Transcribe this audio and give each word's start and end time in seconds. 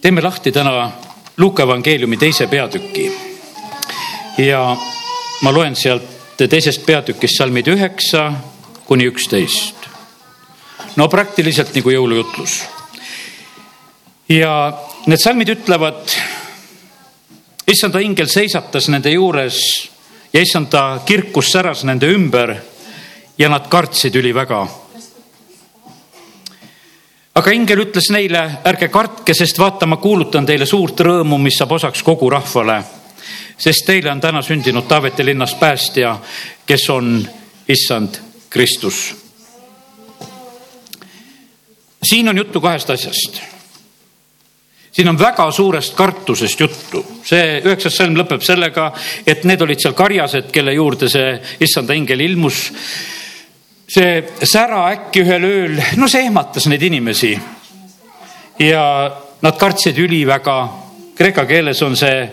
teeme 0.00 0.22
lahti 0.22 0.52
täna 0.52 0.90
Luuka 1.36 1.62
evangeeliumi 1.62 2.16
teise 2.16 2.46
peatüki. 2.46 3.12
ja 4.38 4.76
ma 5.42 5.52
loen 5.52 5.76
sealt 5.76 6.02
teisest 6.48 6.86
peatükist 6.86 7.36
salmid 7.36 7.66
üheksa 7.66 8.32
kuni 8.86 9.04
üksteist. 9.04 9.76
no 10.96 11.08
praktiliselt 11.08 11.74
nagu 11.74 11.90
jõulujutlus. 11.90 12.62
ja 14.28 14.72
need 15.06 15.20
salmid 15.20 15.48
ütlevad, 15.48 16.16
issanda 17.66 18.00
ingel 18.00 18.26
seisatas 18.26 18.88
nende 18.88 19.10
juures 19.10 19.60
ja 20.32 20.40
issanda 20.40 21.00
kirkus 21.06 21.52
säras 21.52 21.84
nende 21.84 22.06
ümber 22.06 22.56
ja 23.38 23.48
nad 23.48 23.68
kartsid 23.68 24.14
üliväga 24.16 24.66
aga 27.34 27.52
ingel 27.54 27.84
ütles 27.84 28.10
neile, 28.12 28.42
ärge 28.66 28.88
kartke, 28.92 29.34
sest 29.36 29.58
vaata, 29.60 29.86
ma 29.86 30.00
kuulutan 30.02 30.46
teile 30.46 30.66
suurt 30.66 31.00
rõõmu, 31.06 31.38
mis 31.42 31.58
saab 31.60 31.76
osaks 31.78 32.02
kogu 32.06 32.30
rahvale. 32.30 32.82
sest 33.60 33.84
teile 33.86 34.10
on 34.10 34.20
täna 34.20 34.42
sündinud 34.42 34.86
Taaveti 34.88 35.24
linnas 35.24 35.54
päästja, 35.54 36.18
kes 36.66 36.90
on 36.90 37.28
issand 37.68 38.18
Kristus. 38.50 39.14
siin 42.02 42.28
on 42.28 42.36
juttu 42.36 42.60
kahest 42.60 42.90
asjast. 42.90 43.40
siin 44.92 45.08
on 45.08 45.18
väga 45.18 45.50
suurest 45.50 45.94
kartusest 45.94 46.60
juttu, 46.60 47.06
see 47.22 47.62
üheksas 47.64 47.96
salm 47.96 48.16
lõpeb 48.16 48.42
sellega, 48.42 48.92
et 49.26 49.44
need 49.44 49.60
olid 49.62 49.78
seal 49.78 49.94
karjased, 49.94 50.50
kelle 50.50 50.72
juurde 50.74 51.08
see 51.08 51.40
issanda 51.60 51.94
ingel 51.94 52.20
ilmus 52.20 52.72
see 53.90 54.22
sära 54.46 54.84
äkki 54.92 55.24
ühel 55.24 55.46
ööl, 55.46 55.80
no 55.98 56.08
see 56.08 56.22
ehmatas 56.28 56.68
neid 56.70 56.82
inimesi. 56.86 57.34
ja 58.60 58.84
nad 59.42 59.56
kartsid 59.58 59.98
üliväga. 59.98 60.68
Kreeka 61.16 61.44
keeles 61.46 61.82
on 61.82 61.96
see 61.96 62.28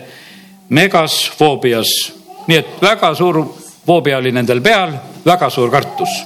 megas 0.69 1.31
foobias, 1.37 1.89
nii 2.47 2.57
et 2.57 2.81
väga 2.81 3.13
suur 3.15 3.41
foobia 3.85 4.17
oli 4.17 4.31
nendel 4.31 4.61
peal, 4.61 4.93
väga 5.25 5.49
suur 5.49 5.71
kartus. 5.71 6.23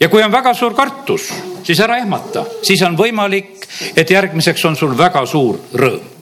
ja 0.00 0.08
kui 0.08 0.22
on 0.22 0.32
väga 0.32 0.54
suur 0.54 0.74
kartus, 0.74 1.32
siis 1.62 1.80
ära 1.80 1.98
ehmata, 1.98 2.44
siis 2.62 2.82
on 2.82 2.96
võimalik, 2.96 3.66
et 3.96 4.10
järgmiseks 4.10 4.64
on 4.64 4.76
sul 4.76 4.98
väga 4.98 5.26
suur 5.26 5.58
rõõm 5.74 6.13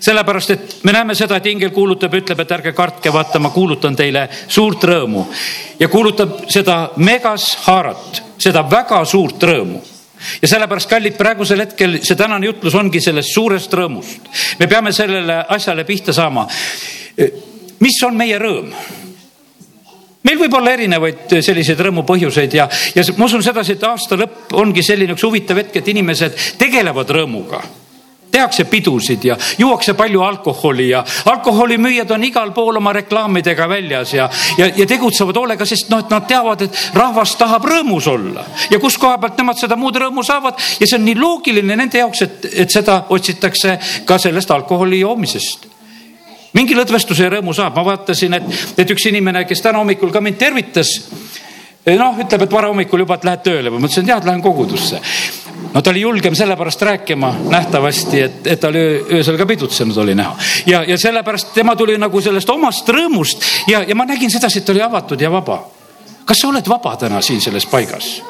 sellepärast, 0.00 0.50
et 0.50 0.76
me 0.84 0.92
näeme 0.92 1.14
seda, 1.14 1.36
et 1.36 1.46
ingel 1.46 1.70
kuulutab, 1.74 2.14
ütleb, 2.14 2.40
et 2.42 2.52
ärge 2.56 2.72
kartke, 2.76 3.12
vaata, 3.12 3.38
ma 3.38 3.50
kuulutan 3.54 3.96
teile 3.96 4.28
suurt 4.48 4.84
rõõmu 4.84 5.24
ja 5.80 5.88
kuulutab 5.88 6.44
seda 6.50 6.82
megas 6.96 7.54
haarat, 7.66 8.22
seda 8.38 8.64
väga 8.70 9.04
suurt 9.08 9.42
rõõmu 9.50 9.80
ja 10.42 10.48
sellepärast, 10.48 10.88
kallid, 10.90 11.16
praegusel 11.16 11.64
hetkel 11.64 11.98
see 12.04 12.18
tänane 12.18 12.50
jutlus 12.50 12.76
ongi 12.76 13.00
sellest 13.00 13.34
suurest 13.34 13.72
rõõmust. 13.72 14.30
me 14.58 14.66
peame 14.68 14.92
sellele 14.92 15.44
asjale 15.48 15.84
pihta 15.84 16.12
saama. 16.12 16.46
mis 17.80 18.02
on 18.04 18.16
meie 18.16 18.38
rõõm? 18.38 18.72
meil 20.22 20.38
võib 20.38 20.54
olla 20.54 20.72
erinevaid 20.76 21.40
selliseid 21.40 21.80
rõõmu 21.80 22.04
põhjuseid 22.04 22.54
ja, 22.54 22.68
ja 22.94 23.04
ma 23.16 23.24
usun 23.24 23.42
sedasi, 23.42 23.72
et 23.72 23.84
aasta 23.84 24.16
lõpp 24.16 24.52
ongi 24.52 24.82
selline 24.82 25.16
üks 25.16 25.24
huvitav 25.24 25.56
hetk, 25.56 25.76
et 25.76 25.88
inimesed 25.88 26.36
tegelevad 26.58 27.08
rõõmuga 27.08 27.62
tehakse 28.40 28.64
pidusid 28.64 29.24
ja 29.24 29.36
juuakse 29.58 29.94
palju 29.94 30.22
alkoholi 30.22 30.88
ja 30.88 31.04
alkoholimüüjad 31.24 32.10
on 32.10 32.24
igal 32.24 32.52
pool 32.56 32.80
oma 32.80 32.92
reklaamidega 32.96 33.68
väljas 33.68 34.14
ja, 34.14 34.28
ja, 34.58 34.70
ja 34.76 34.86
tegutsevad 34.86 35.36
hoolega, 35.36 35.66
sest 35.68 35.90
noh, 35.92 36.00
et 36.00 36.12
nad 36.12 36.26
teavad, 36.28 36.64
et 36.66 36.78
rahvas 36.96 37.34
tahab 37.40 37.66
rõõmus 37.68 38.08
olla. 38.10 38.44
Ja 38.70 38.80
kus 38.80 38.96
koha 39.00 39.18
pealt 39.20 39.38
nemad 39.40 39.60
seda 39.60 39.76
muud 39.76 39.98
rõõmu 40.00 40.24
saavad? 40.26 40.60
Ja 40.80 40.88
see 40.88 40.98
on 40.98 41.04
nii 41.08 41.18
loogiline 41.20 41.76
nende 41.76 42.00
jaoks, 42.00 42.24
et, 42.26 42.48
et 42.64 42.72
seda 42.72 43.02
otsitakse 43.12 43.76
ka 44.08 44.18
sellest 44.18 44.50
alkoholi 44.56 45.02
joomisest. 45.02 45.68
Mingi 46.56 46.74
lõdvestuse 46.74 47.28
ja 47.28 47.34
rõõmu 47.36 47.54
saab, 47.54 47.76
ma 47.76 47.84
vaatasin, 47.92 48.34
et, 48.40 48.48
et 48.82 48.90
üks 48.90 49.06
inimene, 49.06 49.44
kes 49.46 49.62
täna 49.62 49.78
hommikul 49.78 50.10
ka 50.10 50.22
mind 50.24 50.40
tervitas 50.40 50.96
noh, 51.86 52.18
ütleb, 52.20 52.44
et 52.44 52.52
varahommikul 52.52 53.04
juba, 53.04 53.16
et 53.16 53.24
lähed 53.28 53.44
tööle. 53.46 53.72
Või 53.72 53.82
ma 53.82 53.88
ütlesin, 53.88 54.10
et 54.12 54.26
lähen 54.26 54.42
kogudusse 54.44 55.00
no 55.74 55.82
ta 55.82 55.90
oli 55.90 56.00
julgem 56.00 56.34
sellepärast 56.34 56.82
rääkima 56.82 57.34
nähtavasti, 57.48 58.20
et, 58.20 58.46
et 58.46 58.60
ta 58.60 58.68
oli 58.68 58.82
öösel 59.12 59.38
ka 59.38 59.46
pidutsenud, 59.46 59.96
oli 59.96 60.14
näha. 60.14 60.36
ja, 60.66 60.82
ja 60.84 60.98
sellepärast 60.98 61.54
tema 61.54 61.76
tuli 61.76 61.98
nagu 61.98 62.20
sellest 62.20 62.50
omast 62.50 62.88
rõõmust 62.88 63.44
ja, 63.70 63.82
ja 63.86 63.94
ma 63.94 64.06
nägin 64.08 64.30
sedasi, 64.30 64.60
et 64.60 64.66
ta 64.66 64.72
oli 64.72 64.82
avatud 64.82 65.20
ja 65.20 65.30
vaba. 65.30 65.62
kas 66.24 66.42
sa 66.42 66.48
oled 66.48 66.68
vaba 66.68 66.96
täna 66.96 67.22
siin 67.22 67.40
selles 67.40 67.66
paigas? 67.66 68.20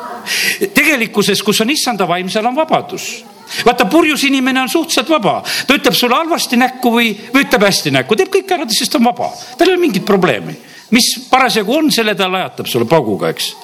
tegelikkuses, 0.74 1.42
kus 1.42 1.60
on 1.60 1.70
issanda 1.70 2.08
vaim, 2.08 2.28
seal 2.28 2.46
on 2.46 2.56
vabadus 2.56 3.10
vaata, 3.66 3.84
purjus 3.90 4.24
inimene 4.24 4.60
on 4.62 4.68
suhteliselt 4.68 5.08
vaba, 5.10 5.40
ta 5.66 5.74
ütleb 5.74 5.96
sulle 5.96 6.14
halvasti 6.14 6.58
näkku 6.60 6.92
või, 6.92 7.14
või 7.34 7.46
ütleb 7.46 7.64
hästi 7.66 7.94
näkku, 7.96 8.16
teeb 8.16 8.30
kõik 8.36 8.52
ära, 8.54 8.68
sest 8.68 8.92
ta 8.92 9.00
on 9.00 9.08
vaba, 9.08 9.30
tal 9.56 9.70
ei 9.70 9.74
ole 9.74 9.86
mingit 9.86 10.04
probleemi. 10.06 10.58
mis 10.90 11.08
parasjagu 11.30 11.74
on, 11.76 11.90
selle 11.90 12.14
ta 12.14 12.28
lajatab 12.30 12.66
sulle 12.66 12.86
pauguga, 12.86 13.30
eks. 13.30 13.54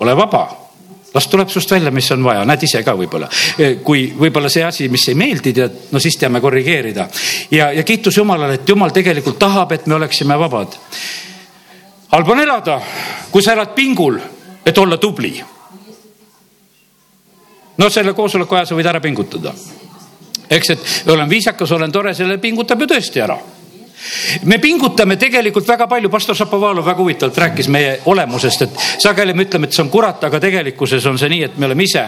ole 0.00 0.16
vaba 0.16 0.63
las 1.14 1.28
tuleb 1.28 1.48
sust 1.48 1.70
välja, 1.70 1.90
mis 1.90 2.10
on 2.12 2.24
vaja, 2.24 2.44
näed 2.44 2.62
ise 2.66 2.82
ka 2.82 2.94
võib-olla. 2.98 3.28
kui 3.86 4.08
võib-olla 4.18 4.50
see 4.50 4.64
asi, 4.66 4.88
mis 4.90 5.06
ei 5.08 5.14
meeldi, 5.18 5.52
tead, 5.54 5.78
no 5.92 6.02
siis 6.02 6.16
teame 6.18 6.40
korrigeerida. 6.40 7.08
ja, 7.50 7.72
ja 7.72 7.82
kiitus 7.82 8.16
Jumalale, 8.16 8.54
et 8.58 8.68
Jumal 8.68 8.90
tegelikult 8.90 9.38
tahab, 9.38 9.72
et 9.72 9.86
me 9.86 9.94
oleksime 9.94 10.38
vabad. 10.38 10.76
halb 12.10 12.28
on 12.28 12.40
elada, 12.40 12.80
kui 13.30 13.42
sa 13.42 13.52
elad 13.52 13.74
pingul, 13.74 14.18
et 14.66 14.78
olla 14.78 14.98
tubli. 14.98 15.34
no 17.78 17.90
selle 17.90 18.12
koosoleku 18.12 18.54
aja 18.54 18.66
sa 18.66 18.74
võid 18.74 18.90
ära 18.90 19.00
pingutada. 19.00 19.54
eks, 20.50 20.70
et 20.70 21.10
olen 21.14 21.28
viisakas, 21.30 21.72
olen 21.72 21.92
tore, 21.92 22.14
selle 22.14 22.38
pingutab 22.38 22.80
ju 22.80 22.86
tõesti 22.86 23.22
ära 23.22 23.38
me 24.44 24.58
pingutame 24.58 25.16
tegelikult 25.20 25.68
väga 25.68 25.86
palju, 25.90 26.10
pastor 26.12 26.36
Šapovalov 26.36 26.86
väga 26.86 27.02
huvitavalt 27.02 27.38
rääkis 27.44 27.68
meie 27.72 27.98
olemusest, 28.10 28.62
et 28.66 28.80
sageli 29.02 29.34
me 29.34 29.46
ütleme, 29.46 29.68
et 29.68 29.76
see 29.76 29.84
on 29.84 29.90
kurat, 29.92 30.24
aga 30.24 30.40
tegelikkuses 30.42 31.06
on 31.10 31.18
see 31.20 31.30
nii, 31.32 31.42
et 31.48 31.58
me 31.58 31.68
oleme 31.68 31.86
ise. 31.86 32.04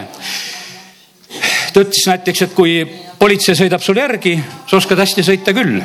ta 1.73 1.83
ütles 1.83 2.07
näiteks, 2.09 2.41
et 2.47 2.53
kui 2.57 2.79
politsei 3.19 3.55
sõidab 3.55 3.83
sul 3.83 3.97
järgi, 3.97 4.37
sa 4.69 4.77
oskad 4.77 4.99
hästi 4.99 5.25
sõita 5.25 5.53
küll. 5.57 5.81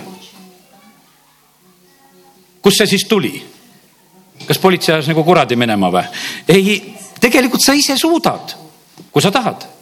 kust 2.63 2.79
see 2.79 2.87
siis 2.97 3.05
tuli? 3.09 3.35
kas 4.47 4.59
politsei 4.59 4.95
ajas 4.95 5.09
nagu 5.09 5.25
kuradi 5.25 5.57
minema 5.57 5.91
või? 5.91 6.03
ei, 6.49 6.97
tegelikult 7.21 7.63
sa 7.63 7.75
ise 7.79 7.97
suudad, 7.97 8.57
kui 9.13 9.23
sa 9.23 9.31
tahad 9.31 9.82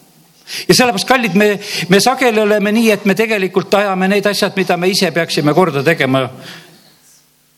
ja 0.68 0.74
sellepärast, 0.74 1.08
kallid, 1.08 1.34
me, 1.34 1.52
me 1.88 2.00
sageli 2.00 2.40
oleme 2.40 2.72
nii, 2.72 2.90
et 2.90 3.04
me 3.04 3.14
tegelikult 3.14 3.74
ajame 3.74 4.08
need 4.08 4.26
asjad, 4.26 4.56
mida 4.56 4.76
me 4.76 4.90
ise 4.90 5.10
peaksime 5.14 5.54
korda 5.54 5.82
tegema 5.86 6.26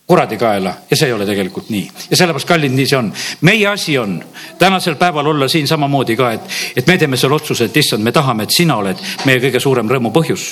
kuradi 0.07 0.37
kaela 0.37 0.75
ja 0.91 0.97
see 0.97 1.09
ei 1.09 1.13
ole 1.17 1.27
tegelikult 1.27 1.71
nii 1.73 1.85
ja 2.11 2.17
sellepärast, 2.17 2.49
kallid, 2.49 2.75
nii 2.77 2.89
see 2.89 2.99
on. 2.99 3.13
meie 3.49 3.67
asi 3.71 3.99
on 3.99 4.19
tänasel 4.59 4.99
päeval 5.01 5.27
olla 5.33 5.49
siin 5.49 5.69
samamoodi 5.69 6.17
ka, 6.17 6.33
et, 6.33 6.57
et 6.77 6.87
me 6.87 6.99
teeme 6.99 7.17
selle 7.17 7.39
otsuse, 7.39 7.71
et 7.71 7.77
issand, 7.77 8.05
me 8.05 8.13
tahame, 8.13 8.45
et 8.45 8.57
sina 8.57 8.77
oled 8.83 8.99
meie 9.25 9.41
kõige 9.41 9.63
suurem 9.63 9.89
rõõmu 9.89 10.13
põhjus. 10.13 10.49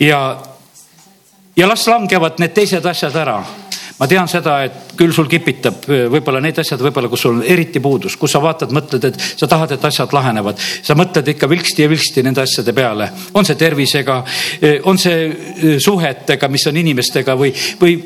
ja, 0.00 0.20
ja 1.56 1.68
las 1.68 1.86
langevad 1.86 2.38
need 2.40 2.54
teised 2.56 2.86
asjad 2.86 3.16
ära 3.20 3.40
ma 4.00 4.08
tean 4.08 4.28
seda, 4.32 4.54
et 4.64 4.94
küll 4.96 5.12
sul 5.12 5.28
kipitab 5.28 5.84
võib-olla 5.84 6.40
need 6.40 6.56
asjad, 6.62 6.80
võib-olla, 6.80 7.08
kus 7.12 7.26
sul 7.26 7.34
on 7.36 7.42
eriti 7.44 7.82
puudus, 7.84 8.16
kus 8.16 8.32
sa 8.32 8.40
vaatad, 8.40 8.72
mõtled, 8.72 9.04
et 9.10 9.18
sa 9.20 9.48
tahad, 9.50 9.74
et 9.76 9.82
asjad 9.84 10.14
lahenevad. 10.16 10.56
sa 10.56 10.96
mõtled 10.96 11.26
ikka 11.34 11.48
vilksti 11.48 11.84
ja 11.84 11.90
vilksti 11.92 12.22
nende 12.24 12.40
asjade 12.40 12.72
peale, 12.72 13.10
on 13.36 13.44
see 13.44 13.58
tervisega, 13.60 14.22
on 14.88 14.98
see 14.98 15.76
suhetega, 15.84 16.48
mis 16.48 16.64
on 16.70 16.78
inimestega 16.80 17.34
või, 17.36 17.52
või 17.80 17.98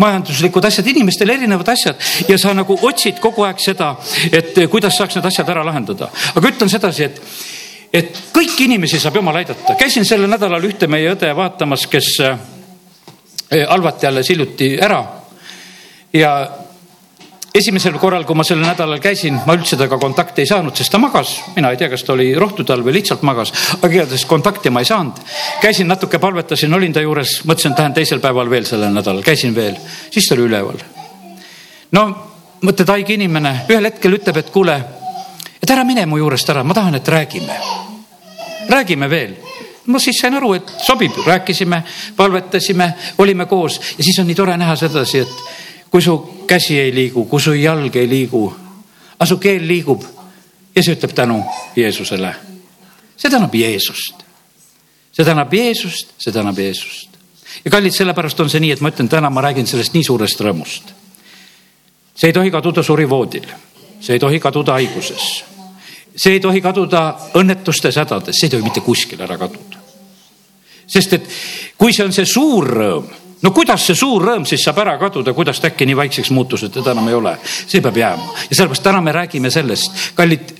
majanduslikud 0.00 0.64
asjad, 0.68 0.90
inimestel 0.92 1.32
erinevad 1.32 1.70
asjad 1.72 1.96
ja 2.28 2.36
sa 2.38 2.52
nagu 2.56 2.76
otsid 2.88 3.20
kogu 3.20 3.46
aeg 3.48 3.62
seda, 3.64 3.94
et 4.32 4.58
kuidas 4.72 4.98
saaks 5.00 5.16
need 5.16 5.28
asjad 5.30 5.48
ära 5.48 5.64
lahendada. 5.64 6.10
aga 6.34 6.52
ütlen 6.52 6.72
sedasi, 6.72 7.08
et, 7.08 7.22
et 7.92 8.20
kõiki 8.34 8.68
inimesi 8.68 9.00
saab 9.00 9.16
jumal 9.16 9.40
aidata. 9.40 9.78
käisin 9.80 10.04
sellel 10.04 10.28
nädalal 10.28 10.68
ühte 10.68 10.86
meie 10.86 11.14
õde 11.14 11.32
vaatamas, 11.36 11.86
kes 11.88 12.12
halvati 13.50 14.06
alles 14.06 14.28
hiljuti 14.28 14.74
ära 14.76 15.00
ja 16.12 16.50
esimesel 17.54 17.98
korral, 17.98 18.24
kui 18.24 18.38
ma 18.38 18.44
sellel 18.46 18.66
nädalal 18.66 19.00
käisin, 19.02 19.40
ma 19.46 19.54
üldse 19.58 19.76
temaga 19.76 19.98
kontakti 20.00 20.44
ei 20.44 20.50
saanud, 20.50 20.74
sest 20.76 20.92
ta 20.92 20.98
magas. 21.02 21.34
mina 21.56 21.70
ei 21.70 21.76
tea, 21.76 21.88
kas 21.90 22.04
ta 22.04 22.12
oli 22.12 22.32
rohtude 22.38 22.72
all 22.72 22.84
või 22.86 22.94
lihtsalt 23.00 23.22
magas, 23.26 23.52
aga 23.80 23.90
igatahes 23.94 24.24
kontakti 24.30 24.70
ma 24.70 24.80
ei 24.80 24.88
saanud. 24.88 25.18
käisin 25.60 25.88
natuke, 25.88 26.18
palvetasin, 26.18 26.74
olin 26.74 26.92
ta 26.92 27.00
juures, 27.00 27.40
mõtlesin, 27.44 27.72
et 27.72 27.78
lähen 27.78 27.94
teisel 27.94 28.20
päeval 28.20 28.50
veel 28.50 28.66
sellel 28.66 28.94
nädalal, 28.94 29.22
käisin 29.26 29.54
veel, 29.54 29.76
siis 30.10 30.28
ta 30.28 30.34
oli 30.34 30.46
üleval. 30.46 30.82
no 31.92 32.06
mõtled, 32.62 32.88
haige 32.88 33.14
inimene, 33.16 33.54
ühel 33.70 33.88
hetkel 33.88 34.18
ütleb, 34.18 34.36
et 34.36 34.50
kuule, 34.54 34.76
et 35.62 35.70
ära 35.70 35.84
mine 35.84 36.06
mu 36.06 36.20
juurest 36.20 36.50
ära, 36.50 36.64
ma 36.64 36.74
tahan, 36.74 36.94
et 36.94 37.08
räägime. 37.08 37.56
räägime 38.68 39.10
veel. 39.10 39.34
No 39.86 39.98
siis 39.98 40.20
sain 40.20 40.34
aru, 40.36 40.52
et 40.54 40.68
sobib, 40.84 41.16
rääkisime, 41.26 41.82
palvetasime, 42.16 42.92
olime 43.18 43.46
koos. 43.46 43.80
Ja 43.98 44.04
siis 44.04 44.18
on 44.20 44.28
nii 44.28 44.36
tore 44.38 44.56
näha 44.60 44.76
sedasi, 44.76 45.24
et 45.24 45.69
kui 45.90 46.02
su 46.02 46.44
käsi 46.46 46.78
ei 46.78 46.94
liigu, 46.94 47.24
kui 47.26 47.40
su 47.40 47.54
jalg 47.54 47.96
ei 47.96 48.08
liigu, 48.08 48.44
aga 49.16 49.26
su 49.26 49.38
keel 49.42 49.66
liigub 49.66 50.04
ja 50.74 50.82
see 50.82 50.94
ütleb 50.94 51.14
tänu 51.14 51.42
Jeesusele. 51.76 52.34
see 53.16 53.30
tänab 53.30 53.54
Jeesust. 53.54 54.22
see 55.12 55.24
tänab 55.24 55.52
Jeesust, 55.52 56.14
see 56.18 56.32
tänab 56.32 56.58
Jeesust. 56.58 57.08
ja 57.64 57.70
kallid, 57.70 57.92
sellepärast 57.92 58.40
on 58.40 58.50
see 58.50 58.60
nii, 58.60 58.72
et 58.72 58.80
ma 58.80 58.88
ütlen, 58.88 59.08
täna 59.08 59.30
ma 59.30 59.40
räägin 59.40 59.66
sellest 59.66 59.94
nii 59.94 60.04
suurest 60.04 60.40
rõõmust. 60.40 60.94
see 62.14 62.30
ei 62.30 62.32
tohi 62.32 62.50
kaduda 62.50 62.82
surivoodil, 62.82 63.46
see 64.00 64.14
ei 64.14 64.20
tohi 64.20 64.40
kaduda 64.40 64.78
haiguses, 64.78 65.44
see 66.16 66.32
ei 66.38 66.40
tohi 66.40 66.60
kaduda 66.60 67.16
õnnetustes, 67.34 67.98
hädades, 67.98 68.38
see 68.38 68.46
ei 68.46 68.50
tohi 68.50 68.62
mitte 68.62 68.80
kuskil 68.80 69.20
ära 69.20 69.38
kaduda. 69.38 69.82
sest 70.86 71.12
et 71.12 71.26
kui 71.76 71.92
see 71.92 72.04
on 72.04 72.12
see 72.12 72.26
suur 72.26 72.70
rõõm 72.70 73.10
no 73.42 73.50
kuidas 73.56 73.86
see 73.86 73.98
suur 73.98 74.24
rõõm 74.24 74.46
siis 74.48 74.64
saab 74.64 74.80
ära 74.84 74.96
kaduda, 75.00 75.34
kuidas 75.36 75.60
ta 75.60 75.70
äkki 75.70 75.88
nii 75.88 75.98
vaikseks 76.02 76.30
muutus, 76.36 76.64
et 76.66 76.74
teda 76.76 76.94
enam 76.94 77.08
ei 77.08 77.18
ole? 77.18 77.36
see 77.44 77.80
peab 77.80 77.96
jääma 77.96 78.34
ja 78.48 78.56
sellepärast 78.56 78.82
täna 78.82 79.00
me 79.00 79.12
räägime 79.12 79.50
sellest, 79.50 80.12
kallid, 80.14 80.52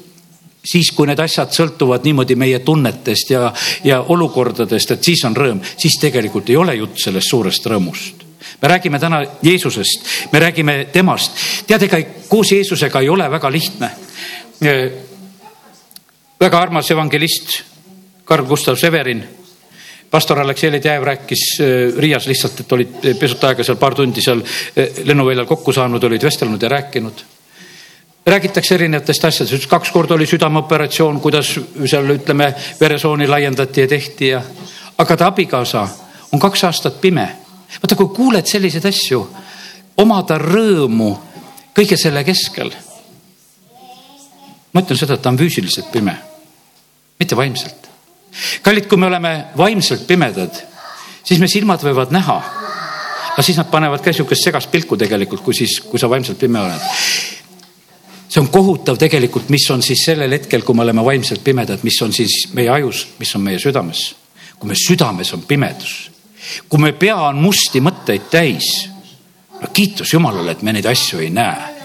siis 0.65 0.91
kui 0.97 1.09
need 1.09 1.21
asjad 1.21 1.53
sõltuvad 1.56 2.05
niimoodi 2.05 2.37
meie 2.37 2.59
tunnetest 2.65 3.31
ja, 3.31 3.53
ja 3.85 4.00
olukordadest, 4.09 4.97
et 4.97 5.05
siis 5.05 5.25
on 5.29 5.37
rõõm, 5.37 5.62
siis 5.77 5.97
tegelikult 6.00 6.50
ei 6.50 6.59
ole 6.61 6.77
jutt 6.81 7.00
sellest 7.05 7.31
suurest 7.31 7.67
rõõmust 7.67 8.27
me 8.61 8.69
räägime 8.69 8.99
täna 8.99 9.21
Jeesusest, 9.43 10.06
me 10.33 10.41
räägime 10.41 10.87
temast. 10.93 11.37
tead, 11.67 11.83
ega 11.83 12.00
koos 12.29 12.53
Jeesusega 12.53 13.00
ei 13.00 13.09
ole 13.09 13.31
väga 13.31 13.53
lihtne. 13.53 13.91
väga 16.41 16.59
armas 16.59 16.91
evangelist 16.91 17.62
Karl 18.25 18.47
Gustav 18.47 18.76
Severin 18.76 19.40
pastor 20.11 20.41
Aleksei 20.41 20.73
Ledejev 20.73 21.03
rääkis 21.03 21.61
äh, 21.61 21.67
Riias 21.99 22.27
lihtsalt, 22.27 22.61
et 22.61 22.73
olid 22.73 22.97
pisut 23.19 23.45
aega 23.45 23.65
seal, 23.65 23.79
paar 23.79 23.95
tundi 23.95 24.23
seal 24.23 24.43
äh, 24.43 25.03
lennuväljal 25.05 25.47
kokku 25.47 25.73
saanud, 25.73 26.05
olid 26.05 26.25
vestelnud 26.27 26.62
ja 26.62 26.69
rääkinud. 26.69 27.25
räägitakse 28.27 28.75
erinevatest 28.75 29.25
asjadest, 29.25 29.67
kaks 29.67 29.91
korda 29.91 30.15
oli 30.15 30.27
südameoperatsioon, 30.27 31.21
kuidas 31.21 31.55
seal 31.87 32.11
ütleme, 32.15 32.53
veresooni 32.81 33.29
laiendati 33.29 33.81
ja 33.81 33.89
tehti 33.89 34.29
ja, 34.29 34.43
aga 34.99 35.17
ta 35.17 35.27
abikaasa 35.27 35.89
on 36.33 36.41
kaks 36.41 36.65
aastat 36.65 37.01
pime. 37.01 37.29
vaata, 37.83 37.97
kui 37.97 38.09
kuuled 38.17 38.47
selliseid 38.47 38.85
asju, 38.85 39.25
omada 39.97 40.39
rõõmu 40.39 41.11
kõige 41.75 41.97
selle 41.97 42.25
keskel. 42.25 42.73
ma 44.73 44.81
ütlen 44.81 44.99
seda, 44.99 45.15
et 45.15 45.23
ta 45.23 45.31
on 45.31 45.39
füüsiliselt 45.39 45.93
pime, 45.93 46.17
mitte 47.19 47.37
vaimselt 47.37 47.80
kallid, 48.62 48.87
kui 48.88 48.99
me 48.99 49.06
oleme 49.06 49.32
vaimselt 49.56 50.06
pimedad, 50.06 50.55
siis 51.25 51.41
me 51.41 51.49
silmad 51.49 51.82
võivad 51.85 52.12
näha. 52.15 52.38
aga 53.31 53.43
siis 53.47 53.56
nad 53.56 53.71
panevad 53.71 54.03
ka 54.03 54.12
sihukest 54.12 54.44
segast 54.44 54.71
pilku 54.71 54.97
tegelikult, 54.99 55.43
kui 55.43 55.55
siis, 55.55 55.79
kui 55.81 55.99
sa 55.99 56.11
vaimselt 56.11 56.38
pime 56.38 56.61
oled. 56.61 56.81
see 58.29 58.41
on 58.41 58.49
kohutav 58.49 58.99
tegelikult, 58.99 59.49
mis 59.49 59.71
on 59.71 59.82
siis 59.82 60.05
sellel 60.05 60.32
hetkel, 60.32 60.62
kui 60.62 60.75
me 60.75 60.82
oleme 60.82 61.05
vaimselt 61.05 61.44
pimedad, 61.44 61.82
mis 61.82 62.03
on 62.03 62.12
siis 62.12 62.49
meie 62.55 62.71
ajus, 62.71 63.06
mis 63.19 63.35
on 63.35 63.43
meie 63.43 63.59
südames. 63.59 64.15
kui 64.59 64.69
me 64.69 64.75
südames 64.75 65.33
on 65.35 65.43
pimedus, 65.43 66.11
kui 66.69 66.81
me 66.81 66.93
pea 66.93 67.17
on 67.17 67.37
musti 67.37 67.81
mõtteid 67.81 68.31
täis. 68.31 68.88
no 69.61 69.69
kiitus 69.73 70.12
Jumalale, 70.12 70.53
et 70.53 70.62
me 70.62 70.73
neid 70.73 70.87
asju 70.87 71.21
ei 71.21 71.31
näe 71.31 71.80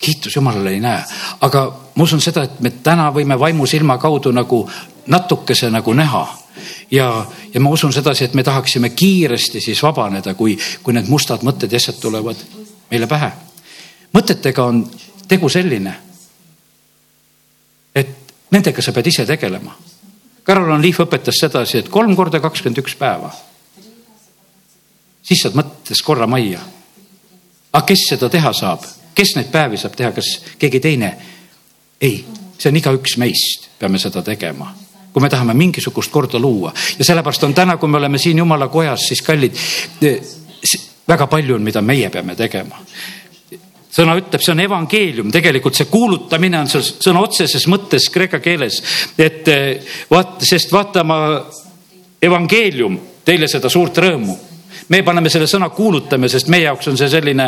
kiitus 0.00 0.36
Jumalale 0.36 0.70
ei 0.70 0.80
näe, 0.80 1.02
aga 1.40 1.64
ma 1.94 2.02
usun 2.02 2.20
seda, 2.24 2.46
et 2.48 2.60
me 2.64 2.70
täna 2.82 3.10
võime 3.12 3.36
vaimusilma 3.38 3.98
kaudu 4.00 4.32
nagu 4.32 4.62
natukese 5.06 5.70
nagu 5.70 5.92
näha 5.94 6.22
ja, 6.90 7.26
ja 7.54 7.60
ma 7.60 7.70
usun 7.70 7.92
sedasi, 7.92 8.24
et 8.24 8.34
me 8.34 8.42
tahaksime 8.42 8.90
kiiresti 8.90 9.60
siis 9.60 9.82
vabaneda, 9.82 10.34
kui, 10.34 10.56
kui 10.82 10.96
need 10.96 11.08
mustad 11.12 11.44
mõtted 11.46 11.72
ja 11.72 11.80
asjad 11.80 12.00
tulevad 12.00 12.40
meile 12.90 13.06
pähe. 13.06 13.30
mõtetega 14.16 14.64
on 14.64 14.82
tegu 15.28 15.48
selline, 15.48 15.94
et 17.94 18.16
nendega 18.50 18.82
sa 18.82 18.92
pead 18.92 19.06
ise 19.06 19.26
tegelema. 19.26 19.76
Carolyn 20.46 20.82
Leaf 20.82 20.98
õpetas 21.04 21.38
sedasi, 21.38 21.78
et 21.78 21.88
kolm 21.88 22.16
korda 22.16 22.40
kakskümmend 22.40 22.80
üks 22.82 22.96
päeva. 22.96 23.30
siis 25.22 25.42
saad 25.42 25.54
mõttes 25.54 26.02
korra 26.02 26.26
majja. 26.26 26.60
aga 27.72 27.86
kes 27.86 28.08
seda 28.08 28.28
teha 28.28 28.52
saab? 28.52 28.99
Kes 29.20 29.36
neid 29.36 29.50
päevi 29.52 29.80
saab 29.80 29.96
teha, 29.98 30.14
kas 30.16 30.30
keegi 30.58 30.80
teine? 30.80 31.14
ei, 32.00 32.22
see 32.56 32.70
on 32.70 32.78
igaüks 32.80 33.18
meist, 33.20 33.68
peame 33.78 34.00
seda 34.00 34.22
tegema. 34.24 34.70
Kui 35.12 35.20
me 35.20 35.28
tahame 35.28 35.52
mingisugust 35.58 36.12
korda 36.12 36.38
luua. 36.40 36.70
Ja 36.98 37.04
sellepärast 37.04 37.44
on 37.44 37.52
täna, 37.54 37.76
kui 37.76 37.90
me 37.90 37.98
oleme 37.98 38.18
siin 38.18 38.38
jumala 38.40 38.70
kojas, 38.72 39.08
siis 39.10 39.20
kallid, 39.26 39.58
väga 41.08 41.26
palju 41.28 41.58
on, 41.58 41.66
mida 41.66 41.82
meie 41.84 42.08
peame 42.14 42.36
tegema. 42.38 42.80
Sõna 43.90 44.14
ütleb, 44.16 44.40
see 44.40 44.54
on 44.54 44.62
evangeelium, 44.64 45.32
tegelikult 45.34 45.76
see 45.76 45.90
kuulutamine 45.90 46.62
on 46.62 46.70
sõna 46.70 47.24
otseses 47.26 47.66
mõttes 47.68 48.06
kreeka 48.14 48.38
keeles, 48.40 48.78
et 49.18 49.50
vaat, 50.08 50.38
sest 50.46 50.72
vaata 50.72 51.02
ma 51.04 51.18
evangeelium 52.22 52.96
teile 53.26 53.50
seda 53.50 53.68
suurt 53.68 53.98
rõõmu 54.00 54.38
me 54.90 55.02
paneme 55.06 55.30
selle 55.30 55.46
sõna 55.50 55.70
kuulutame, 55.74 56.28
sest 56.28 56.50
meie 56.50 56.66
jaoks 56.66 56.90
on 56.90 56.98
see 56.98 57.08
selline 57.10 57.46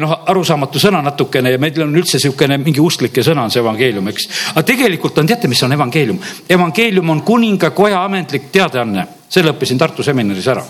noh, 0.00 0.14
arusaamatu 0.32 0.80
sõna 0.80 1.02
natukene 1.04 1.52
ja 1.52 1.60
meil 1.60 1.82
on 1.84 1.96
üldse 2.00 2.16
niisugune 2.16 2.56
mingi 2.60 2.80
usklike 2.80 3.24
sõna 3.24 3.44
on 3.44 3.52
see 3.52 3.60
evangeelium, 3.60 4.08
eks. 4.12 4.28
aga 4.54 4.64
tegelikult 4.72 5.20
on, 5.20 5.28
teate, 5.28 5.48
mis 5.50 5.62
on 5.66 5.76
evangeelium? 5.76 6.20
evangeelium 6.48 7.12
on 7.16 7.22
kuningakoja 7.26 8.04
ametlik 8.04 8.48
teadaanne, 8.52 9.06
selle 9.28 9.52
õppisin 9.52 9.80
Tartu 9.80 10.06
seminaris 10.06 10.48
ära 10.48 10.64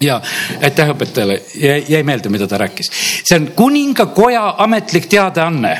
ja 0.00 0.20
aitäh 0.62 0.90
õpetajale, 0.92 1.40
jäi 1.88 2.02
meelde, 2.06 2.30
mida 2.30 2.46
ta 2.46 2.58
rääkis. 2.62 2.90
see 3.24 3.38
on 3.40 3.52
kuningakoja 3.56 4.54
ametlik 4.62 5.06
teadaanne. 5.10 5.78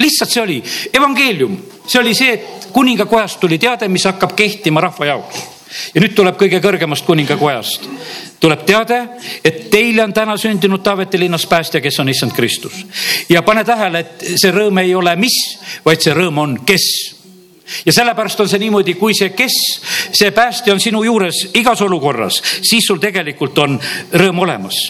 lihtsalt 0.00 0.30
see 0.30 0.42
oli 0.42 0.62
evangeelium, 0.92 1.58
see 1.86 2.00
oli 2.00 2.14
see, 2.14 2.32
et 2.32 2.70
kuningakojast 2.72 3.40
tuli 3.40 3.58
teade, 3.58 3.88
mis 3.88 4.04
hakkab 4.08 4.32
kehtima 4.32 4.80
rahva 4.80 5.12
jaoks 5.12 5.53
ja 5.94 6.02
nüüd 6.02 6.14
tuleb 6.16 6.38
kõige 6.40 6.60
kõrgemast 6.62 7.06
kuningakojast, 7.06 7.88
tuleb 8.40 8.64
teade, 8.66 9.00
et 9.44 9.68
teile 9.70 10.04
on 10.04 10.12
täna 10.12 10.36
sündinud 10.40 10.82
Taaveti 10.84 11.18
linnas 11.18 11.46
päästja, 11.46 11.80
kes 11.80 12.00
on 12.00 12.08
issand 12.08 12.32
Kristus. 12.36 12.86
ja 13.28 13.42
pane 13.42 13.64
tähele, 13.64 13.98
et 13.98 14.24
see 14.36 14.52
rõõm 14.52 14.82
ei 14.82 14.94
ole 14.94 15.16
mis, 15.16 15.38
vaid 15.84 16.00
see 16.00 16.14
rõõm 16.14 16.38
on 16.38 16.58
kes. 16.66 16.88
Ja 17.86 17.92
sellepärast 17.92 18.40
on 18.40 18.48
see 18.48 18.60
niimoodi, 18.60 18.94
kui 18.94 19.14
see 19.16 19.30
kes, 19.32 19.54
see 20.12 20.30
päästja 20.30 20.74
on 20.74 20.80
sinu 20.80 21.04
juures 21.04 21.46
igas 21.54 21.80
olukorras, 21.80 22.42
siis 22.62 22.84
sul 22.86 23.00
tegelikult 23.00 23.58
on 23.58 23.80
rõõm 24.12 24.44
olemas 24.44 24.82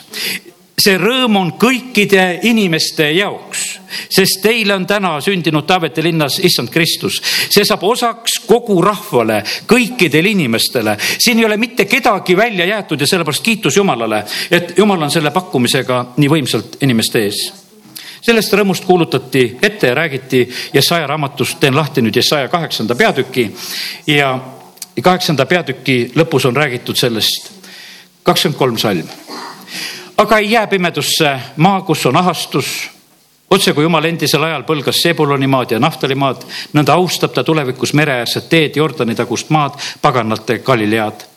see 0.78 0.96
rõõm 0.98 1.36
on 1.38 1.50
kõikide 1.60 2.40
inimeste 2.48 3.06
jaoks, 3.14 3.62
sest 4.10 4.40
teile 4.42 4.74
on 4.74 4.86
täna 4.86 5.14
sündinud 5.22 5.66
Taaveti 5.66 6.02
linnas 6.02 6.40
issand 6.42 6.70
Kristus. 6.70 7.20
see 7.50 7.64
saab 7.64 7.82
osaks 7.86 8.40
kogu 8.46 8.80
rahvale, 8.82 9.42
kõikidele 9.66 10.34
inimestele. 10.34 10.96
siin 11.18 11.38
ei 11.38 11.44
ole 11.44 11.56
mitte 11.56 11.84
kedagi 11.84 12.36
välja 12.36 12.66
jäetud 12.66 13.00
ja 13.00 13.06
sellepärast 13.06 13.42
kiitus 13.42 13.76
Jumalale, 13.76 14.24
et 14.50 14.78
Jumal 14.78 15.02
on 15.02 15.10
selle 15.10 15.30
pakkumisega 15.30 16.14
nii 16.16 16.28
võimsalt 16.28 16.82
inimeste 16.82 17.22
ees 17.22 17.52
sellest 18.24 18.52
rõõmust 18.56 18.84
kuulutati 18.84 19.58
ette 19.62 19.86
ja 19.86 19.94
räägiti 19.94 20.48
Jesaja 20.72 21.06
raamatust, 21.06 21.60
teen 21.60 21.76
lahti 21.76 22.00
nüüd 22.00 22.16
Jesaja 22.16 22.48
kaheksanda 22.48 22.94
peatüki 22.94 23.50
ja 24.06 24.38
kaheksanda 25.02 25.46
peatüki 25.46 26.12
lõpus 26.16 26.48
on 26.48 26.56
räägitud 26.56 26.96
sellest 26.96 27.52
kakskümmend 28.24 28.58
kolm 28.58 28.78
salm 28.80 29.08
aga 30.16 30.38
ei 30.38 30.50
jää 30.50 30.66
pimedusse 30.66 31.40
maa, 31.56 31.82
kus 31.82 32.06
on 32.06 32.16
ahastus. 32.16 32.90
otse 33.50 33.72
kui 33.72 33.84
jumal 33.84 34.04
endisel 34.04 34.42
ajal 34.42 34.62
põlgas 34.62 35.02
Sebuloni 35.02 35.46
maad 35.46 35.70
ja 35.70 35.78
Naftali 35.78 36.14
maad, 36.14 36.42
nõnda 36.72 36.94
austab 36.94 37.34
ta 37.34 37.44
tulevikus 37.44 37.92
mereäärset 37.94 38.48
teed, 38.48 38.76
Jordani 38.76 39.14
tagust 39.14 39.50
maad, 39.50 39.78
paganate 40.02 40.58
Galilead 40.58 41.34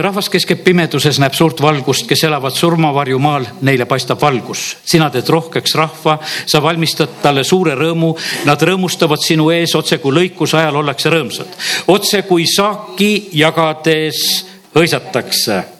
rahvas, 0.00 0.28
kes 0.28 0.44
käib 0.44 0.60
pimeduses, 0.64 1.16
näeb 1.22 1.32
suurt 1.32 1.62
valgust, 1.64 2.04
kes 2.08 2.24
elavad 2.28 2.52
surmavarjumaal, 2.52 3.46
neile 3.64 3.86
paistab 3.88 4.20
valgus. 4.20 4.76
sina 4.84 5.10
teed 5.10 5.28
rohkeks 5.28 5.74
rahva, 5.74 6.18
sa 6.46 6.62
valmistad 6.62 7.16
talle 7.22 7.44
suure 7.44 7.74
rõõmu, 7.74 8.12
nad 8.44 8.60
rõõmustavad 8.60 9.24
sinu 9.24 9.50
ees 9.50 9.74
otse 9.74 9.98
kui 9.98 10.12
lõikuse 10.12 10.58
ajal 10.60 10.76
ollakse 10.76 11.10
rõõmsad. 11.10 11.58
otse 11.86 12.22
kui 12.22 12.46
saaki 12.46 13.30
jagades 13.32 14.46
hõisatakse 14.74 15.79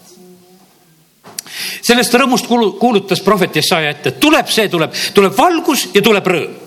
sellest 1.83 2.15
rõõmust 2.15 2.49
kuulutas 2.49 3.23
prohvet 3.25 3.61
Jesaja 3.61 3.91
ette, 3.95 4.15
tuleb 4.23 4.51
see, 4.51 4.69
tuleb, 4.69 4.97
tuleb 5.15 5.37
valgus 5.37 5.89
ja 5.95 6.03
tuleb 6.03 6.27
rõõm. 6.35 6.59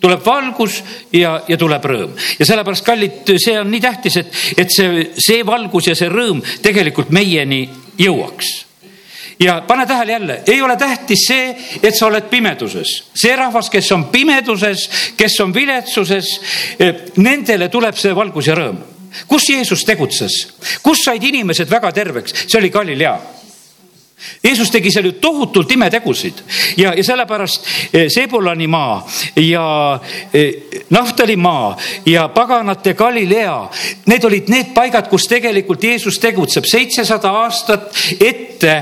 Tuleb 0.00 0.22
valgus 0.24 0.78
ja, 1.12 1.34
ja 1.48 1.56
tuleb 1.60 1.84
rõõm. 1.84 2.16
Ja 2.38 2.46
sellepärast, 2.48 2.86
kallid, 2.86 3.34
see 3.36 3.58
on 3.60 3.68
nii 3.68 3.82
tähtis, 3.84 4.16
et, 4.22 4.40
et 4.64 4.72
see, 4.72 5.04
see 5.20 5.44
valgus 5.46 5.90
ja 5.90 5.96
see 5.98 6.08
rõõm 6.08 6.40
tegelikult 6.64 7.12
meieni 7.12 7.66
jõuaks. 8.00 8.70
Ja 9.40 9.60
pane 9.66 9.86
tähele 9.86 10.12
jälle, 10.12 10.42
ei 10.46 10.62
ole 10.62 10.76
tähtis 10.76 11.24
see, 11.28 11.56
et 11.82 11.96
sa 11.96 12.06
oled 12.06 12.28
pimeduses. 12.28 13.04
see 13.14 13.36
rahvas, 13.36 13.70
kes 13.70 13.92
on 13.92 14.04
pimeduses, 14.12 14.90
kes 15.16 15.40
on 15.40 15.54
viletsuses, 15.54 16.40
eh, 16.78 16.94
nendele 17.16 17.68
tuleb 17.68 17.96
see 17.96 18.14
valgus 18.14 18.46
ja 18.46 18.54
rõõm. 18.54 18.76
kus 19.26 19.48
Jeesus 19.48 19.84
tegutses, 19.84 20.32
kus 20.82 21.04
said 21.04 21.22
inimesed 21.22 21.70
väga 21.70 21.92
terveks, 21.92 22.34
see 22.46 22.58
oli 22.58 22.70
Galilea 22.70 23.18
Jeesus 24.44 24.70
tegi 24.70 24.90
seal 24.92 25.08
ju 25.10 25.12
tohutult 25.20 25.72
imetegusid. 25.72 26.42
Ja, 26.76 26.92
ja 26.96 27.04
sellepärast 27.04 27.66
eh, 27.92 28.08
Sebulani 28.12 28.66
maa 28.66 29.00
ja 29.36 29.64
eh, 30.32 30.84
Naftali 30.90 31.36
maa 31.36 31.76
ja 32.06 32.28
paganate 32.28 32.94
Galilea, 32.94 33.56
need 34.06 34.24
olid 34.24 34.48
need 34.52 34.72
paigad, 34.74 35.08
kus 35.08 35.28
tegelikult 35.30 35.84
Jeesus 35.84 36.18
tegutseb. 36.18 36.64
seitsesada 36.64 37.30
aastat 37.42 37.94
ette 38.20 38.74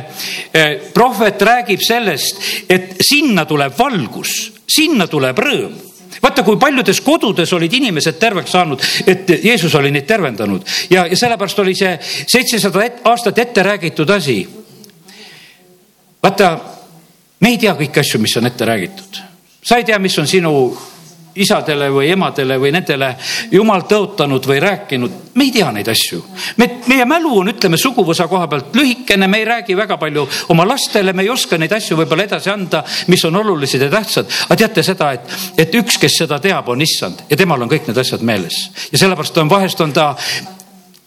eh, 0.55 0.79
prohvet 0.95 1.43
räägib 1.43 1.83
sellest, 1.83 2.43
et 2.69 2.97
sinna 3.01 3.45
tuleb 3.45 3.75
valgus, 3.79 4.53
sinna 4.69 5.07
tuleb 5.07 5.39
rõõm. 5.39 5.77
Vaata, 6.23 6.43
kui 6.43 6.57
paljudes 6.59 7.01
kodudes 7.01 7.53
olid 7.53 7.73
inimesed 7.79 8.19
terveks 8.19 8.51
saanud, 8.51 8.83
et 9.07 9.29
Jeesus 9.45 9.75
oli 9.79 9.91
neid 9.95 10.07
tervendanud. 10.07 10.65
Ja, 10.91 11.07
ja 11.07 11.17
sellepärast 11.17 11.59
oli 11.63 11.77
see 11.79 11.93
seitsesada 12.03 12.89
aastat 13.07 13.39
ette 13.39 13.63
räägitud 13.63 14.11
asi 14.11 14.41
vaata, 16.23 16.53
me 17.41 17.55
ei 17.55 17.59
tea 17.59 17.75
kõiki 17.79 18.01
asju, 18.01 18.21
mis 18.21 18.37
on 18.37 18.47
ette 18.47 18.65
räägitud. 18.65 19.25
sa 19.63 19.77
ei 19.77 19.85
tea, 19.85 19.99
mis 19.99 20.19
on 20.19 20.27
sinu 20.27 20.53
isadele 21.39 21.89
või 21.93 22.11
emadele 22.13 22.59
või 22.59 22.73
nendele 22.75 23.13
jumal 23.53 23.85
tõotanud 23.89 24.47
või 24.49 24.59
rääkinud, 24.63 25.13
me 25.35 25.47
ei 25.47 25.53
tea 25.55 25.71
neid 25.73 25.89
asju. 25.89 26.23
me, 26.57 26.69
meie 26.87 27.05
mälu 27.05 27.39
on, 27.41 27.53
ütleme 27.53 27.77
suguvõsa 27.77 28.29
koha 28.29 28.49
pealt 28.49 28.75
lühikene, 28.77 29.29
me 29.29 29.39
ei 29.39 29.45
räägi 29.45 29.77
väga 29.77 29.97
palju 29.97 30.27
oma 30.49 30.67
lastele, 30.67 31.13
me 31.13 31.23
ei 31.23 31.31
oska 31.31 31.59
neid 31.59 31.73
asju 31.73 31.97
võib-olla 32.01 32.27
edasi 32.27 32.51
anda, 32.51 32.85
mis 33.07 33.25
on 33.25 33.37
olulised 33.37 33.83
ja 33.83 33.91
tähtsad. 33.91 34.31
aga 34.49 34.57
teate 34.57 34.83
seda, 34.83 35.13
et, 35.13 35.41
et 35.59 35.75
üks, 35.75 35.99
kes 35.99 36.21
seda 36.25 36.41
teab, 36.43 36.69
on 36.69 36.83
issand 36.83 37.27
ja 37.31 37.37
temal 37.37 37.63
on 37.63 37.71
kõik 37.71 37.89
need 37.89 37.99
asjad 37.99 38.23
meeles 38.23 38.69
ja 38.93 38.99
sellepärast 38.99 39.39
on 39.39 39.51
vahest 39.51 39.81
on 39.81 39.93
ta 39.93 40.15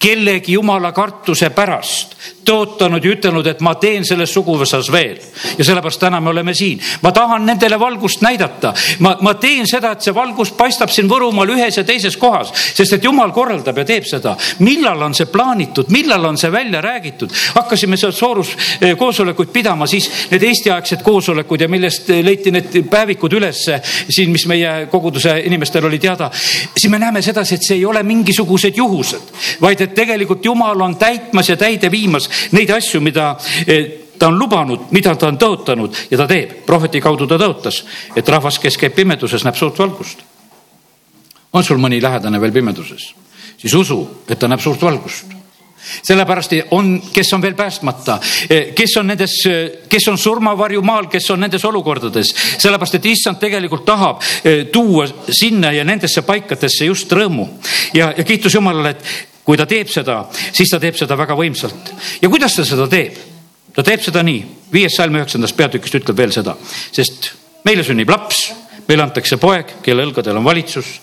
kellegi 0.02 0.54
jumala 0.54 0.92
kartuse 0.92 1.52
pärast 1.54 2.16
tõotanud 2.46 3.04
ja 3.04 3.14
ütelnud, 3.16 3.48
et 3.48 3.62
ma 3.62 3.74
teen 3.80 4.06
selles 4.08 4.32
suguvõsas 4.34 4.90
veel. 4.92 5.20
ja 5.58 5.66
sellepärast 5.66 6.00
täna 6.00 6.20
me 6.20 6.30
oleme 6.30 6.54
siin. 6.54 6.80
ma 7.02 7.12
tahan 7.12 7.46
nendele 7.46 7.80
valgust 7.80 8.22
näidata. 8.22 8.74
ma, 9.00 9.16
ma 9.22 9.34
teen 9.34 9.68
seda, 9.68 9.92
et 9.92 10.02
see 10.02 10.16
valgus 10.16 10.52
paistab 10.58 10.90
siin 10.90 11.10
Võrumaal 11.10 11.50
ühes 11.56 11.78
ja 11.78 11.84
teises 11.84 12.18
kohas, 12.18 12.54
sest 12.76 12.94
et 12.94 13.04
jumal 13.04 13.32
korraldab 13.32 13.78
ja 13.78 13.86
teeb 13.86 14.06
seda. 14.06 14.36
millal 14.60 15.02
on 15.02 15.14
see 15.14 15.26
plaanitud, 15.26 15.90
millal 15.90 16.26
on 16.26 16.38
see 16.38 16.52
välja 16.52 16.82
räägitud? 16.82 17.32
hakkasime 17.56 17.98
seal 17.98 18.12
Soorus 18.12 18.56
eh, 18.82 18.96
koosolekuid 18.98 19.50
pidama, 19.54 19.88
siis 19.88 20.10
need 20.32 20.44
eestiaegsed 20.44 21.02
koosolekud 21.04 21.62
ja 21.62 21.70
millest 21.70 22.10
leiti 22.10 22.52
need 22.52 22.82
päevikud 22.90 23.34
ülesse 23.34 23.82
siin, 24.10 24.32
mis 24.32 24.46
meie 24.48 24.88
koguduse 24.92 25.38
inimestel 25.46 25.86
oli 25.86 26.00
teada. 26.00 26.32
siis 26.34 26.90
me 26.90 27.00
näeme 27.00 27.22
sedasi, 27.22 27.56
et 27.56 27.68
see 27.68 27.78
ei 27.78 27.86
ole 27.86 28.04
mingisugused 28.04 28.78
juhused, 28.78 29.34
vaid 29.62 29.82
et 29.82 29.94
tegelikult 29.96 30.46
jumal 30.46 30.82
on 30.82 30.96
täitmas 30.96 31.50
ja 31.50 31.58
täide 31.58 31.92
viimas 31.92 32.31
neid 32.52 32.70
asju, 32.70 33.02
mida 33.02 33.36
eh, 33.68 34.12
ta 34.18 34.28
on 34.28 34.38
lubanud, 34.40 34.92
mida 34.92 35.16
ta 35.16 35.32
on 35.32 35.40
tõotanud 35.42 35.96
ja 36.12 36.18
ta 36.18 36.28
teeb. 36.30 36.62
prohveti 36.66 37.02
kaudu 37.02 37.28
ta 37.28 37.40
tõotas, 37.42 37.84
et 38.16 38.30
rahvas, 38.30 38.60
kes 38.60 38.78
käib 38.78 38.96
pimeduses, 38.96 39.44
näeb 39.44 39.56
suurt 39.56 39.80
valgust. 39.80 40.24
on 41.54 41.64
sul 41.64 41.78
mõni 41.78 42.02
lähedane 42.02 42.42
veel 42.42 42.52
pimeduses, 42.52 43.14
siis 43.58 43.74
usu, 43.74 44.24
et 44.30 44.40
ta 44.40 44.48
näeb 44.48 44.62
suurt 44.62 44.82
valgust 44.82 45.42
sellepärast 46.04 46.54
on, 46.72 47.02
kes 47.14 47.34
on 47.34 47.42
veel 47.42 47.56
päästmata, 47.58 48.20
eh, 48.50 48.74
kes 48.76 48.98
on 48.98 49.08
nendes, 49.08 49.34
kes 49.90 50.08
on 50.08 50.18
surmavarjumaal, 50.18 51.08
kes 51.10 51.32
on 51.32 51.40
nendes 51.40 51.66
olukordades, 51.66 52.34
sellepärast 52.58 53.00
et 53.00 53.06
issand 53.06 53.40
tegelikult 53.42 53.86
tahab 53.86 54.22
eh, 54.44 54.66
tuua 54.72 55.08
sinna 55.30 55.72
ja 55.72 55.84
nendesse 55.84 56.22
paikadesse 56.22 56.86
just 56.86 57.12
rõõmu 57.12 57.48
ja, 57.94 58.14
ja 58.18 58.24
kiitus 58.24 58.54
Jumalale, 58.54 58.90
et 58.90 59.31
kui 59.52 59.60
ta 59.60 59.66
teeb 59.68 59.90
seda, 59.92 60.22
siis 60.32 60.70
ta 60.72 60.78
teeb 60.80 60.96
seda 60.96 61.18
väga 61.20 61.36
võimsalt. 61.36 61.90
ja 62.24 62.30
kuidas 62.32 62.54
ta 62.56 62.64
seda 62.64 62.86
teeb? 62.88 63.18
ta 63.76 63.84
teeb 63.84 64.00
seda 64.00 64.22
nii, 64.24 64.40
viies 64.72 64.96
salm 64.96 65.18
üheksandast 65.20 65.58
peatükist 65.58 65.98
ütleb 66.00 66.22
veel 66.24 66.32
seda, 66.32 66.54
sest 66.96 67.34
meile 67.68 67.84
sünnib 67.84 68.08
laps, 68.12 68.46
meile 68.88 69.04
antakse 69.04 69.36
poeg, 69.40 69.74
kelle 69.84 70.06
õlgadel 70.08 70.40
on 70.40 70.48
valitsus, 70.48 70.94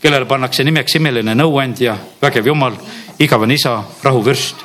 kellele 0.00 0.24
pannakse 0.28 0.64
nimeks 0.64 0.96
imeline 0.96 1.34
nõuandja, 1.36 1.98
vägev 2.22 2.48
jumal, 2.48 2.80
igavene 3.20 3.60
isa, 3.60 3.76
rahuvürst. 4.02 4.64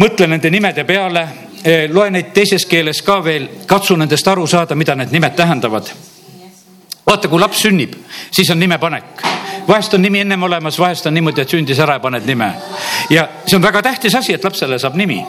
mõtle 0.00 0.26
nende 0.26 0.50
nimede 0.50 0.84
peale, 0.88 1.28
eh, 1.62 1.90
loe 1.92 2.08
neid 2.10 2.32
teises 2.32 2.64
keeles 2.64 3.02
ka 3.02 3.20
veel, 3.24 3.48
katsu 3.66 3.96
nendest 3.96 4.28
aru 4.28 4.46
saada, 4.46 4.74
mida 4.74 4.94
need 4.94 5.12
nimed 5.12 5.36
tähendavad. 5.36 5.92
vaata, 7.04 7.28
kui 7.28 7.40
laps 7.40 7.60
sünnib, 7.60 7.94
siis 8.30 8.50
on 8.50 8.58
nimepanek 8.58 9.34
vahest 9.68 9.94
on 9.94 10.02
nimi 10.02 10.20
ennem 10.20 10.42
olemas, 10.42 10.78
vahest 10.78 11.06
on 11.06 11.14
niimoodi, 11.14 11.42
et 11.42 11.50
sündis 11.50 11.78
ära 11.80 11.98
ja 11.98 12.02
paned 12.02 12.26
nime. 12.26 12.52
ja 13.10 13.26
see 13.46 13.56
on 13.56 13.62
väga 13.62 13.82
tähtis 13.82 14.14
asi, 14.14 14.34
et 14.34 14.44
lapsele 14.44 14.78
saab 14.78 14.96
nimi. 14.96 15.24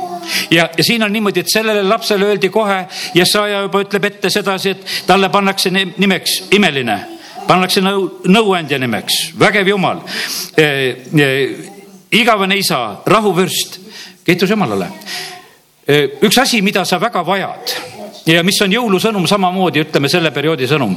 ja, 0.52 0.70
ja 0.78 0.84
siin 0.84 1.04
on 1.04 1.14
niimoodi, 1.14 1.40
et 1.40 1.52
sellele 1.54 1.84
lapsele 1.84 2.26
öeldi 2.26 2.50
kohe 2.50 2.86
ja 3.14 3.26
saaja 3.26 3.62
juba 3.62 3.82
ütleb 3.86 4.06
ette 4.06 4.30
sedasi, 4.30 4.70
et 4.70 4.86
talle 5.08 5.30
pannakse 5.30 5.72
nimeks 5.72 6.42
imeline, 6.52 7.00
pannakse 7.48 7.82
nõu, 7.82 8.10
nõuandja 8.28 8.80
nimeks, 8.82 9.32
vägev 9.40 9.74
jumal 9.76 10.04
e,. 10.58 10.68
E, 11.20 11.32
igavene 12.16 12.56
isa, 12.56 13.02
rahuvürst, 13.06 13.80
kiitus 14.26 14.50
Jumalale 14.50 14.88
e,. 15.88 15.98
üks 16.24 16.38
asi, 16.40 16.62
mida 16.62 16.86
sa 16.86 17.00
väga 17.02 17.24
vajad 17.26 17.76
ja 18.26 18.44
mis 18.44 18.62
on 18.62 18.74
jõulusõnum 18.74 19.28
samamoodi, 19.28 19.84
ütleme 19.86 20.10
selle 20.10 20.32
perioodi 20.32 20.68
sõnum 20.70 20.96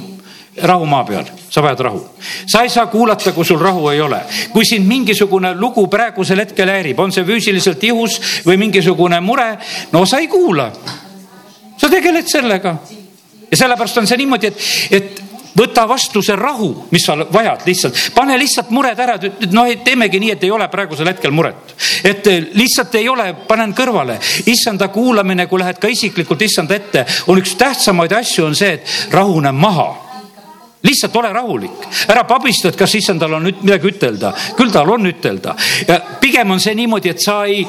rahu 0.63 0.87
maa 0.87 1.05
peal, 1.05 1.27
sa 1.51 1.63
vajad 1.63 1.81
rahu. 1.81 2.03
sa 2.47 2.63
ei 2.63 2.71
saa 2.71 2.87
kuulata, 2.87 3.33
kui 3.33 3.45
sul 3.45 3.61
rahu 3.61 3.89
ei 3.89 4.01
ole. 4.01 4.21
kui 4.53 4.65
sind 4.65 4.87
mingisugune 4.87 5.55
lugu 5.55 5.87
praegusel 5.89 6.41
hetkel 6.45 6.69
häirib, 6.69 6.99
on 6.99 7.13
see 7.13 7.25
füüsiliselt 7.25 7.85
ihus 7.85 8.21
või 8.47 8.57
mingisugune 8.57 9.21
mure, 9.21 9.59
no 9.93 10.05
sa 10.07 10.19
ei 10.19 10.29
kuula. 10.29 10.73
sa 11.77 11.89
tegeled 11.89 12.27
sellega. 12.27 12.77
ja 13.51 13.57
sellepärast 13.57 13.99
on 13.99 14.07
see 14.07 14.17
niimoodi, 14.17 14.47
et, 14.47 14.69
et 14.91 15.25
võta 15.59 15.85
vastu 15.89 16.23
see 16.23 16.37
rahu, 16.39 16.71
mis 16.93 17.05
sa 17.05 17.17
vajad 17.19 17.67
lihtsalt, 17.67 18.01
pane 18.15 18.37
lihtsalt 18.39 18.71
mured 18.75 18.99
ära, 19.01 19.17
noh, 19.53 19.71
teemegi 19.85 20.21
nii, 20.23 20.35
et 20.37 20.45
ei 20.47 20.53
ole 20.55 20.69
praegusel 20.71 21.11
hetkel 21.11 21.35
muret. 21.35 21.75
et 22.05 22.27
lihtsalt 22.55 22.95
ei 23.01 23.09
ole, 23.09 23.33
panen 23.49 23.75
kõrvale. 23.75 24.19
issanda 24.47 24.89
kuulamine, 24.89 25.47
kui 25.47 25.61
lähed 25.61 25.79
ka 25.79 25.89
isiklikult 25.89 26.43
issanda 26.43 26.75
ette, 26.75 27.07
on 27.27 27.39
üks 27.39 27.57
tähtsamaid 27.59 28.13
asju, 28.13 28.47
on 28.47 28.55
see, 28.55 28.79
et 28.79 29.15
rahune 29.15 29.53
maha 29.53 30.08
lihtsalt 30.89 31.17
ole 31.17 31.33
rahulik, 31.33 31.87
ära 32.09 32.25
pabista, 32.29 32.71
et 32.71 32.79
kas 32.79 32.95
issandal 32.99 33.39
on 33.39 33.49
nüüd 33.49 33.63
midagi 33.63 33.93
ütelda, 33.93 34.33
küll 34.57 34.73
tal 34.73 34.89
on 34.91 35.11
ütelda. 35.11 35.55
ja 35.89 35.99
pigem 36.21 36.51
on 36.51 36.61
see 36.61 36.75
niimoodi, 36.79 37.13
et 37.13 37.25
sa 37.25 37.43
ei 37.47 37.67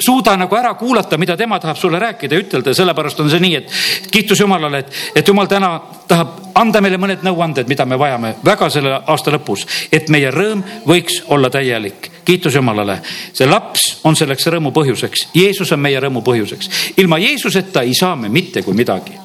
suuda 0.00 0.36
nagu 0.36 0.56
ära 0.56 0.74
kuulata, 0.74 1.18
mida 1.18 1.36
tema 1.36 1.58
tahab 1.60 1.76
sulle 1.76 1.98
rääkida 1.98 2.34
ja 2.34 2.44
ütelda 2.44 2.70
ja 2.70 2.78
sellepärast 2.80 3.20
on 3.20 3.30
see 3.30 3.42
nii, 3.42 3.56
et 3.56 4.10
kiitus 4.10 4.40
Jumalale, 4.40 4.84
et, 4.84 4.94
et 5.14 5.28
Jumal 5.28 5.50
täna 5.50 5.72
tahab 6.08 6.54
anda 6.60 6.80
meile 6.82 6.98
mõned 7.00 7.24
nõuanded, 7.26 7.68
mida 7.68 7.86
me 7.86 7.98
vajame 7.98 8.34
väga 8.44 8.70
selle 8.70 8.94
aasta 9.00 9.34
lõpus, 9.34 9.66
et 9.92 10.08
meie 10.12 10.30
rõõm 10.34 10.62
võiks 10.86 11.22
olla 11.28 11.50
täielik. 11.50 12.10
kiitus 12.24 12.54
Jumalale, 12.54 13.00
see 13.32 13.48
laps 13.48 14.00
on 14.04 14.16
selleks 14.16 14.46
rõõmu 14.46 14.72
põhjuseks, 14.76 15.28
Jeesus 15.34 15.72
on 15.72 15.80
meie 15.80 16.00
rõõmu 16.00 16.22
põhjuseks. 16.22 16.94
ilma 16.96 17.18
Jeesuseta 17.18 17.82
ei 17.82 17.94
saa 17.94 18.16
me 18.16 18.28
mitte 18.28 18.62
kui 18.62 18.74
midagi. 18.74 19.18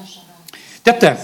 teate 0.84 1.16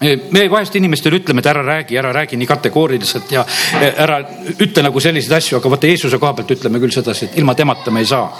me 0.00 0.48
vahest 0.50 0.76
inimestele 0.76 1.20
ütleme, 1.20 1.42
et 1.42 1.46
ära 1.46 1.62
räägi, 1.64 1.96
ära 2.00 2.12
räägi 2.12 2.36
nii 2.40 2.48
kategooriliselt 2.48 3.32
ja 3.32 3.44
e, 3.80 3.90
ära 4.00 4.20
ütle 4.56 4.84
nagu 4.86 5.00
selliseid 5.00 5.34
asju, 5.36 5.58
aga 5.58 5.72
vaata 5.74 5.90
Jeesuse 5.90 6.18
koha 6.18 6.32
pealt 6.38 6.54
ütleme 6.56 6.80
küll 6.80 6.94
sedasi, 6.94 7.28
et 7.28 7.38
ilma 7.38 7.54
temata 7.54 7.92
me 7.92 8.00
ei 8.00 8.08
saa. 8.08 8.30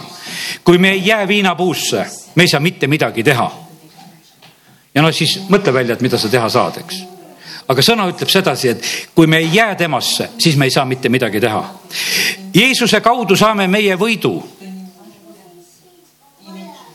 kui 0.64 0.78
me 0.78 0.92
ei 0.96 1.06
jää 1.06 1.28
viinapuusse, 1.28 2.06
me 2.34 2.42
ei 2.42 2.48
saa 2.48 2.60
mitte 2.60 2.86
midagi 2.86 3.22
teha. 3.22 3.50
ja 4.94 5.02
no 5.02 5.12
siis 5.12 5.40
mõtle 5.48 5.72
välja, 5.72 5.94
et 5.94 6.00
mida 6.00 6.18
sa 6.18 6.28
teha 6.28 6.48
saad, 6.48 6.80
eks. 6.80 7.02
aga 7.68 7.82
sõna 7.82 8.08
ütleb 8.08 8.32
sedasi, 8.32 8.68
et 8.68 8.86
kui 9.14 9.26
me 9.26 9.38
ei 9.44 9.50
jää 9.52 9.74
temasse, 9.74 10.30
siis 10.38 10.56
me 10.56 10.64
ei 10.64 10.70
saa 10.70 10.84
mitte 10.84 11.08
midagi 11.08 11.40
teha. 11.40 11.64
Jeesuse 12.54 13.00
kaudu 13.00 13.36
saame 13.36 13.68
meie 13.68 13.96
võidu 14.00 14.38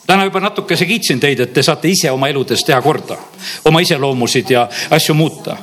täna 0.08 0.24
juba 0.24 0.40
natukese 0.40 0.86
kiitsin 0.86 1.20
teid, 1.20 1.40
et 1.40 1.54
te 1.54 1.64
saate 1.64 1.90
ise 1.90 2.12
oma 2.12 2.30
eludes 2.30 2.64
teha 2.66 2.82
korda, 2.82 3.18
oma 3.66 3.80
iseloomusid 3.80 4.50
ja 4.50 4.68
asju 4.90 5.16
muuta. 5.16 5.58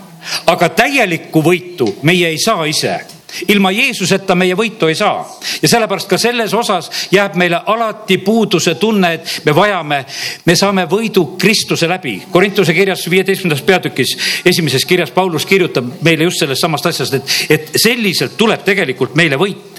aga 0.47 0.69
täielikku 0.69 1.43
võitu 1.43 1.97
meie 2.03 2.29
ei 2.29 2.39
saa 2.39 2.65
ise 2.65 3.01
ilma 3.49 3.71
Jeesuseta 3.73 4.35
meie 4.39 4.55
võitu 4.57 4.87
ei 4.91 4.95
saa 4.95 5.25
ja 5.63 5.69
sellepärast 5.69 6.09
ka 6.11 6.19
selles 6.21 6.55
osas 6.55 6.91
jääb 7.11 7.35
meile 7.41 7.61
alati 7.67 8.19
puuduse 8.23 8.75
tunne, 8.75 9.15
et 9.15 9.41
me 9.47 9.55
vajame, 9.57 10.05
me 10.45 10.57
saame 10.57 10.85
võidu 10.91 11.25
Kristuse 11.41 11.89
läbi. 11.89 12.19
Korintuse 12.31 12.75
kirjas 12.75 13.09
viieteistkümnendas 13.11 13.65
peatükis, 13.67 14.17
esimeses 14.45 14.85
kirjas 14.85 15.11
Paulus 15.11 15.47
kirjutab 15.47 15.89
meile 16.03 16.29
just 16.29 16.45
sellest 16.45 16.63
samast 16.63 16.87
asjast, 16.93 17.19
et, 17.19 17.37
et 17.51 17.71
selliselt 17.83 18.37
tuleb 18.39 18.65
tegelikult 18.67 19.17
meile 19.19 19.41
võit 19.41 19.72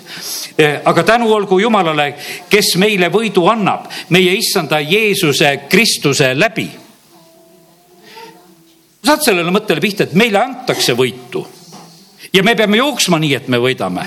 aga 0.86 1.04
tänu 1.04 1.32
olgu 1.34 1.60
Jumalale, 1.60 2.14
kes 2.50 2.76
meile 2.82 3.10
võidu 3.14 3.48
annab, 3.52 3.90
meie 4.10 4.36
issanda 4.38 4.80
Jeesuse 4.80 5.58
Kristuse 5.70 6.34
läbi. 6.36 6.70
saad 9.04 9.22
sellele 9.22 9.52
mõttele 9.52 9.82
pihta, 9.82 10.04
et 10.04 10.14
meile 10.14 10.40
antakse 10.40 10.94
võitu 10.94 11.44
ja 12.34 12.44
me 12.44 12.56
peame 12.56 12.78
jooksma 12.78 13.20
nii, 13.22 13.34
et 13.38 13.48
me 13.48 13.60
võidame. 13.62 14.06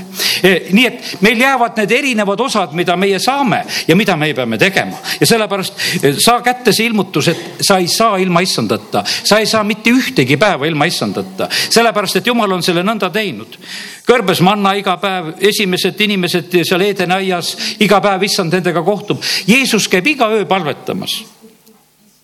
nii 0.73 0.87
et 0.87 1.11
meil 1.23 1.41
jäävad 1.41 1.79
need 1.79 1.93
erinevad 1.95 2.41
osad, 2.43 2.73
mida 2.75 2.97
meie 2.99 3.19
saame 3.23 3.61
ja 3.87 3.97
mida 3.97 4.17
me 4.19 4.33
peame 4.35 4.59
tegema 4.59 4.99
ja 5.21 5.27
sellepärast 5.27 5.85
saa 6.25 6.41
kätte 6.43 6.73
see 6.75 6.89
ilmutus, 6.91 7.29
et 7.31 7.63
sa 7.63 7.79
ei 7.79 7.87
saa 7.89 8.17
ilma 8.19 8.43
issandata, 8.43 9.05
sa 9.07 9.39
ei 9.39 9.47
saa 9.47 9.63
mitte 9.65 9.91
ühtegi 9.95 10.37
päeva 10.37 10.67
ilma 10.67 10.89
issandata, 10.91 11.49
sellepärast 11.53 12.21
et 12.21 12.27
jumal 12.27 12.53
on 12.53 12.65
selle 12.67 12.83
nõnda 12.83 13.11
teinud. 13.15 13.59
kõrbes 14.07 14.43
manna 14.43 14.75
iga 14.79 14.97
päev, 15.03 15.33
esimesed 15.41 16.01
inimesed 16.01 16.57
seal 16.65 16.83
Eedeni 16.83 17.15
aias, 17.15 17.57
iga 17.83 18.01
päev 18.01 18.23
issand 18.23 18.55
nendega 18.55 18.83
kohtub. 18.83 19.23
Jeesus 19.47 19.89
käib 19.89 20.07
iga 20.07 20.29
öö 20.31 20.45
palvetamas, 20.47 21.23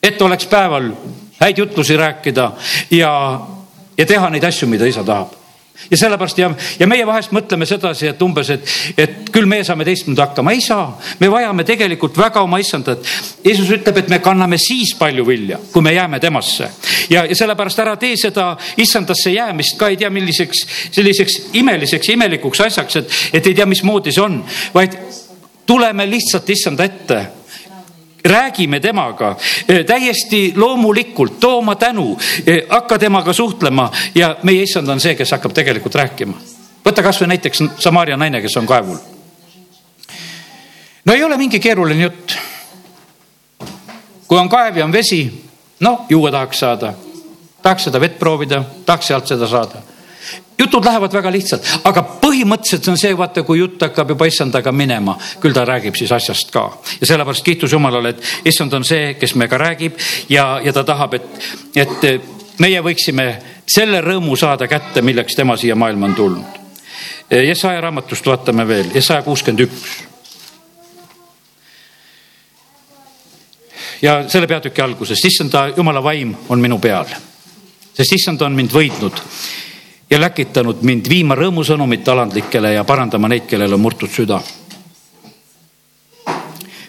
et 0.03 0.23
oleks 0.23 0.47
päeval 0.47 0.91
häid 1.41 1.59
jutlusi 1.59 1.97
rääkida 1.97 2.53
ja, 2.91 3.13
ja 3.99 4.07
teha 4.07 4.31
neid 4.31 4.45
asju, 4.45 4.69
mida 4.69 4.87
isa 4.87 5.05
tahab 5.05 5.42
ja 5.91 5.97
sellepärast 5.97 6.39
ja, 6.39 6.51
ja 6.79 6.87
meie 6.91 7.07
vahest 7.07 7.33
mõtleme 7.35 7.67
sedasi, 7.69 8.09
et 8.13 8.23
umbes, 8.23 8.51
et, 8.55 8.75
et 8.97 9.31
küll 9.33 9.49
meie 9.51 9.65
saame 9.67 9.87
teistmoodi 9.89 10.23
hakkama, 10.23 10.55
ei 10.55 10.61
saa. 10.65 10.87
me 11.21 11.31
vajame 11.31 11.65
tegelikult 11.69 12.19
väga 12.19 12.43
oma 12.43 12.61
issandat. 12.63 13.05
Jeesus 13.45 13.71
ütleb, 13.71 14.03
et 14.03 14.09
me 14.13 14.19
kanname 14.25 14.59
siis 14.61 14.95
palju 14.99 15.27
vilja, 15.27 15.59
kui 15.73 15.83
me 15.83 15.95
jääme 15.95 16.21
temasse. 16.21 16.71
Ja, 17.11 17.25
ja 17.27 17.37
sellepärast 17.37 17.83
ära 17.85 17.97
tee 18.01 18.17
seda 18.17 18.53
issandasse 18.77 19.35
jäämist 19.35 19.79
ka. 19.79 19.91
Ei 19.93 19.99
tea 20.01 20.11
milliseks 20.11 20.65
selliseks 20.91 21.39
imeliseks, 21.59 22.09
imelikuks 22.15 22.61
asjaks, 22.67 22.97
et, 23.03 23.21
et 23.33 23.47
ei 23.47 23.55
tea, 23.55 23.67
mismoodi 23.69 24.13
see 24.15 24.25
on, 24.25 24.41
vaid 24.75 24.97
tuleme 25.67 26.07
lihtsalt 26.11 26.51
issanda 26.51 26.85
ette 26.85 27.21
räägime 28.25 28.81
temaga 28.81 29.37
eh, 29.69 29.87
täiesti 29.87 30.53
loomulikult, 30.57 31.41
too 31.41 31.59
oma 31.59 31.75
tänu, 31.75 32.19
eh, 32.47 32.63
hakka 32.69 32.99
temaga 32.99 33.33
suhtlema 33.33 33.91
ja 34.15 34.37
meie 34.43 34.63
issand 34.63 34.89
on 34.89 35.01
see, 35.01 35.15
kes 35.15 35.31
hakkab 35.31 35.53
tegelikult 35.53 35.95
rääkima. 35.95 36.35
võta 36.85 37.03
kasvõi 37.03 37.29
näiteks 37.29 37.63
Samaria 37.79 38.17
naine, 38.17 38.41
kes 38.41 38.57
on 38.57 38.67
kaevul. 38.67 38.97
no 41.05 41.13
ei 41.13 41.25
ole 41.25 41.37
mingi 41.37 41.61
keeruline 41.61 42.03
jutt. 42.03 42.37
kui 44.27 44.39
on 44.39 44.49
kaev 44.49 44.77
ja 44.77 44.85
on 44.85 44.93
vesi, 44.93 45.45
no 45.81 46.07
juua 46.09 46.31
tahaks 46.31 46.59
saada, 46.59 46.95
tahaks 47.63 47.85
seda 47.85 48.01
vett 48.01 48.19
proovida, 48.19 48.65
tahaks 48.87 49.07
sealt 49.07 49.27
seda 49.27 49.47
saada 49.47 49.92
jutud 50.63 50.85
lähevad 50.85 51.13
väga 51.13 51.33
lihtsalt, 51.33 51.67
aga 51.89 52.05
põhimõtteliselt 52.23 52.89
on 52.93 52.99
see, 53.01 53.17
vaata, 53.19 53.43
kui 53.47 53.59
jutt 53.59 53.83
hakkab 53.83 54.15
juba 54.15 54.29
issandaga 54.31 54.73
minema, 54.73 55.17
küll 55.43 55.55
ta 55.57 55.65
räägib 55.69 55.97
siis 55.99 56.13
asjast 56.15 56.53
ka. 56.55 56.69
ja 57.01 57.07
sellepärast 57.07 57.45
kiitus 57.45 57.73
Jumalale, 57.73 58.15
et 58.15 58.49
issand 58.53 58.73
on 58.79 58.87
see, 58.87 59.15
kes 59.21 59.35
meiega 59.35 59.59
räägib 59.59 59.99
ja, 60.31 60.61
ja 60.65 60.73
ta 60.73 60.85
tahab, 60.85 61.19
et, 61.19 61.51
et 61.77 62.61
meie 62.63 62.83
võiksime 62.85 63.27
selle 63.67 64.01
rõõmu 64.05 64.37
saada 64.39 64.69
kätte, 64.71 65.03
milleks 65.03 65.37
tema 65.39 65.57
siia 65.57 65.77
maailma 65.79 66.11
on 66.11 66.15
tulnud. 66.15 66.61
Jesaja 67.33 67.81
raamatust 67.81 68.27
vaatame 68.27 68.67
veel, 68.69 68.91
Jesaja 68.95 69.23
kuuskümmend 69.23 69.67
üks. 69.67 69.91
ja 74.03 74.17
selle 74.29 74.49
peatüki 74.51 74.83
alguses, 74.83 75.21
issanda 75.25 75.69
jumala 75.77 76.03
vaim 76.03 76.35
on 76.51 76.61
minu 76.61 76.79
peal, 76.83 77.07
sest 77.95 78.17
issand 78.17 78.43
on 78.43 78.57
mind 78.59 78.75
võitnud 78.75 79.21
ja 80.13 80.19
läkitanud 80.21 80.83
mind 80.85 81.09
viima 81.09 81.35
rõõmusõnumit 81.39 82.09
alandlikele 82.13 82.75
ja 82.75 82.85
parandama 82.85 83.31
neid, 83.33 83.47
kellel 83.49 83.73
on 83.73 83.81
murtud 83.81 84.13
süda. 84.13 84.41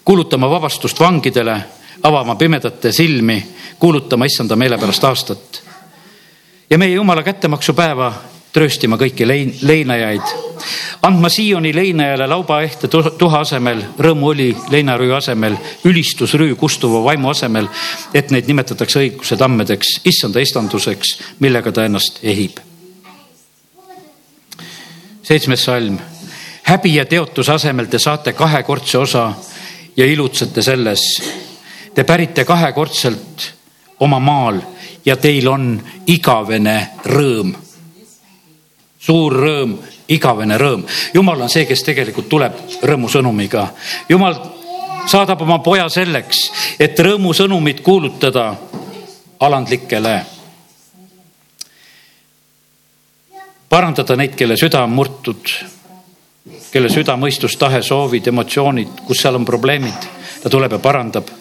kuulutama 0.05 0.49
vabastust 0.49 0.99
vangidele, 0.99 1.55
avama 2.03 2.35
pimedate 2.35 2.91
silmi, 2.91 3.37
kuulutama 3.79 4.25
issanda 4.25 4.55
meele 4.55 4.77
pärast 4.77 5.03
aastat. 5.03 5.63
ja 6.69 6.77
meie 6.77 6.95
jumala 6.95 7.23
kättemaksupäeva 7.23 8.13
trööstima 8.53 8.97
kõiki 8.97 9.27
lein, 9.27 9.55
leinajaid, 9.61 10.35
andma 11.01 11.29
Sioni 11.29 11.75
leinajale 11.75 12.27
laubaehte 12.27 12.87
tuha 13.17 13.39
asemel, 13.39 13.85
rõõmuõli 13.99 14.55
leinarüü 14.69 15.15
asemel, 15.15 15.55
ülistusrüü 15.85 16.55
kustuva 16.55 17.03
vaimu 17.03 17.29
asemel, 17.29 17.71
et 18.13 18.31
neid 18.31 18.51
nimetatakse 18.51 18.99
õiguse 18.99 19.37
tammedeks, 19.37 20.01
issanda 20.05 20.39
istanduseks, 20.39 21.17
millega 21.39 21.71
ta 21.71 21.85
ennast 21.85 22.19
ehib 22.23 22.72
seitsmes 25.23 25.63
salm. 25.63 25.97
häbi 26.63 26.95
ja 26.95 27.05
teotuse 27.05 27.51
asemel 27.51 27.85
te 27.85 27.99
saate 27.99 28.33
kahekordse 28.33 28.97
osa 28.97 29.33
ja 29.97 30.05
ilutsete 30.05 30.61
selles. 30.61 31.01
Te 31.95 32.03
pärite 32.03 32.45
kahekordselt 32.45 33.53
oma 33.99 34.19
maal 34.19 34.61
ja 35.05 35.15
teil 35.15 35.47
on 35.47 35.81
igavene 36.07 36.89
rõõm. 37.05 37.53
suur 38.99 39.33
rõõm, 39.33 39.77
igavene 40.07 40.57
rõõm. 40.57 40.83
jumal 41.13 41.41
on 41.41 41.49
see, 41.49 41.65
kes 41.65 41.83
tegelikult 41.83 42.29
tuleb 42.29 42.53
rõõmusõnumiga. 42.81 43.67
jumal 44.09 44.35
saadab 45.05 45.41
oma 45.41 45.59
poja 45.59 45.89
selleks, 45.89 46.51
et 46.79 46.99
rõõmusõnumit 46.99 47.81
kuulutada 47.81 48.55
alandlikele 49.39 50.32
parandada 53.73 54.15
neid, 54.19 54.35
kelle 54.37 54.53
süda 54.59 54.83
on 54.85 54.91
murtud, 54.93 55.49
kelle 56.69 56.89
süda, 56.93 57.15
mõistus, 57.17 57.55
tahe, 57.57 57.81
soovid, 57.85 58.27
emotsioonid, 58.29 58.99
kus 59.07 59.23
seal 59.23 59.39
on 59.39 59.47
probleemid, 59.47 60.05
ta 60.43 60.51
tuleb 60.51 60.77
ja 60.77 60.81
parandab. 60.83 61.31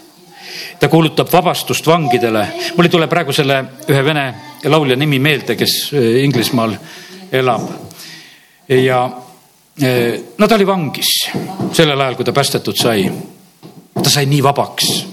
ta 0.81 0.89
kuulutab 0.89 1.29
vabastust 1.33 1.87
vangidele. 1.87 2.47
mul 2.77 2.87
ei 2.87 2.91
tule 2.91 3.07
praegu 3.07 3.33
selle 3.33 3.59
ühe 3.89 4.05
vene 4.05 4.25
laulja 4.65 4.97
nimi 4.97 5.19
meelde, 5.19 5.57
kes 5.57 5.93
äh, 5.93 6.25
Inglismaal 6.25 6.75
elab. 7.33 7.69
ja 8.69 9.05
äh, 9.83 10.21
no 10.39 10.49
ta 10.49 10.55
oli 10.55 10.67
vangis 10.67 11.13
sellel 11.73 12.01
ajal, 12.01 12.17
kui 12.17 12.25
ta 12.25 12.33
päästetud 12.33 12.77
sai. 12.77 13.11
ta 14.03 14.11
sai 14.11 14.27
nii 14.27 14.43
vabaks. 14.43 15.07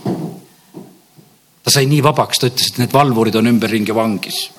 ta 1.64 1.70
sai 1.70 1.86
nii 1.86 2.04
vabaks, 2.04 2.40
ta 2.40 2.48
ütles, 2.48 2.72
et 2.72 2.84
need 2.86 2.94
valvurid 2.94 3.36
on 3.36 3.48
ümberringi 3.48 3.96
vangis. 3.96 4.50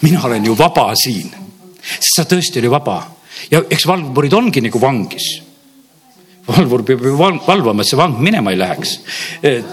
mina 0.00 0.24
olen 0.24 0.44
ju 0.44 0.58
vaba 0.58 0.94
siin 0.96 1.43
sest 1.98 2.20
ta 2.20 2.28
tõesti 2.34 2.62
oli 2.62 2.70
vaba 2.72 3.00
ja 3.50 3.62
eks 3.70 3.86
valvurid 3.88 4.34
ongi 4.36 4.62
nagu 4.64 4.80
vangis 4.80 5.32
valvur 6.44 6.82
peab 6.84 7.04
ju 7.04 7.14
valvama, 7.16 7.80
et 7.82 7.88
see 7.88 7.98
vang 7.98 8.18
minema 8.20 8.52
ei 8.52 8.58
läheks. 8.60 8.90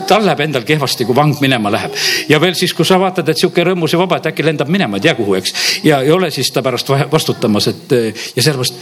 tal 0.08 0.24
läheb 0.26 0.40
endal 0.46 0.64
kehvasti, 0.68 1.06
kui 1.06 1.16
vang 1.16 1.36
minema 1.44 1.72
läheb 1.72 1.96
ja 2.30 2.40
veel 2.40 2.56
siis, 2.56 2.74
kui 2.74 2.88
sa 2.88 3.00
vaatad, 3.02 3.28
et 3.30 3.42
sihuke 3.42 3.66
rõõmus 3.68 3.92
ja 3.92 4.00
vaba, 4.00 4.22
et 4.22 4.30
äkki 4.32 4.46
lendab 4.46 4.72
minema, 4.72 4.98
ei 4.98 5.08
tea 5.08 5.16
kuhu, 5.18 5.36
eks. 5.40 5.54
ja 5.84 6.02
ei 6.02 6.12
ole 6.12 6.32
siis 6.32 6.52
ta 6.52 6.64
pärast 6.64 6.94
vastutamas, 7.12 7.68
et 7.68 7.92
ja 7.92 8.44
sellepärast 8.44 8.80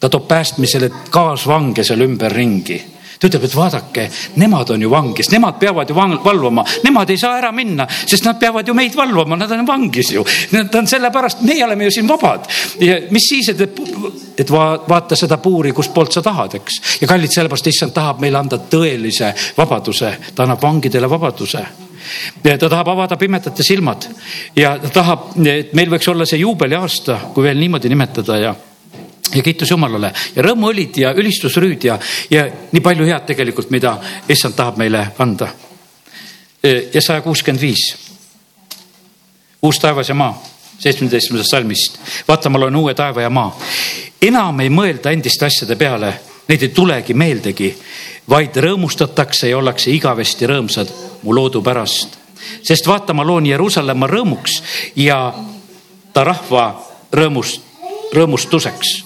ta 0.00 0.10
toob 0.12 0.28
päästmisele 0.28 0.90
kaasvange 1.10 1.84
seal 1.84 2.04
ümberringi 2.04 2.82
ta 3.18 3.28
ütleb, 3.28 3.46
et 3.48 3.56
vaadake, 3.56 4.06
nemad 4.40 4.70
on 4.74 4.82
ju 4.82 4.90
vangis, 4.90 5.30
nemad 5.32 5.58
peavad 5.60 5.90
ju 5.90 5.96
valvama, 5.96 6.64
nemad 6.84 7.10
ei 7.10 7.20
saa 7.20 7.38
ära 7.38 7.52
minna, 7.52 7.86
sest 7.88 8.26
nad 8.26 8.38
peavad 8.40 8.68
ju 8.68 8.74
meid 8.76 8.96
valvama, 8.96 9.36
nad 9.36 9.52
on 9.56 9.66
vangis 9.66 10.12
ju. 10.12 10.24
Nad 10.52 10.74
on 10.74 10.86
sellepärast, 10.86 11.42
meie 11.46 11.64
oleme 11.64 11.88
ju 11.88 11.96
siin 11.96 12.08
vabad. 12.08 12.46
Ja 12.80 12.98
mis 13.10 13.28
siis, 13.30 13.48
et, 13.54 13.80
et 14.40 14.50
vaata 14.52 15.16
seda 15.16 15.38
puuri, 15.42 15.72
kustpoolt 15.76 16.12
sa 16.12 16.22
tahad, 16.22 16.58
eks. 16.60 16.80
ja 17.00 17.08
kallid, 17.08 17.32
sellepärast 17.32 17.72
issand 17.72 17.96
tahab 17.96 18.22
meile 18.22 18.40
anda 18.40 18.60
tõelise 18.60 19.32
vabaduse, 19.56 20.16
ta 20.34 20.46
annab 20.46 20.62
vangidele 20.62 21.10
vabaduse. 21.10 21.66
Ja 22.44 22.54
ta 22.58 22.68
tahab 22.68 22.92
avada 22.92 23.16
pimedate 23.18 23.64
silmad. 23.66 24.06
Ja 24.56 24.76
ta 24.78 24.92
tahab, 25.00 25.32
et 25.42 25.72
meil 25.74 25.90
võiks 25.90 26.06
olla 26.12 26.26
see 26.28 26.38
juubeliaasta, 26.44 27.18
kui 27.34 27.48
veel 27.48 27.58
niimoodi 27.58 27.90
nimetada 27.90 28.38
ja 28.38 28.54
ja 29.34 29.42
kiitus 29.42 29.70
Jumalale 29.70 30.12
ja 30.36 30.42
rõõmuõlid 30.42 31.00
ja 31.00 31.12
ülistusrüüd 31.16 31.84
ja, 31.84 31.98
ja 32.30 32.46
nii 32.72 32.82
palju 32.82 33.06
head 33.06 33.26
tegelikult, 33.26 33.70
mida 33.70 33.96
issand 34.28 34.56
tahab 34.56 34.78
meile 34.80 35.06
anda. 35.18 35.48
E, 36.62 36.88
ja 36.94 37.02
saja 37.02 37.20
kuuskümmend 37.20 37.60
viis. 37.60 37.96
uus 39.62 39.78
taevas 39.78 40.08
ja 40.08 40.14
maa, 40.14 40.42
seitsmeteistkümnendast 40.78 41.50
salmist. 41.50 41.98
vaata, 42.28 42.48
ma 42.48 42.60
loen 42.60 42.76
uue 42.76 42.94
taeva 42.94 43.22
ja 43.22 43.30
maa. 43.30 43.58
enam 44.22 44.60
ei 44.60 44.70
mõelda 44.70 45.10
endiste 45.10 45.46
asjade 45.46 45.76
peale, 45.76 46.14
neid 46.48 46.62
ei 46.62 46.68
tulegi 46.68 47.14
meeldegi, 47.14 47.74
vaid 48.28 48.56
rõõmustatakse 48.56 49.48
ja 49.48 49.58
ollakse 49.58 49.90
igavesti 49.90 50.46
rõõmsad 50.46 50.92
mu 51.22 51.34
loodu 51.34 51.62
pärast. 51.62 52.18
sest 52.62 52.86
vaata, 52.86 53.12
ma 53.12 53.24
loon 53.24 53.46
Jeruusalemma 53.46 54.06
rõõmuks 54.06 54.62
ja 54.96 55.34
ta 56.12 56.24
rahva 56.24 56.86
rõõmust, 57.12 57.60
rõõmustuseks 58.14 59.05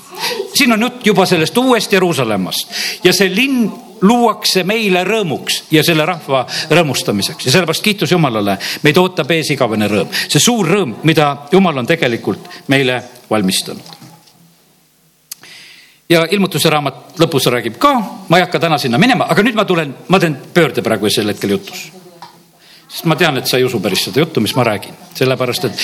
siin 0.55 0.73
on 0.73 0.83
jutt 0.83 1.07
juba 1.07 1.27
sellest 1.27 1.57
uuest 1.59 1.93
Jeruusalemmast 1.93 2.75
ja 3.05 3.13
see 3.13 3.31
linn 3.35 3.71
luuakse 4.03 4.65
meile 4.65 5.05
rõõmuks 5.05 5.65
ja 5.71 5.85
selle 5.85 6.07
rahva 6.09 6.45
rõõmustamiseks. 6.71 7.47
Ja 7.47 7.53
sellepärast 7.53 7.85
kiitus 7.85 8.13
Jumalale, 8.13 8.57
meid 8.83 8.99
ootab 9.01 9.31
ees 9.35 9.53
igavene 9.55 9.89
rõõm, 9.91 10.13
see 10.27 10.43
suur 10.43 10.69
rõõm, 10.69 10.97
mida 11.05 11.31
Jumal 11.53 11.83
on 11.83 11.89
tegelikult 11.89 12.49
meile 12.73 13.03
valmistanud. 13.31 13.99
ja 16.11 16.25
ilmutuse 16.31 16.71
raamat 16.71 17.19
lõpus 17.23 17.47
räägib 17.47 17.77
ka, 17.79 17.93
ma 18.29 18.39
ei 18.39 18.43
hakka 18.43 18.59
täna 18.59 18.79
sinna 18.79 18.99
minema, 18.99 19.29
aga 19.31 19.43
nüüd 19.43 19.55
ma 19.55 19.65
tulen, 19.65 19.95
ma 20.09 20.19
teen 20.19 20.37
pöörde 20.55 20.83
praegu 20.83 21.11
sel 21.11 21.29
hetkel 21.29 21.51
jutus. 21.51 21.91
sest 22.89 23.05
ma 23.05 23.17
tean, 23.17 23.37
et 23.37 23.47
sa 23.47 23.57
ei 23.57 23.65
usu 23.65 23.81
päris 23.81 24.05
seda 24.05 24.21
juttu, 24.21 24.41
mis 24.41 24.57
ma 24.57 24.65
räägin, 24.65 24.95
sellepärast 25.15 25.65
et 25.65 25.79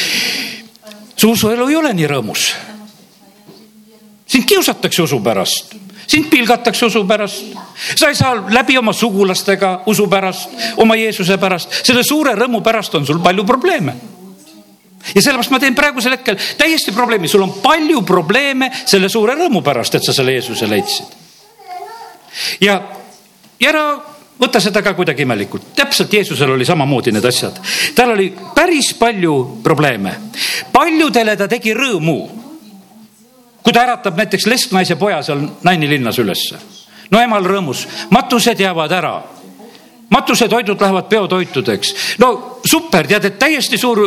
su 1.16 1.31
usuelu 1.31 1.68
ei 1.68 1.77
ole 1.77 1.92
nii 1.92 2.07
rõõmus 2.07 2.76
sind 4.27 4.45
kiusatakse 4.45 5.03
usu 5.03 5.21
pärast. 5.21 5.75
Sind 6.07 6.31
pilgatakse 6.31 6.87
usu 6.87 7.05
pärast. 7.05 7.45
sa 7.97 8.09
ei 8.09 8.15
saa 8.15 8.35
läbi 8.51 8.79
oma 8.79 8.93
sugulastega 8.93 9.83
usu 9.87 10.07
pärast, 10.07 10.51
oma 10.77 10.97
Jeesuse 10.97 11.39
pärast, 11.39 11.83
selle 11.85 12.05
suure 12.05 12.35
rõõmu 12.35 12.62
pärast 12.62 12.95
on 12.95 13.07
sul 13.07 13.19
palju 13.19 13.45
probleeme. 13.45 13.95
Ja 15.15 15.23
sellepärast 15.23 15.51
ma 15.51 15.61
teen 15.62 15.75
praegusel 15.75 16.17
hetkel 16.17 16.39
täiesti 16.59 16.93
probleemi, 16.93 17.29
sul 17.29 17.43
on 17.43 17.53
palju 17.62 18.03
probleeme 18.03 18.71
selle 18.87 19.09
suure 19.09 19.35
rõõmu 19.35 19.62
pärast, 19.62 19.95
et 19.95 20.05
sa 20.05 20.12
selle 20.12 20.35
Jeesuse 20.35 20.69
leidsid. 20.71 21.17
ja, 22.61 22.81
ja 23.61 23.69
ära 23.69 23.85
võta 24.41 24.61
seda 24.61 24.83
ka 24.83 24.95
kuidagi 24.95 25.23
imelikult, 25.23 25.71
täpselt 25.77 26.12
Jeesusel 26.12 26.51
oli 26.51 26.65
samamoodi 26.65 27.12
need 27.12 27.25
asjad, 27.25 27.61
tal 27.95 28.12
oli 28.17 28.33
päris 28.55 28.93
palju 28.99 29.61
probleeme, 29.62 30.12
paljudele 30.73 31.37
ta 31.37 31.49
tegi 31.49 31.75
rõõmu 31.75 32.45
kui 33.66 33.74
ta 33.74 33.83
äratab 33.83 34.14
näiteks 34.14 34.46
lesknaise 34.46 34.94
poja 34.96 35.22
seal 35.26 35.40
Naini 35.66 35.88
linnas 35.90 36.20
ülesse. 36.22 36.59
no 37.11 37.18
emal 37.20 37.42
rõõmus, 37.42 37.87
matused 38.11 38.61
jäävad 38.61 38.92
ära. 38.92 39.22
matusetoidud 40.11 40.81
lähevad 40.81 41.09
peotoitudeks. 41.09 41.94
no 42.18 42.61
super, 42.64 43.07
tead, 43.07 43.24
et 43.24 43.38
täiesti 43.38 43.79
suur 43.79 44.05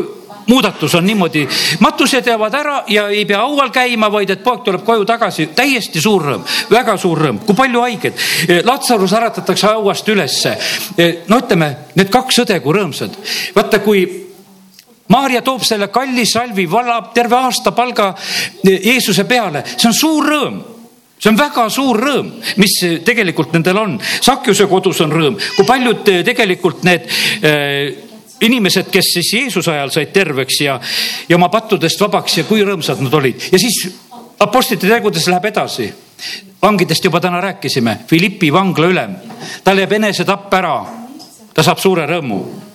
muudatus 0.47 0.95
on 0.95 1.05
niimoodi, 1.05 1.47
matused 1.79 2.27
jäävad 2.27 2.53
ära 2.53 2.83
ja 2.87 3.09
ei 3.09 3.25
pea 3.25 3.37
haual 3.37 3.69
käima, 3.69 4.11
vaid 4.11 4.29
et 4.29 4.43
poeg 4.43 4.63
tuleb 4.63 4.85
koju 4.85 5.05
tagasi, 5.05 5.49
täiesti 5.55 6.01
suur 6.01 6.23
rõõm, 6.23 6.47
väga 6.71 6.97
suur 6.97 7.19
rõõm, 7.19 7.43
kui 7.45 7.55
palju 7.55 7.81
haigeid. 7.81 8.23
Latsarus 8.63 9.13
äratatakse 9.13 9.67
hauast 9.67 10.07
ülesse. 10.09 10.55
no 11.27 11.43
ütleme, 11.43 11.75
need 11.95 12.09
kaks 12.09 12.39
õde, 12.45 12.61
kui 12.63 12.79
rõõmsad. 12.79 13.19
vaata, 13.55 13.79
kui 13.79 14.28
Maarja 15.09 15.41
toob 15.41 15.63
selle 15.65 15.87
kalli 15.89 16.25
salvi, 16.29 16.67
valab 16.69 17.13
terve 17.15 17.37
aasta 17.39 17.71
palga 17.73 18.11
Jeesuse 18.63 19.25
peale, 19.25 19.63
see 19.75 19.89
on 19.89 19.97
suur 19.97 20.29
rõõm. 20.33 20.59
See 21.19 21.31
on 21.33 21.39
väga 21.39 21.65
suur 21.73 21.97
rõõm, 21.99 22.29
mis 22.61 22.77
tegelikult 23.03 23.51
nendel 23.51 23.81
on. 23.81 23.97
Sakjuse 23.99 24.69
kodus 24.71 25.01
on 25.03 25.11
rõõm, 25.11 25.39
kui 25.57 25.65
paljud 25.67 26.05
tegelikult 26.27 26.85
need 26.87 27.09
inimesed, 28.45 28.87
kes 28.91 29.09
siis 29.17 29.33
Jeesuse 29.33 29.73
ajal 29.73 29.91
said 29.91 30.13
terveks 30.15 30.61
ja, 30.63 30.77
ja 31.29 31.35
oma 31.35 31.49
pattudest 31.51 31.99
vabaks 31.99 32.37
ja 32.39 32.45
kui 32.47 32.63
rõõmsad 32.63 33.01
nad 33.03 33.17
olid. 33.19 33.49
Ja 33.51 33.59
siis 33.59 33.81
apostlite 34.39 34.87
tegudes 34.87 35.27
läheb 35.27 35.49
edasi. 35.51 35.89
vangidest 36.61 37.05
juba 37.05 37.19
täna 37.19 37.41
rääkisime, 37.41 37.99
Philippi 38.07 38.53
vangla 38.53 38.87
ülem, 38.87 39.15
tal 39.63 39.77
jääb 39.79 39.91
enesetapp 39.91 40.53
ära. 40.53 40.85
ta 41.53 41.63
saab 41.63 41.79
suure 41.79 42.05
rõõmu 42.05 42.68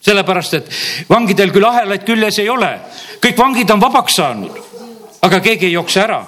sellepärast, 0.00 0.54
et 0.54 0.70
vangidel 1.10 1.52
küll 1.54 1.66
ahelaid 1.66 2.04
küljes 2.06 2.38
ei 2.42 2.48
ole, 2.50 2.70
kõik 3.22 3.38
vangid 3.38 3.70
on 3.74 3.82
vabaks 3.82 4.18
saanud, 4.20 4.58
aga 5.26 5.40
keegi 5.44 5.66
ei 5.66 5.72
jookse 5.72 6.02
ära. 6.02 6.24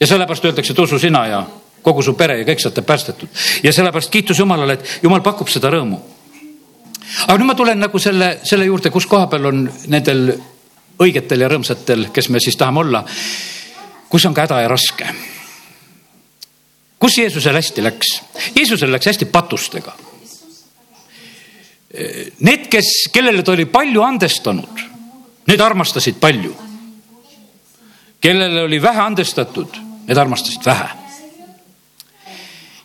ja 0.00 0.06
sellepärast 0.06 0.44
öeldakse, 0.44 0.72
et 0.72 0.78
usu 0.78 0.98
sina 0.98 1.26
ja 1.26 1.44
kogu 1.82 2.02
su 2.02 2.14
pere 2.18 2.38
ja 2.38 2.44
kõik 2.44 2.60
saate 2.60 2.82
päästetud 2.82 3.28
ja 3.62 3.72
sellepärast 3.72 4.10
kiitus 4.10 4.38
Jumalale, 4.38 4.72
et 4.72 4.98
Jumal 5.02 5.22
pakub 5.22 5.48
seda 5.48 5.70
rõõmu. 5.70 6.00
aga 7.26 7.38
nüüd 7.38 7.46
ma 7.46 7.54
tulen 7.54 7.80
nagu 7.80 7.98
selle, 7.98 8.38
selle 8.44 8.64
juurde, 8.64 8.90
kus 8.90 9.06
koha 9.06 9.26
peal 9.26 9.46
on 9.46 9.70
nendel 9.86 10.34
õigetel 11.00 11.40
ja 11.40 11.48
rõõmsatel, 11.48 12.10
kes 12.12 12.28
me 12.28 12.40
siis 12.40 12.56
tahame 12.56 12.80
olla, 12.80 13.04
kus 14.08 14.26
on 14.26 14.34
ka 14.34 14.44
häda 14.44 14.60
ja 14.60 14.68
raske. 14.68 15.08
kus 16.98 17.18
Jeesusel 17.18 17.54
hästi 17.54 17.82
läks? 17.82 18.20
Jeesusel 18.54 18.92
läks 18.92 19.06
hästi 19.06 19.24
patustega 19.24 20.11
Need, 22.38 22.68
kes, 22.72 23.08
kellele 23.12 23.42
ta 23.42 23.52
oli 23.52 23.66
palju 23.68 24.02
andestanud, 24.02 24.80
need 25.46 25.60
armastasid 25.60 26.16
palju. 26.20 26.54
kellele 28.20 28.62
oli 28.62 28.82
vähe 28.82 29.00
andestatud, 29.00 29.76
need 30.06 30.16
armastasid 30.16 30.64
vähe. 30.66 30.88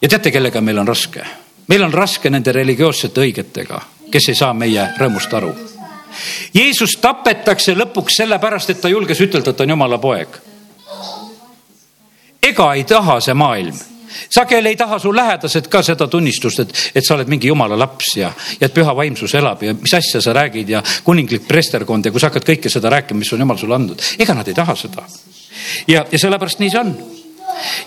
ja 0.01 0.09
teate, 0.09 0.31
kellega 0.31 0.61
meil 0.61 0.77
on 0.77 0.87
raske? 0.87 1.23
meil 1.67 1.83
on 1.83 1.93
raske 1.93 2.29
nende 2.29 2.51
religioossete 2.51 3.21
õigetega, 3.21 3.81
kes 4.11 4.29
ei 4.29 4.35
saa 4.35 4.53
meie 4.53 4.89
rõõmust 4.99 5.33
aru. 5.33 5.55
Jeesus 6.53 6.97
tapetakse 7.01 7.75
lõpuks 7.75 8.15
sellepärast, 8.17 8.69
et 8.69 8.81
ta 8.81 8.89
julges 8.89 9.21
ütelda, 9.21 9.51
et 9.51 9.57
ta 9.57 9.63
on 9.63 9.69
jumala 9.69 9.97
poeg. 9.97 10.27
ega 12.43 12.73
ei 12.73 12.83
taha 12.83 13.19
see 13.21 13.33
maailm 13.33 13.75
sageli 14.29 14.69
ei 14.69 14.75
taha 14.75 14.99
su 14.99 15.13
lähedased 15.15 15.67
ka 15.71 15.81
seda 15.83 16.07
tunnistust, 16.07 16.59
et, 16.59 16.73
et 16.95 17.05
sa 17.05 17.15
oled 17.15 17.29
mingi 17.31 17.47
jumala 17.47 17.77
laps 17.79 18.15
ja, 18.17 18.31
ja 18.59 18.67
et 18.67 18.73
püha 18.73 18.95
vaimsus 18.95 19.35
elab 19.37 19.63
ja 19.63 19.73
mis 19.77 19.93
asja 19.93 20.21
sa 20.21 20.33
räägid 20.33 20.69
ja 20.69 20.83
kuninglik 21.03 21.47
preesterkond 21.47 22.05
ja 22.05 22.11
kui 22.11 22.21
sa 22.21 22.31
hakkad 22.31 22.47
kõike 22.47 22.71
seda 22.73 22.91
rääkima, 22.93 23.21
mis 23.21 23.33
on 23.33 23.45
jumal 23.45 23.57
sulle 23.57 23.77
andnud, 23.77 24.03
ega 24.19 24.35
nad 24.37 24.47
ei 24.47 24.57
taha 24.57 24.75
seda. 24.75 25.07
ja, 25.87 26.05
ja 26.11 26.19
sellepärast 26.19 26.59
nii 26.59 26.69
see 26.73 26.79
on. 26.79 26.93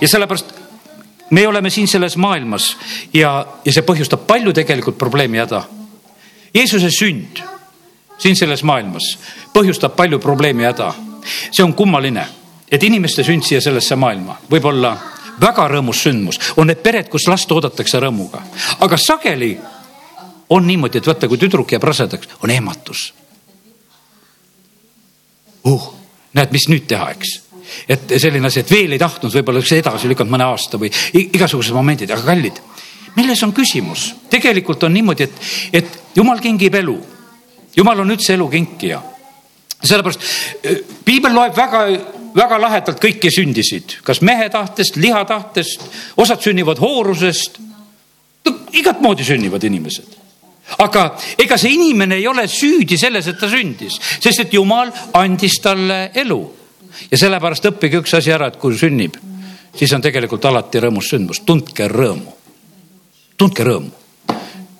ja 0.01 0.09
sellepärast 0.09 0.55
me 1.31 1.47
oleme 1.49 1.71
siin 1.71 1.88
selles 1.88 2.16
maailmas 2.16 2.77
ja, 3.14 3.47
ja 3.64 3.73
see 3.73 3.87
põhjustab 3.87 4.27
palju 4.27 4.53
tegelikult 4.53 4.99
probleemi 4.99 5.38
häda. 5.38 5.62
Jeesuse 6.55 6.90
sünd 6.90 7.40
siin 8.19 8.37
selles 8.37 8.62
maailmas 8.66 9.14
põhjustab 9.55 9.95
palju 9.97 10.19
probleemi 10.19 10.66
häda. 10.66 10.93
see 11.53 11.64
on 11.64 11.75
kummaline, 11.75 12.27
et 12.71 12.83
inimeste 12.83 13.25
sünd 13.25 13.45
siia 13.45 13.61
sellesse 13.61 13.97
maailma 13.97 14.38
võib 14.51 14.64
olla 14.64 14.97
väga 15.40 15.68
rõõmus 15.72 16.03
sündmus, 16.05 16.40
on 16.57 16.70
need 16.70 16.83
pered, 16.85 17.09
kus 17.12 17.29
last 17.29 17.53
oodatakse 17.53 18.00
rõõmuga, 18.00 18.42
aga 18.81 18.98
sageli 19.00 19.55
on 20.50 20.66
niimoodi, 20.66 20.98
et 20.98 21.07
vaata, 21.07 21.29
kui 21.29 21.38
tüdruk 21.38 21.72
jääb 21.72 21.85
rasedaks, 21.87 22.29
on 22.42 22.50
ehmatus 22.50 23.12
uh,. 25.64 25.92
näed, 26.35 26.53
mis 26.53 26.68
nüüd 26.70 26.87
teha, 26.90 27.11
eks 27.14 27.38
et 27.88 28.16
selline 28.18 28.48
asi, 28.48 28.64
et 28.64 28.70
veel 28.70 28.94
ei 28.94 29.00
tahtnud, 29.00 29.33
võib-olla 29.35 29.61
oleks 29.61 29.72
edasi 29.76 30.11
lükanud 30.11 30.33
mõne 30.35 30.46
aasta 30.50 30.79
või 30.81 30.90
igasugused 31.20 31.74
momendid, 31.74 32.11
aga 32.11 32.24
kallid, 32.26 32.59
milles 33.16 33.42
on 33.46 33.55
küsimus? 33.55 34.11
tegelikult 34.31 34.83
on 34.87 34.94
niimoodi, 34.94 35.26
et, 35.26 35.50
et 35.81 36.16
jumal 36.16 36.40
kingib 36.42 36.74
elu. 36.81 36.96
jumal 37.76 38.03
on 38.03 38.11
üldse 38.11 38.35
elu 38.35 38.48
kinkija. 38.50 39.03
sellepärast 39.83 40.26
eh, 40.62 40.83
piibel 41.05 41.35
loeb 41.35 41.57
väga 41.57 41.85
väga 42.37 42.59
lahedalt 42.61 43.01
kõiki 43.03 43.31
sündisid, 43.33 43.99
kas 44.07 44.23
mehe 44.27 44.49
tahtest, 44.53 44.97
liha 45.01 45.25
tahtest, 45.29 45.85
osad 46.16 46.43
sünnivad 46.43 46.79
hoorusest. 46.79 47.59
igat 48.73 49.01
moodi 49.01 49.25
sünnivad 49.25 49.64
inimesed. 49.64 50.16
aga 50.79 51.16
ega 51.38 51.59
see 51.59 51.73
inimene 51.75 52.14
ei 52.14 52.27
ole 52.29 52.47
süüdi 52.49 52.99
selles, 52.99 53.27
et 53.27 53.38
ta 53.38 53.49
sündis, 53.49 53.99
sest 54.21 54.40
et 54.40 54.53
jumal 54.53 54.93
andis 55.14 55.61
talle 55.62 56.11
elu. 56.14 56.53
ja 57.11 57.19
sellepärast 57.19 57.64
õppige 57.64 58.01
üks 58.01 58.14
asi 58.14 58.33
ära, 58.33 58.47
et 58.47 58.57
kui 58.57 58.77
sünnib, 58.79 59.16
siis 59.77 59.93
on 59.93 60.01
tegelikult 60.03 60.45
alati 60.45 60.79
rõõmus 60.79 61.11
sündmus, 61.11 61.40
tundke 61.40 61.88
rõõmu. 61.88 62.33
tundke 63.37 63.64
rõõmu. 63.64 63.90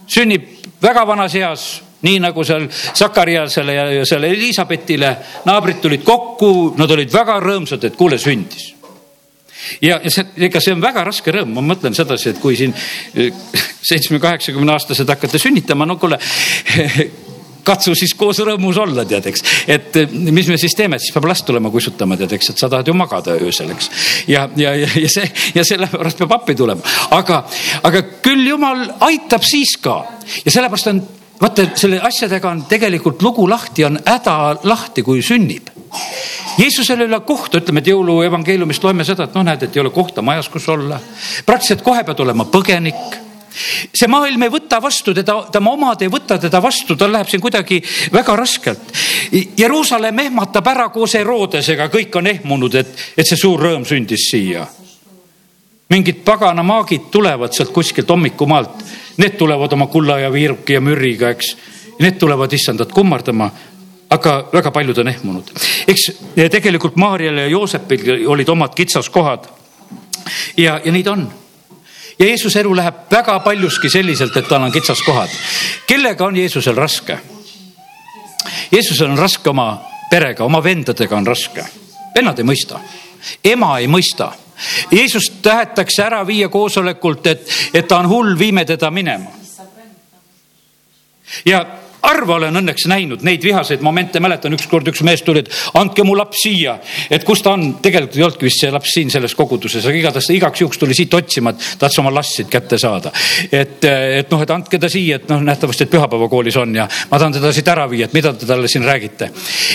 sünnib 0.07 0.49
väga 0.83 1.07
vanas 1.07 1.35
eas 1.35 1.83
nii 2.07 2.21
nagu 2.23 2.45
seal 2.47 2.67
Sakariasele 2.71 3.75
ja, 3.75 3.87
ja 4.01 4.09
selle 4.09 4.31
Elizabethile, 4.33 5.15
naabrid 5.49 5.81
tulid 5.83 6.05
kokku, 6.07 6.75
nad 6.81 6.91
olid 6.97 7.13
väga 7.13 7.39
rõõmsad, 7.45 7.85
et 7.87 7.97
kuule, 7.99 8.19
sündis. 8.21 8.71
ja, 9.85 9.99
ja 10.03 10.11
see, 10.13 10.27
ega 10.49 10.63
see 10.63 10.77
on 10.77 10.85
väga 10.85 11.05
raske 11.07 11.35
rõõm, 11.35 11.57
ma 11.59 11.65
mõtlen 11.73 11.97
sedasi, 11.97 12.33
et 12.33 12.41
kui 12.43 12.57
siin 12.57 12.73
eh, 13.15 13.35
seitsme, 13.83 14.21
kaheksakümne 14.23 14.73
aastased 14.77 15.09
hakkate 15.09 15.41
sünnitama, 15.43 15.89
no 15.89 15.99
kuule 16.01 16.19
katsu 17.65 17.93
siis 17.99 18.15
koos 18.17 18.41
rõõmus 18.41 18.79
olla, 18.81 19.05
tead, 19.05 19.29
eks. 19.29 19.45
et 19.69 20.01
eh, 20.01 20.17
mis 20.33 20.49
me 20.49 20.57
siis 20.61 20.75
teeme, 20.77 20.99
siis 20.99 21.13
peab 21.13 21.29
last 21.29 21.45
tulema 21.45 21.69
kussutama, 21.71 22.17
tead, 22.17 22.33
eks, 22.39 22.55
et 22.55 22.65
sa 22.65 22.73
tahad 22.73 22.89
ju 22.89 22.97
magada 22.97 23.37
öösel, 23.37 23.77
eks. 23.77 23.93
ja, 24.33 24.49
ja, 24.57 24.73
ja, 24.81 24.89
ja 24.97 25.13
see 25.13 25.29
ja 25.55 25.69
sellepärast 25.69 26.25
peab 26.25 26.39
appi 26.41 26.57
tulema, 26.57 26.97
aga, 27.13 27.45
aga 27.85 28.07
küll 28.25 28.49
jumal 28.49 28.87
aitab 29.05 29.45
siis 29.45 29.77
ka 29.85 30.01
ja 30.41 30.57
sellepärast 30.57 30.95
on 30.95 31.05
vaata, 31.41 31.67
selle 31.75 32.01
asjadega 32.05 32.51
on 32.51 32.65
tegelikult 32.69 33.23
lugu 33.23 33.49
lahti, 33.49 33.85
on 33.85 33.99
häda 34.07 34.37
lahti, 34.65 35.03
kui 35.07 35.23
sünnib. 35.23 35.71
Jeesusel 36.59 37.01
ei 37.01 37.09
ole 37.09 37.21
kohta, 37.27 37.59
ütleme, 37.59 37.81
et 37.81 37.89
jõuluevangeeliumist 37.91 38.85
loeme 38.85 39.07
seda, 39.07 39.27
et 39.27 39.35
noh, 39.35 39.47
näed, 39.47 39.65
et 39.65 39.77
ei 39.77 39.83
ole 39.83 39.91
kohta 39.95 40.23
majas, 40.23 40.49
kus 40.53 40.69
olla. 40.69 41.01
praktiliselt 41.47 41.83
kohe 41.87 42.05
pead 42.05 42.21
olema 42.21 42.47
põgenik 42.51 43.19
see 43.95 44.09
maailm 44.11 44.45
ei 44.47 44.53
võta 44.53 44.81
vastu 44.83 45.15
teda, 45.15 45.37
tema 45.53 45.73
omad 45.75 46.03
ei 46.03 46.11
võta 46.13 46.39
teda 46.41 46.61
vastu, 46.63 46.97
tal 46.97 47.13
läheb 47.13 47.29
siin 47.31 47.43
kuidagi 47.43 47.81
väga 48.13 48.37
raskelt. 48.39 48.93
Jeruusalemm 49.59 50.27
ehmatab 50.27 50.71
ära 50.71 50.89
koos 50.95 51.17
Herodesega, 51.19 51.91
kõik 51.93 52.21
on 52.21 52.31
ehmunud, 52.31 52.79
et, 52.81 52.95
et 53.17 53.27
see 53.27 53.41
suur 53.41 53.61
rõõm 53.61 53.87
sündis 53.89 54.29
siia. 54.31 54.67
Mingid 55.91 56.25
pagana 56.25 56.63
maagid 56.63 57.11
tulevad 57.11 57.53
sealt 57.53 57.73
kuskilt 57.75 58.09
hommikumaalt 58.09 58.85
Need 59.21 59.37
tulevad 59.37 59.73
oma 59.73 59.87
kulla 59.87 60.19
ja 60.19 60.33
viiruki 60.33 60.73
ja 60.73 60.81
mürriga, 60.81 61.29
eks. 61.29 61.57
Need 62.01 62.17
tulevad 62.17 62.53
issandat 62.53 62.93
kummardama 62.93 63.51
aga 64.11 64.49
väga 64.53 64.71
paljud 64.71 64.99
on 64.99 65.09
ehmunud. 65.09 65.51
eks 65.89 66.07
tegelikult 66.51 66.97
Maarjal 66.97 67.37
ja 67.39 67.47
Joosepil 67.47 68.27
olid 68.27 68.49
omad 68.49 68.75
kitsaskohad. 68.75 69.45
ja, 70.57 70.81
ja 70.85 70.93
neid 70.93 71.07
on. 71.07 71.33
ja 72.19 72.27
Jeesuse 72.27 72.61
elu 72.61 72.77
läheb 72.77 72.95
väga 73.11 73.41
paljuski 73.41 73.91
selliselt, 73.91 74.37
et 74.37 74.49
tal 74.49 74.63
on 74.63 74.73
kitsaskohad. 74.73 75.29
kellega 75.87 76.25
on 76.25 76.37
Jeesusel 76.37 76.75
raske? 76.75 77.19
Jeesusel 78.73 79.11
on 79.11 79.19
raske 79.19 79.51
oma 79.51 79.81
perega, 80.11 80.45
oma 80.45 80.65
vendadega 80.65 81.17
on 81.17 81.27
raske 81.27 81.65
vennad 82.15 82.39
ei 82.39 82.45
mõista, 82.45 82.81
ema 83.45 83.79
ei 83.79 83.89
mõista. 83.91 84.33
Jeesus 84.91 85.31
tahetakse 85.43 86.03
ära 86.05 86.23
viia 86.27 86.49
koosolekult, 86.49 87.27
et, 87.27 87.47
et 87.75 87.89
ta 87.89 87.99
on 87.99 88.09
hull, 88.11 88.39
viime 88.39 88.65
teda 88.65 88.91
minema. 88.91 89.31
ja 91.45 91.65
harva 92.03 92.37
olen 92.37 92.61
õnneks 92.61 92.87
näinud 92.91 93.25
neid 93.27 93.45
vihaseid 93.45 93.83
momente, 93.85 94.21
mäletan 94.21 94.55
ükskord 94.57 94.89
üks 94.91 95.03
mees 95.07 95.23
tuli, 95.27 95.45
et 95.45 95.51
andke 95.79 96.05
mu 96.07 96.15
laps 96.19 96.43
siia, 96.45 96.77
et 97.11 97.25
kus 97.27 97.43
ta 97.45 97.55
on, 97.57 97.67
tegelikult 97.83 98.17
ei 98.17 98.25
olnudki 98.27 98.49
vist 98.49 98.65
see 98.65 98.73
laps 98.73 98.95
siin 98.97 99.13
selles 99.13 99.35
koguduses, 99.39 99.87
aga 99.87 100.01
igatahes 100.01 100.31
igaks 100.35 100.65
juhuks 100.65 100.81
tuli 100.81 100.97
siit 100.97 101.15
otsima, 101.15 101.53
et 101.55 101.67
tahtis 101.81 102.01
oma 102.03 102.13
last 102.15 102.37
siit 102.39 102.51
kätte 102.53 102.79
saada. 102.81 103.13
et, 103.53 103.85
et 103.85 104.31
noh, 104.31 104.43
et 104.43 104.55
andke 104.55 104.81
ta 104.81 104.89
siia, 104.93 105.21
et 105.21 105.29
noh, 105.31 105.43
nähtavasti, 105.45 105.87
et 105.87 105.93
pühapäevakoolis 105.93 106.57
on 106.61 106.75
ja 106.81 106.89
ma 107.11 107.19
tahan 107.19 107.37
teda 107.39 107.53
siit 107.53 107.69
ära 107.69 107.87
viia, 107.91 108.09
et 108.09 108.17
mida 108.17 108.33
te 108.35 108.49
talle 108.49 108.69
siin 108.69 108.85
räägite. 108.85 109.31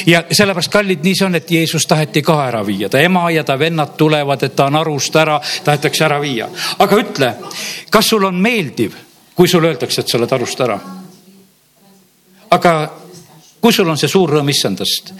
ja 0.05 0.23
sellepärast, 0.31 0.71
kallid, 0.73 1.03
nii 1.05 1.15
see 1.15 1.29
on, 1.29 1.39
et 1.41 1.51
Jeesus 1.51 1.87
taheti 1.89 2.23
ka 2.25 2.39
ära 2.47 2.65
viia, 2.65 2.89
ta 2.89 3.01
ema 3.01 3.27
ja 3.31 3.43
ta 3.43 3.59
vennad 3.59 3.95
tulevad, 3.97 4.43
et 4.43 4.55
ta 4.55 4.69
on 4.71 4.81
arust 4.81 5.15
ära, 5.15 5.39
tahetakse 5.63 6.05
ära 6.05 6.19
viia. 6.21 6.49
aga 6.79 7.01
ütle, 7.01 7.33
kas 7.89 8.13
sul 8.13 8.25
on 8.25 8.41
meeldiv, 8.41 8.95
kui 9.35 9.47
sulle 9.47 9.73
öeldakse, 9.73 10.01
et 10.01 10.11
sa 10.11 10.17
oled 10.17 10.31
arust 10.31 10.61
ära? 10.61 10.79
Aga 12.49 12.91
kui 13.61 13.73
sul 13.73 13.89
on 13.89 13.97
see 13.97 14.11
suur 14.11 14.29
rõõm 14.29 14.49
issandast, 14.53 15.11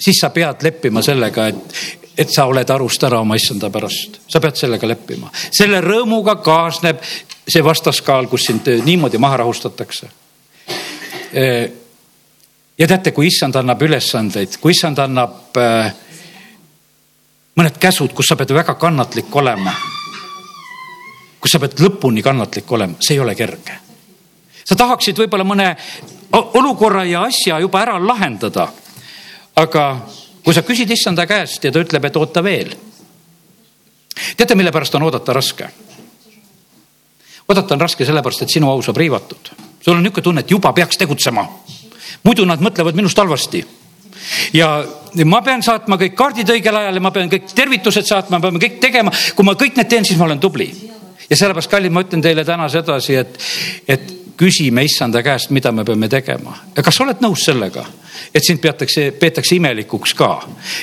siis 0.00 0.20
sa 0.20 0.30
pead 0.32 0.62
leppima 0.64 1.02
sellega, 1.04 1.48
et, 1.52 1.78
et 2.16 2.30
sa 2.32 2.46
oled 2.48 2.70
arust 2.70 3.04
ära 3.04 3.20
oma 3.20 3.36
issanda 3.36 3.70
pärast, 3.72 4.20
sa 4.28 4.40
pead 4.40 4.56
sellega 4.56 4.88
leppima. 4.88 5.30
selle 5.50 5.82
rõõmuga 5.84 6.38
kaasneb 6.44 7.02
see 7.44 7.64
vastaskaal, 7.64 8.28
kus 8.32 8.48
sind 8.48 8.70
niimoodi 8.84 9.20
maha 9.20 9.42
rahustatakse. 9.44 10.08
ja 12.78 12.86
teate, 12.88 13.12
kui 13.12 13.26
issand 13.28 13.56
annab 13.60 13.82
ülesandeid, 13.82 14.56
kui 14.62 14.72
issand 14.72 14.98
annab 14.98 15.58
äh, 15.60 15.92
mõned 17.56 17.78
käsud, 17.78 18.14
kus 18.14 18.32
sa 18.32 18.36
pead 18.40 18.54
väga 18.54 18.78
kannatlik 18.80 19.36
olema, 19.36 19.74
kus 21.40 21.52
sa 21.52 21.60
pead 21.60 21.76
lõpuni 21.84 22.22
kannatlik 22.22 22.72
olema, 22.72 22.96
see 23.00 23.18
ei 23.18 23.20
ole 23.20 23.34
kerge 23.34 23.84
sa 24.64 24.76
tahaksid 24.78 25.18
võib-olla 25.20 25.46
mõne 25.46 25.68
olukorra 26.32 27.04
ja 27.04 27.22
asja 27.22 27.60
juba 27.60 27.82
ära 27.82 27.98
lahendada. 28.06 28.68
aga 29.56 30.06
kui 30.44 30.54
sa 30.54 30.62
küsid 30.62 30.90
issanda 30.90 31.26
käest 31.26 31.64
ja 31.64 31.72
ta 31.72 31.80
ütleb, 31.80 32.04
et 32.04 32.16
oota 32.16 32.42
veel. 32.42 32.74
teate, 34.36 34.54
mille 34.54 34.72
pärast 34.72 34.94
on 34.94 35.02
oodata 35.02 35.32
raske? 35.32 35.68
oodata 37.48 37.74
on 37.74 37.80
raske 37.80 38.04
sellepärast, 38.04 38.42
et 38.42 38.50
sinu 38.50 38.70
au 38.70 38.82
saab 38.82 38.96
riivatud. 38.96 39.50
sul 39.80 39.96
on 39.96 40.02
niisugune 40.02 40.22
tunne, 40.22 40.40
et 40.40 40.50
juba 40.50 40.72
peaks 40.72 40.98
tegutsema. 40.98 41.48
muidu 42.24 42.44
nad 42.44 42.60
mõtlevad 42.60 42.94
minust 42.94 43.18
halvasti 43.18 43.64
ja 44.52 44.84
ma 45.24 45.40
pean 45.42 45.62
saatma 45.62 45.98
kõik 46.00 46.16
kaardid 46.18 46.50
õigel 46.50 46.76
ajal 46.76 46.98
ja 46.98 47.00
ma 47.00 47.12
pean 47.14 47.30
kõik 47.30 47.52
tervitused 47.54 48.06
saatma, 48.08 48.38
me 48.38 48.42
peame 48.42 48.62
kõik 48.62 48.80
tegema. 48.80 49.12
kui 49.34 49.44
ma 49.44 49.54
kõik 49.54 49.76
need 49.76 49.88
teen, 49.88 50.04
siis 50.04 50.18
ma 50.18 50.24
olen 50.24 50.40
tubli. 50.40 50.70
ja 51.30 51.36
sellepärast, 51.36 51.70
kallid, 51.70 51.92
ma 51.92 52.04
ütlen 52.04 52.22
teile 52.22 52.44
täna 52.44 52.68
sedasi, 52.68 53.16
et, 53.16 53.38
et 53.88 54.23
küsime 54.36 54.84
issanda 54.84 55.22
käest, 55.22 55.50
mida 55.50 55.72
me 55.72 55.84
peame 55.84 56.08
tegema. 56.08 56.56
ja 56.76 56.82
kas 56.82 56.96
sa 56.96 57.04
oled 57.04 57.22
nõus 57.22 57.44
sellega, 57.46 57.84
et 58.34 58.44
sind 58.44 58.60
peatakse, 58.62 59.08
peetakse 59.18 59.56
imelikuks 59.56 60.14
ka, 60.18 60.28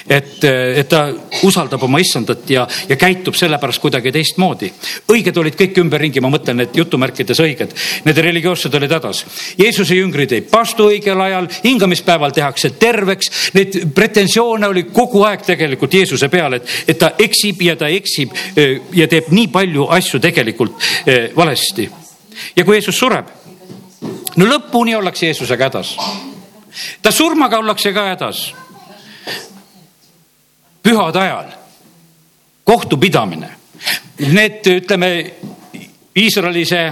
et, 0.10 0.44
et 0.44 0.90
ta 0.90 1.04
usaldab 1.48 1.84
oma 1.84 2.00
issandat 2.02 2.50
ja, 2.50 2.66
ja 2.90 2.98
käitub 3.00 3.36
sellepärast 3.38 3.82
kuidagi 3.82 4.12
teistmoodi. 4.12 4.72
õiged 5.12 5.38
olid 5.38 5.58
kõik 5.60 5.80
ümberringi, 5.84 6.24
ma 6.24 6.32
mõtlen, 6.32 6.66
et 6.66 6.78
jutumärkides 6.78 7.42
õiged, 7.44 7.76
need 8.06 8.22
religioossed 8.28 8.76
olid 8.80 8.96
hädas. 8.96 9.24
Jeesuse 9.60 9.98
jüngrid 9.98 10.36
ei 10.36 10.46
pastu 10.48 10.90
õigel 10.92 11.22
ajal, 11.22 11.50
hingamispäeval 11.66 12.36
tehakse 12.36 12.74
terveks, 12.80 13.32
neid 13.58 13.80
pretensioone 13.96 14.68
oli 14.72 14.86
kogu 14.94 15.26
aeg 15.28 15.46
tegelikult 15.48 16.00
Jeesuse 16.00 16.30
peale, 16.32 16.62
et, 16.62 16.78
et 16.94 17.02
ta 17.02 17.14
eksib 17.20 17.66
ja 17.68 17.76
ta 17.80 17.92
eksib 17.92 18.36
ja 18.96 19.08
teeb 19.12 19.32
nii 19.32 19.50
palju 19.52 19.90
asju 19.92 20.20
tegelikult 20.24 20.90
valesti. 21.36 21.90
ja 22.56 22.64
kui 22.64 22.78
Jeesus 22.80 22.98
sureb 22.98 23.41
no 24.38 24.48
lõpuni 24.48 24.96
ollakse 24.96 25.26
Jeesusega 25.30 25.70
hädas. 25.70 25.96
ta 27.02 27.12
surmaga 27.12 27.60
ollakse 27.60 27.94
ka 27.94 28.06
hädas. 28.10 28.54
pühade 30.84 31.20
ajal, 31.20 31.52
kohtupidamine, 32.64 33.50
need 34.20 34.66
ütleme, 34.66 35.12
Iisraeli 36.16 36.66
see 36.68 36.88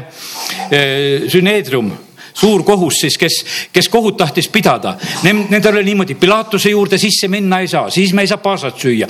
eh, 0.72 1.26
süneedrium 1.28 1.90
suur 2.40 2.64
kohus 2.64 3.02
siis, 3.04 3.18
kes, 3.18 3.40
kes 3.74 3.90
kohut 3.90 4.18
tahtis 4.18 4.50
pidada. 4.50 4.96
Nendel 5.24 5.80
oli 5.80 5.92
niimoodi, 5.92 6.16
Pilatuse 6.20 6.70
juurde 6.70 6.98
sisse 6.98 7.28
minna 7.28 7.60
ei 7.60 7.68
saa, 7.68 7.90
siis 7.90 8.14
me 8.14 8.24
ei 8.26 8.32
saa 8.32 8.38
paasat 8.42 8.80
süüa. 8.80 9.08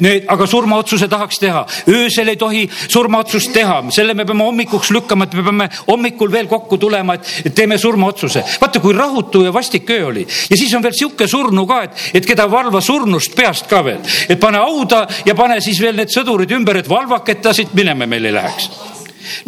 Need, 0.00 0.26
aga 0.28 0.46
surmaotsuse 0.46 1.08
tahaks 1.08 1.40
teha, 1.42 1.64
öösel 1.88 2.32
ei 2.32 2.38
tohi 2.40 2.66
surmaotsust 2.88 3.52
teha, 3.54 3.80
selle 3.94 4.14
me 4.14 4.26
peame 4.28 4.46
hommikuks 4.46 4.92
lükkama, 4.94 5.26
et 5.26 5.36
me 5.38 5.46
peame 5.46 5.68
hommikul 5.88 6.32
veel 6.32 6.50
kokku 6.50 6.78
tulema, 6.78 7.16
et 7.44 7.54
teeme 7.54 7.78
surmaotsuse. 7.78 8.44
vaata, 8.60 8.80
kui 8.80 8.94
rahutu 8.94 9.44
ja 9.44 9.52
vastik 9.52 9.90
öö 9.90 10.06
oli 10.06 10.26
ja 10.50 10.56
siis 10.56 10.74
on 10.74 10.82
veel 10.82 10.94
sihuke 10.96 11.26
surnu 11.26 11.66
ka, 11.66 11.82
et, 11.82 12.04
et 12.14 12.26
keda 12.26 12.46
valva 12.50 12.80
surnust 12.80 13.34
peast 13.36 13.68
ka 13.70 13.82
veel, 13.84 14.00
et 14.28 14.40
pane 14.40 14.60
hauda 14.62 15.06
ja 15.26 15.34
pane 15.34 15.60
siis 15.60 15.80
veel 15.82 15.98
need 15.98 16.12
sõdurid 16.12 16.52
ümber, 16.56 16.80
et 16.80 16.88
valvake, 16.88 17.36
et 17.36 17.42
ta 17.42 17.54
siit 17.56 17.74
minema 17.74 18.06
meil 18.10 18.30
ei 18.30 18.36
läheks. 18.36 18.70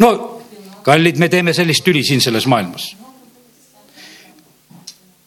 no 0.03 0.13
kallid, 0.83 1.19
me 1.19 1.29
teeme 1.29 1.53
sellist 1.53 1.85
tüli 1.85 2.03
siin 2.03 2.21
selles 2.21 2.47
maailmas 2.49 2.93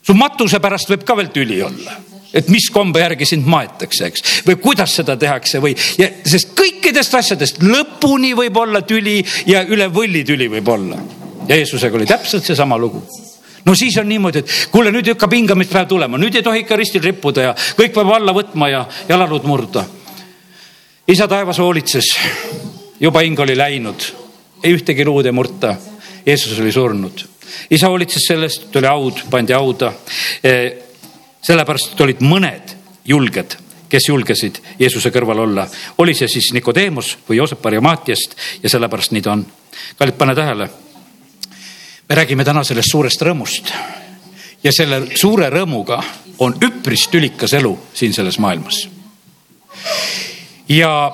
su 0.07 0.15
matuse 0.15 0.61
pärast 0.63 0.91
võib 0.93 1.05
ka 1.07 1.17
veel 1.19 1.33
tüli 1.35 1.59
olla. 1.67 1.97
Et 2.37 2.49
mis 2.53 2.67
kombe 2.71 3.01
järgi 3.01 3.25
sind 3.25 3.47
maetakse, 3.49 4.09
eks, 4.11 4.25
või 4.45 4.59
kuidas 4.61 4.93
seda 4.99 5.15
tehakse 5.17 5.61
või, 5.63 5.73
sest 5.77 6.53
kõikidest 6.59 7.15
asjadest 7.17 7.63
lõpuni 7.65 8.35
võib 8.37 8.59
olla 8.61 8.83
tüli 8.85 9.23
ja 9.49 9.63
üle 9.65 9.87
võlli 9.93 10.25
tüli 10.27 10.51
võib 10.53 10.69
olla. 10.69 10.99
ja 11.49 11.57
Jeesusega 11.57 11.97
oli 11.97 12.07
täpselt 12.07 12.45
seesama 12.45 12.79
lugu. 12.79 13.03
No 13.65 13.75
siis 13.75 13.97
on 13.99 14.09
niimoodi, 14.09 14.43
et 14.43 14.51
kuule, 14.71 14.93
nüüd 14.95 15.09
hakkab 15.11 15.33
hingamispäev 15.33 15.89
tulema, 15.89 16.19
nüüd 16.19 16.35
ei 16.35 16.43
tohi 16.43 16.61
ikka 16.63 16.77
ristil 16.77 17.03
rippuda 17.03 17.43
ja 17.49 17.55
kõik 17.55 17.95
peab 17.95 18.13
alla 18.15 18.35
võtma 18.35 18.69
ja 18.71 18.85
jalaluud 19.09 19.47
murda. 19.47 19.85
isa 21.09 21.29
taevas 21.29 21.59
hoolitses, 21.59 22.11
juba 23.01 23.23
hing 23.23 23.41
oli 23.41 23.57
läinud, 23.57 24.13
ei 24.63 24.75
ühtegi 24.75 25.05
luud 25.05 25.27
ei 25.27 25.33
murta. 25.33 25.77
Jeesus 26.27 26.59
oli 26.59 26.73
surnud 26.73 27.36
isa 27.71 27.89
hoolitses 27.89 28.27
sellest, 28.29 28.71
tuli 28.73 28.87
haud, 28.87 29.23
pandi 29.31 29.53
hauda. 29.53 29.93
E, 30.43 30.53
sellepärast, 31.47 32.01
olid 32.01 32.25
mõned 32.27 32.75
julged 33.07 33.57
kes 33.89 34.09
julgesid 34.09 34.59
Jeesuse 34.79 35.11
kõrval 35.15 35.45
olla, 35.45 35.67
oli 36.03 36.15
see 36.15 36.29
siis 36.31 36.51
Nikodeemus 36.57 37.13
või 37.29 37.39
Joosep 37.41 37.67
Arimaatiast 37.67 38.37
ja 38.63 38.71
sellepärast 38.71 39.15
nii 39.15 39.23
ta 39.23 39.33
on. 39.33 39.47
kallid, 39.99 40.15
pane 40.19 40.35
tähele. 40.35 40.71
me 42.09 42.15
räägime 42.15 42.45
täna 42.45 42.65
sellest 42.65 42.91
suurest 42.91 43.23
rõõmust 43.23 43.73
ja 44.63 44.73
selle 44.73 45.03
suure 45.15 45.51
rõõmuga 45.51 46.03
on 46.39 46.57
üpris 46.63 47.09
tülikas 47.09 47.53
elu 47.53 47.79
siin 47.95 48.13
selles 48.13 48.39
maailmas. 48.39 48.89
ja 50.69 51.13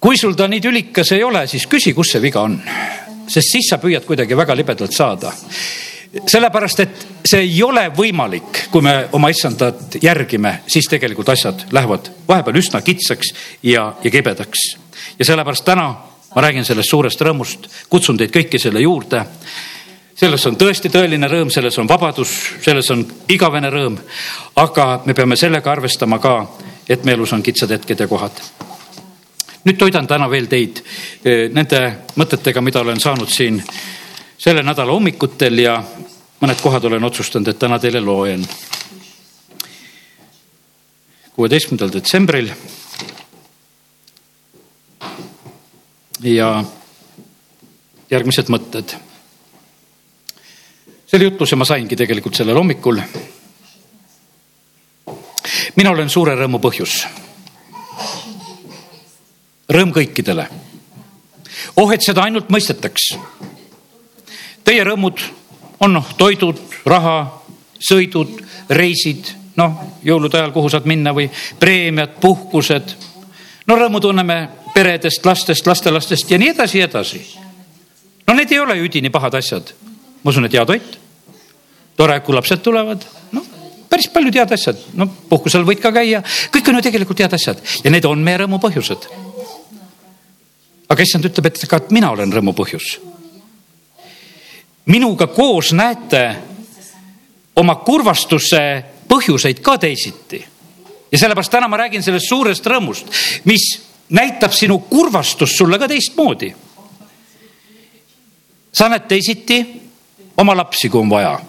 kui 0.00 0.18
sul 0.18 0.34
ta 0.34 0.48
nii 0.48 0.60
tülikas 0.60 1.12
ei 1.12 1.24
ole, 1.24 1.46
siis 1.46 1.66
küsi, 1.66 1.94
kus 1.94 2.12
see 2.12 2.22
viga 2.22 2.40
on 2.40 2.60
sest 3.26 3.52
siis 3.52 3.68
sa 3.70 3.78
püüad 3.82 4.06
kuidagi 4.06 4.36
väga 4.36 4.56
libedalt 4.56 4.94
saada 4.94 5.32
sellepärast, 6.26 6.80
et 6.80 7.06
see 7.26 7.42
ei 7.44 7.62
ole 7.62 7.88
võimalik, 7.96 8.66
kui 8.72 8.84
me 8.84 8.94
oma 9.16 9.28
issandat 9.32 9.98
järgime, 10.02 10.60
siis 10.70 10.88
tegelikult 10.90 11.28
asjad 11.34 11.66
lähevad 11.74 12.10
vahepeal 12.28 12.60
üsna 12.60 12.80
kitsaks 12.84 13.32
ja, 13.62 13.92
ja 14.02 14.10
kibedaks. 14.10 14.76
ja 15.18 15.24
sellepärast 15.24 15.64
täna 15.64 15.88
ma 16.34 16.42
räägin 16.44 16.64
sellest 16.64 16.90
suurest 16.90 17.20
rõõmust, 17.20 17.68
kutsun 17.88 18.18
teid 18.20 18.32
kõiki 18.34 18.60
selle 18.60 18.80
juurde. 18.80 19.24
selles 20.14 20.46
on 20.46 20.56
tõesti 20.56 20.88
tõeline 20.88 21.28
rõõm, 21.28 21.50
selles 21.50 21.78
on 21.78 21.88
vabadus, 21.88 22.30
selles 22.62 22.90
on 22.90 23.06
igavene 23.28 23.70
rõõm. 23.70 23.98
aga 24.56 25.02
me 25.04 25.14
peame 25.14 25.36
sellega 25.36 25.72
arvestama 25.72 26.18
ka, 26.18 26.46
et 26.88 27.04
me 27.04 27.12
elus 27.12 27.32
on 27.32 27.42
kitsad 27.42 27.70
hetked 27.70 28.00
ja 28.00 28.08
kohad 28.08 28.75
nüüd 29.66 29.78
toidan 29.78 30.06
täna 30.06 30.28
veel 30.30 30.46
teid 30.50 30.78
eh, 31.26 31.48
nende 31.50 31.80
mõtetega, 32.16 32.62
mida 32.62 32.82
olen 32.84 33.00
saanud 33.02 33.30
siin 33.32 33.58
selle 34.38 34.62
nädala 34.62 34.94
hommikutel 34.94 35.58
ja 35.58 35.80
mõned 36.40 36.60
kohad 36.62 36.84
olen 36.86 37.04
otsustanud, 37.08 37.48
et 37.48 37.58
täna 37.58 37.78
teile 37.82 38.00
loen. 38.00 38.46
kuueteistkümnendal 41.36 41.92
detsembril. 41.92 42.50
ja 46.22 46.64
järgmised 48.10 48.48
mõtted. 48.48 48.96
selle 51.06 51.24
jutluse 51.24 51.56
ma 51.56 51.64
saingi 51.64 51.96
tegelikult 51.96 52.34
sellel 52.34 52.56
hommikul. 52.56 53.02
mina 55.76 55.90
olen 55.90 56.10
suure 56.10 56.38
rõõmu 56.38 56.62
põhjus 56.62 57.25
rõõm 59.76 59.92
kõikidele. 59.94 60.46
oh, 61.76 61.92
et 61.92 62.02
seda 62.04 62.24
ainult 62.24 62.50
mõistetaks. 62.52 63.14
Teie 64.64 64.84
rõõmud 64.84 65.20
on 65.84 65.92
noh, 65.92 66.12
toidud, 66.18 66.58
raha, 66.88 67.16
sõidud, 67.78 68.40
reisid, 68.68 69.30
noh, 69.60 69.76
jõulude 70.04 70.40
ajal, 70.40 70.52
kuhu 70.54 70.70
saad 70.72 70.88
minna 70.88 71.12
või 71.14 71.28
preemiad, 71.60 72.16
puhkused. 72.20 72.94
no 73.66 73.76
rõõmu 73.76 74.00
tunneme 74.00 74.48
peredest, 74.74 75.24
lastest, 75.26 75.66
lastelastest 75.66 76.30
ja 76.30 76.38
nii 76.38 76.54
edasi 76.54 76.78
ja 76.78 76.88
edasi. 76.90 77.22
no 78.26 78.34
need 78.34 78.52
ei 78.52 78.60
ole 78.60 78.78
üdini 78.80 79.10
pahad 79.10 79.34
asjad. 79.34 79.72
ma 80.22 80.30
usun, 80.30 80.44
et 80.44 80.52
hea 80.52 80.64
toit, 80.66 80.98
tore, 81.96 82.20
kui 82.20 82.34
lapsed 82.34 82.62
tulevad, 82.62 83.04
noh 83.32 83.54
päris 83.90 84.08
paljud 84.12 84.34
head 84.34 84.52
asjad, 84.52 84.80
no 84.98 85.06
puhkusel 85.30 85.64
võid 85.64 85.80
ka 85.80 85.92
käia, 85.94 86.22
kõik 86.52 86.68
on 86.68 86.76
ju 86.76 86.82
tegelikult 86.88 87.22
head 87.22 87.32
asjad 87.32 87.62
ja 87.84 87.92
need 87.92 88.04
on 88.04 88.20
meie 88.24 88.42
rõõmu 88.42 88.58
põhjused. 88.60 89.06
Aga 90.88 91.02
issand 91.02 91.24
ütleb, 91.28 91.46
et 91.46 91.64
ka 91.68 91.80
mina 91.90 92.10
olen 92.10 92.32
rõõmu 92.32 92.54
põhjus. 92.56 92.98
minuga 94.86 95.26
koos 95.26 95.72
näete 95.72 96.36
oma 97.56 97.74
kurvastuse 97.74 98.84
põhjuseid 99.08 99.62
ka 99.62 99.78
teisiti. 99.78 100.44
ja 101.12 101.18
sellepärast 101.18 101.50
täna 101.50 101.68
ma 101.68 101.76
räägin 101.76 102.02
sellest 102.02 102.28
suurest 102.28 102.66
rõõmust, 102.66 103.06
mis 103.44 103.82
näitab 104.10 104.52
sinu 104.52 104.78
kurvastust 104.78 105.56
sulle 105.56 105.78
ka 105.78 105.88
teistmoodi. 105.88 106.54
sa 108.72 108.88
näed 108.88 109.08
teisiti 109.08 109.66
oma 110.36 110.56
lapsi, 110.56 110.88
kui 110.88 111.00
on 111.00 111.10
vaja 111.10 111.40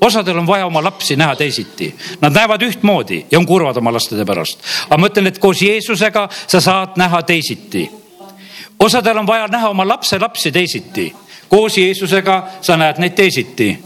osadel 0.00 0.38
on 0.38 0.46
vaja 0.46 0.66
oma 0.66 0.82
lapsi 0.84 1.16
näha 1.16 1.36
teisiti, 1.36 1.94
nad 2.20 2.32
näevad 2.32 2.62
ühtmoodi 2.62 3.26
ja 3.30 3.38
on 3.38 3.46
kurvad 3.46 3.76
oma 3.76 3.92
lastede 3.92 4.24
pärast. 4.24 4.58
aga 4.90 4.98
ma 4.98 5.08
ütlen, 5.08 5.26
et 5.26 5.38
koos 5.38 5.62
Jeesusega 5.62 6.28
sa 6.46 6.60
saad 6.60 6.96
näha 6.96 7.22
teisiti. 7.22 7.90
Osadel 8.80 9.18
on 9.18 9.26
vaja 9.26 9.48
näha 9.48 9.68
oma 9.68 9.88
lapselapsi 9.88 10.52
teisiti, 10.52 11.16
koos 11.48 11.78
Jeesusega 11.78 12.48
sa 12.60 12.76
näed 12.76 12.98
neid 12.98 13.12
teisiti. 13.12 13.78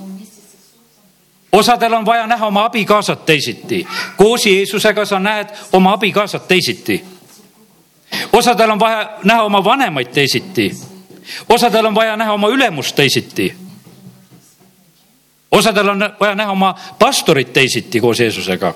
osadel 1.53 1.93
on 1.93 2.07
vaja 2.07 2.27
näha 2.27 2.47
oma 2.47 2.65
abikaasat 2.65 3.27
teisiti, 3.27 3.87
koos 4.17 4.47
Jeesusega 4.47 5.05
sa 5.05 5.19
näed 5.19 5.49
oma 5.73 5.93
abikaasat 5.93 6.49
teisiti. 6.49 7.05
osadel 8.33 8.71
on 8.71 8.81
vaja 8.81 9.11
näha 9.25 9.43
oma 9.43 9.65
vanemaid 9.65 10.07
teisiti, 10.07 10.73
osadel 11.49 11.87
on 11.87 11.95
vaja 11.95 12.17
näha 12.17 12.33
oma 12.33 12.49
ülemust 12.49 12.97
teisiti 12.97 13.71
osadel 15.51 15.89
on 15.89 15.99
vaja 16.21 16.35
näha 16.35 16.53
oma 16.53 16.75
pastorit 16.99 17.53
teisiti 17.53 18.01
koos 18.01 18.21
Jeesusega. 18.21 18.75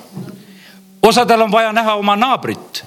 osadel 1.01 1.41
on 1.41 1.51
vaja 1.51 1.73
näha 1.73 1.93
oma 1.95 2.15
naabrit 2.15 2.85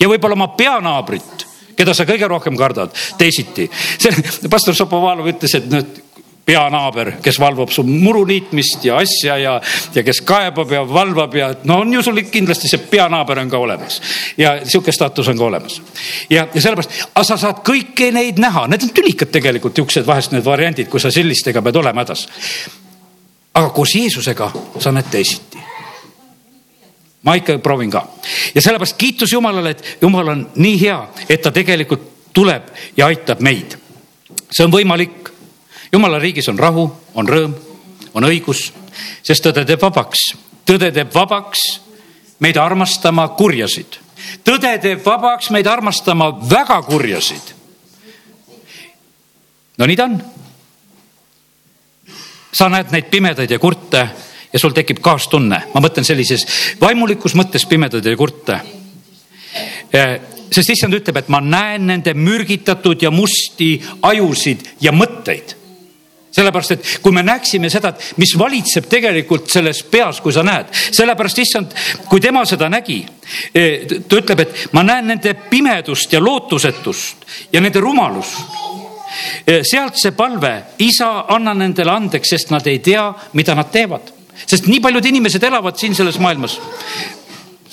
ja 0.00 0.08
võib-olla 0.08 0.32
oma 0.32 0.48
peanaabrit, 0.48 1.45
keda 1.76 1.94
sa 1.94 2.06
kõige 2.08 2.28
rohkem 2.28 2.56
kardad, 2.56 2.94
teisiti. 3.18 3.68
see 3.98 4.48
pastor 4.50 4.76
Šapovalov 4.76 5.28
ütles, 5.34 5.56
et 5.58 5.70
noh, 5.70 5.84
peanaaber, 6.46 7.16
kes 7.22 7.40
valvab 7.42 7.72
su 7.74 7.82
muru 7.86 8.22
niitmist 8.28 8.84
ja 8.86 9.00
asja 9.02 9.34
ja, 9.42 9.56
ja 9.94 10.04
kes 10.06 10.20
kaebab 10.26 10.70
ja 10.72 10.84
valvab 10.86 11.34
ja 11.34 11.48
no 11.66 11.80
on 11.82 11.92
ju 11.96 12.04
sul 12.06 12.22
kindlasti 12.30 12.70
see 12.70 12.84
peanaaber 12.92 13.40
on 13.42 13.50
ka 13.50 13.58
olemas 13.58 13.98
ja 14.38 14.54
sihuke 14.62 14.94
staatus 14.94 15.32
on 15.32 15.40
ka 15.40 15.44
olemas. 15.44 15.80
ja, 16.30 16.46
ja 16.54 16.62
sellepärast, 16.62 17.02
aga 17.08 17.26
sa 17.26 17.40
saad 17.40 17.64
kõiki 17.66 18.12
neid 18.14 18.38
näha, 18.42 18.68
need 18.70 18.86
on 18.86 18.94
tülikad 18.94 19.34
tegelikult 19.34 19.82
siuksed 19.82 20.06
vahest 20.06 20.36
need 20.36 20.46
variandid, 20.46 20.90
kui 20.92 21.02
sa 21.02 21.10
sellistega 21.10 21.64
pead 21.66 21.82
olema 21.82 22.06
hädas 22.06 22.28
aga 23.56 23.70
koos 23.74 23.94
Jeesusega 23.96 24.50
sa 24.78 24.92
näed 24.92 25.10
teisiti. 25.10 25.45
Ma 27.26 27.34
ikka 27.34 27.58
proovin 27.58 27.90
ka 27.90 28.04
ja 28.54 28.62
sellepärast 28.62 28.96
kiitus 28.98 29.32
Jumalale, 29.32 29.70
et 29.70 29.98
Jumal 30.02 30.28
on 30.28 30.46
nii 30.56 30.80
hea, 30.80 30.98
et 31.28 31.42
ta 31.42 31.50
tegelikult 31.52 32.32
tuleb 32.36 32.70
ja 32.96 33.06
aitab 33.06 33.40
meid. 33.40 33.78
see 34.50 34.64
on 34.64 34.72
võimalik. 34.72 35.32
Jumala 35.92 36.18
riigis 36.18 36.48
on 36.48 36.58
rahu, 36.58 36.84
on 37.14 37.28
rõõm, 37.28 37.54
on 38.14 38.24
õigus, 38.26 38.72
sest 39.22 39.44
tõde 39.46 39.64
teeb 39.64 39.82
vabaks. 39.82 40.34
tõde 40.66 40.92
teeb 40.92 41.14
vabaks 41.14 41.80
meid 42.40 42.56
armastama 42.56 43.28
kurjasid. 43.28 43.98
tõde 44.44 44.78
teeb 44.78 45.04
vabaks 45.04 45.50
meid 45.50 45.66
armastama 45.66 46.30
väga 46.50 46.82
kurjasid. 46.82 47.54
no 49.78 49.86
nii 49.86 49.96
ta 49.96 50.04
on 50.04 50.22
sa 52.52 52.68
näed 52.68 52.92
neid 52.92 53.10
pimedaid 53.10 53.50
ja 53.50 53.58
kurte 53.58 54.08
ja 54.56 54.60
sul 54.60 54.72
tekib 54.72 55.02
kaastunne, 55.04 55.58
ma 55.74 55.82
mõtlen 55.84 56.06
sellises 56.08 56.46
vaimulikus 56.80 57.36
mõttes 57.36 57.68
pimedaid 57.68 58.06
ja 58.08 58.16
kurte. 58.16 58.60
sest 60.50 60.70
issand 60.72 60.94
ütleb, 60.96 61.16
et 61.20 61.28
ma 61.28 61.40
näen 61.44 61.86
nende 61.86 62.14
mürgitatud 62.14 63.02
ja 63.02 63.10
musti 63.10 63.76
ajusid 64.02 64.64
ja 64.80 64.92
mõtteid 64.92 65.56
sellepärast, 66.36 66.72
et 66.74 66.88
kui 67.00 67.14
me 67.16 67.22
näeksime 67.24 67.70
seda, 67.72 67.94
et 67.94 68.18
mis 68.20 68.34
valitseb 68.36 68.90
tegelikult 68.92 69.48
selles 69.48 69.80
peas, 69.88 70.20
kui 70.20 70.34
sa 70.36 70.42
näed, 70.44 70.68
sellepärast 70.92 71.38
issand, 71.40 71.72
kui 72.10 72.20
tema 72.20 72.42
seda 72.44 72.68
nägi, 72.68 72.98
ta 73.54 74.18
ütleb, 74.20 74.42
et 74.44 74.66
ma 74.76 74.84
näen 74.84 75.08
nende 75.14 75.32
pimedust 75.48 76.12
ja 76.12 76.20
lootusetust 76.20 77.24
ja 77.52 77.64
nende 77.64 77.80
rumalust 77.80 78.66
sealt 79.64 79.96
see 79.96 80.12
palve, 80.12 80.52
isa, 80.84 81.24
anna 81.32 81.54
nendele 81.56 81.94
andeks, 81.94 82.34
sest 82.34 82.52
nad 82.52 82.66
ei 82.68 82.82
tea, 82.84 83.06
mida 83.38 83.54
nad 83.56 83.72
teevad. 83.72 84.12
Sest 84.44 84.66
nii 84.66 84.80
paljud 84.80 85.04
inimesed 85.12 85.42
elavad 85.42 85.78
siin 85.78 85.94
selles 85.94 86.18
maailmas 86.18 86.58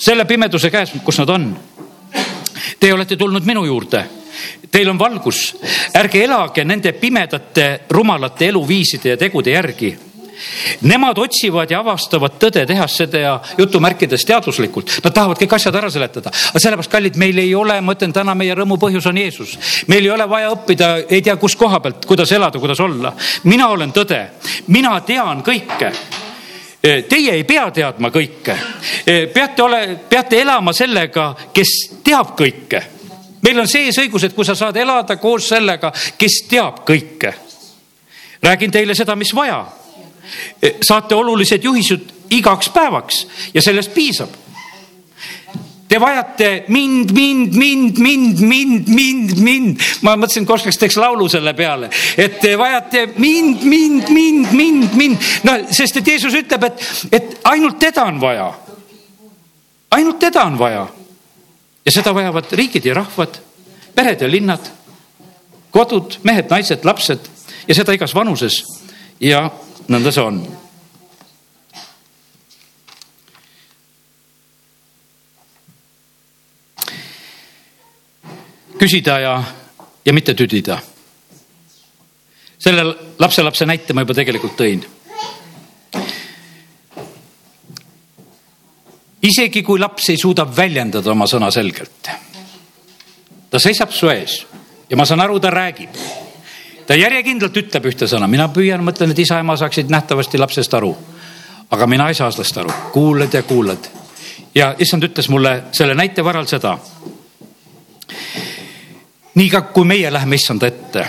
selle 0.04 0.24
pimeduse 0.24 0.70
käes, 0.70 0.92
kus 1.04 1.18
nad 1.22 1.30
on. 1.30 1.50
Te 2.80 2.92
olete 2.92 3.16
tulnud 3.16 3.46
minu 3.46 3.64
juurde. 3.64 4.04
Teil 4.70 4.88
on 4.90 4.98
valgus, 4.98 5.54
ärge 5.94 6.24
elage 6.24 6.64
nende 6.66 6.92
pimedate, 6.98 7.86
rumalate 7.90 8.50
eluviiside 8.50 9.14
ja 9.14 9.20
tegude 9.20 9.54
järgi 9.54 9.94
Nemad 10.82 11.18
otsivad 11.22 11.70
ja 11.70 11.78
avastavad 11.80 12.34
tõde, 12.42 12.64
tehas 12.66 12.96
seda 12.98 13.20
ja 13.22 13.34
jutumärkides 13.58 14.26
teaduslikult. 14.26 14.96
Nad 15.04 15.14
tahavad 15.14 15.38
kõik 15.40 15.54
asjad 15.56 15.78
ära 15.78 15.90
seletada, 15.94 16.32
aga 16.50 16.60
sellepärast, 16.60 16.90
kallid, 16.90 17.18
meil 17.22 17.38
ei 17.38 17.54
ole, 17.54 17.78
ma 17.80 17.94
ütlen 17.94 18.12
täna, 18.12 18.34
meie 18.34 18.56
rõõmu 18.58 18.76
põhjus 18.82 19.06
on 19.08 19.20
Jeesus. 19.22 19.54
meil 19.86 20.04
ei 20.04 20.10
ole 20.10 20.26
vaja 20.28 20.50
õppida, 20.50 20.90
ei 21.08 21.22
tea, 21.22 21.36
kus 21.36 21.56
koha 21.56 21.80
pealt, 21.80 22.04
kuidas 22.04 22.32
elada, 22.32 22.58
kuidas 22.58 22.80
olla. 22.80 23.14
mina 23.44 23.68
olen 23.68 23.92
tõde, 23.92 24.20
mina 24.66 25.00
tean 25.00 25.42
kõike 25.46 25.92
Teie 26.84 27.32
ei 27.32 27.44
pea 27.48 27.70
teadma 27.72 28.10
kõike. 28.12 28.56
peate 29.32 29.62
ole, 29.62 29.78
peate 30.08 30.40
elama 30.42 30.72
sellega, 30.72 31.30
kes 31.52 31.70
teab 32.04 32.34
kõike. 32.36 32.82
meil 33.42 33.60
on 33.60 33.68
sees 33.68 33.98
õigus, 33.98 34.24
et 34.24 34.34
kui 34.34 34.44
sa 34.44 34.54
saad 34.54 34.76
elada 34.76 35.16
koos 35.16 35.48
sellega, 35.48 35.92
kes 36.18 36.42
teab 36.48 36.84
kõike. 36.84 37.32
räägin 38.42 38.70
teile 38.70 38.94
seda, 38.94 39.16
mis 39.16 39.34
vaja 39.34 39.64
saate 40.82 41.14
olulised 41.14 41.64
juhised 41.64 42.00
igaks 42.30 42.68
päevaks 42.68 43.26
ja 43.54 43.62
sellest 43.62 43.94
piisab. 43.94 44.43
Te 45.94 46.00
vajate 46.02 46.64
mind, 46.74 47.12
mind, 47.12 47.54
mind, 47.54 47.98
mind, 47.98 48.38
mind, 48.40 48.88
mind, 48.88 49.36
mind. 49.38 49.82
ma 50.02 50.16
mõtlesin, 50.18 50.42
et 50.42 50.50
oskaks 50.50 50.80
teeks 50.80 50.96
laulu 50.98 51.28
selle 51.30 51.52
peale, 51.54 51.86
et 52.18 52.40
te 52.42 52.56
vajate 52.58 53.04
mind, 53.22 53.62
mind, 53.62 54.10
mind, 54.10 54.48
mind, 54.58 54.96
mind. 54.98 55.28
no 55.46 55.54
sest, 55.70 56.00
et 56.00 56.10
Jeesus 56.10 56.34
ütleb, 56.34 56.66
et, 56.66 56.82
et 57.14 57.36
ainult 57.46 57.78
teda 57.78 58.08
on 58.10 58.18
vaja. 58.18 58.48
ainult 59.94 60.18
teda 60.18 60.42
on 60.50 60.58
vaja. 60.58 60.82
ja 61.86 61.94
seda 61.94 62.16
vajavad 62.18 62.50
riigid 62.58 62.90
ja 62.90 62.98
rahvad, 62.98 63.38
pered 63.94 64.26
ja 64.26 64.32
linnad, 64.34 64.66
kodud, 65.70 66.18
mehed, 66.26 66.50
naised, 66.50 66.82
lapsed 66.82 67.30
ja 67.68 67.78
seda 67.78 67.94
igas 67.94 68.18
vanuses 68.18 68.64
ja 69.22 69.46
nõnda 69.86 70.10
see 70.10 70.26
on. 70.26 70.42
Küsida 78.84 79.18
ja, 79.20 79.34
ja 80.04 80.12
mitte 80.12 80.34
tüdida. 80.36 80.78
selle 82.58 82.84
lapselapse 83.18 83.66
näite 83.66 83.92
ma 83.92 84.04
juba 84.04 84.14
tegelikult 84.14 84.58
tõin. 84.60 84.84
isegi 89.24 89.62
kui 89.64 89.80
laps 89.80 90.10
ei 90.12 90.20
suuda 90.20 90.44
väljendada 90.44 91.12
oma 91.12 91.24
sõna 91.24 91.48
selgelt, 91.50 92.10
ta 93.50 93.58
seisab 93.58 93.92
su 93.92 94.12
ees 94.12 94.42
ja 94.90 94.96
ma 95.00 95.08
saan 95.08 95.24
aru, 95.24 95.40
ta 95.40 95.50
räägib 95.50 95.96
ta 96.86 96.96
järjekindlalt 97.00 97.56
ütleb 97.56 97.88
ühte 97.88 98.08
sõna, 98.10 98.28
mina 98.28 98.50
püüan, 98.52 98.84
mõtlen, 98.84 99.14
et 99.14 99.24
isa-ema 99.24 99.56
saaksid 99.56 99.88
nähtavasti 99.88 100.38
lapsest 100.38 100.74
aru. 100.76 100.94
aga 101.70 101.86
mina 101.86 102.08
ei 102.08 102.14
saa 102.14 102.30
sellest 102.30 102.58
aru, 102.60 102.72
kuulad 102.92 103.32
ja 103.32 103.42
kuulad. 103.42 103.88
ja 104.54 104.74
issand 104.78 105.08
ütles 105.08 105.28
mulle 105.28 105.62
selle 105.72 105.94
näite 105.94 106.24
varal 106.24 106.46
seda. 106.46 106.78
Nii 109.34 109.50
ka, 109.50 109.62
kui 109.74 109.84
meie 109.84 110.12
läheme 110.12 110.34
issanda 110.34 110.66
ette. 110.66 111.06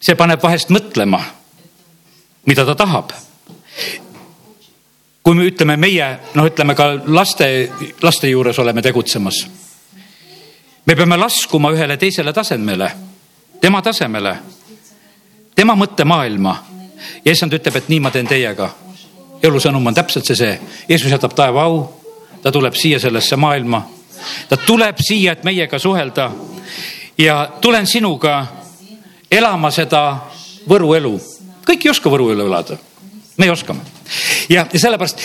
see 0.00 0.14
paneb 0.14 0.42
vahest 0.42 0.70
mõtlema, 0.70 1.20
mida 2.46 2.64
ta 2.64 2.74
tahab 2.74 3.12
kui 5.22 5.34
me 5.34 5.44
ütleme 5.48 5.74
meie, 5.76 6.18
noh, 6.34 6.46
ütleme 6.46 6.74
ka 6.78 6.92
laste, 7.06 7.70
laste 8.02 8.28
juures 8.30 8.58
oleme 8.58 8.82
tegutsemas 8.82 9.40
me 10.86 10.94
peame 10.94 11.16
laskuma 11.16 11.72
ühele 11.74 11.96
teisele 11.96 12.32
tasemele, 12.32 12.90
tema 13.60 13.82
tasemele, 13.82 14.36
tema 15.54 15.74
mõttemaailma. 15.74 16.56
ja 17.24 17.32
issand 17.32 17.52
ütleb, 17.52 17.76
et 17.76 17.88
nii 17.88 18.00
ma 18.00 18.10
teen 18.10 18.26
teiega. 18.26 18.70
elusõnum 19.42 19.86
on 19.86 19.94
täpselt 19.94 20.26
see, 20.26 20.36
see, 20.36 20.60
Jeesus 20.88 21.10
jätab 21.10 21.34
taeva 21.34 21.62
au, 21.62 21.82
ta 22.42 22.52
tuleb 22.52 22.74
siia 22.74 23.00
sellesse 23.00 23.36
maailma, 23.36 23.82
ta 24.48 24.56
tuleb 24.56 25.00
siia, 25.00 25.32
et 25.32 25.44
meiega 25.44 25.78
suhelda. 25.78 26.30
Ja 27.18 27.48
tulen 27.60 27.86
sinuga 27.86 28.46
elama 29.30 29.70
seda 29.70 30.02
Võru 30.68 30.94
elu. 30.96 31.20
kõik 31.66 31.84
ei 31.84 31.90
oska 31.90 32.10
Võru 32.10 32.30
elu 32.32 32.46
elada, 32.46 32.76
meie 33.38 33.52
oskame 33.52 33.80
ja, 34.50 34.66
ja 34.72 34.78
sellepärast 34.80 35.20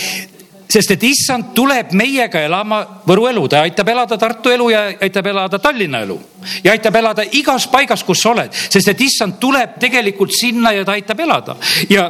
sest 0.72 0.94
et 0.94 1.02
issand 1.04 1.50
tuleb 1.56 1.92
meiega 1.98 2.40
elama 2.46 2.80
Võru 3.06 3.26
elu, 3.28 3.42
ta 3.50 3.62
aitab 3.66 3.88
elada 3.92 4.16
Tartu 4.18 4.52
elu 4.54 4.68
ja 4.72 4.82
aitab 5.04 5.26
elada 5.28 5.58
Tallinna 5.60 6.00
elu. 6.06 6.16
Ja 6.64 6.72
aitab 6.72 6.96
elada 6.96 7.26
igas 7.36 7.66
paigas, 7.68 8.04
kus 8.06 8.22
sa 8.24 8.32
oled, 8.32 8.52
sest 8.52 8.88
et 8.88 9.02
issand 9.04 9.36
tuleb 9.42 9.76
tegelikult 9.82 10.32
sinna 10.32 10.72
ja 10.72 10.86
ta 10.88 10.96
aitab 10.96 11.20
elada. 11.20 11.56
Ja, 11.90 12.06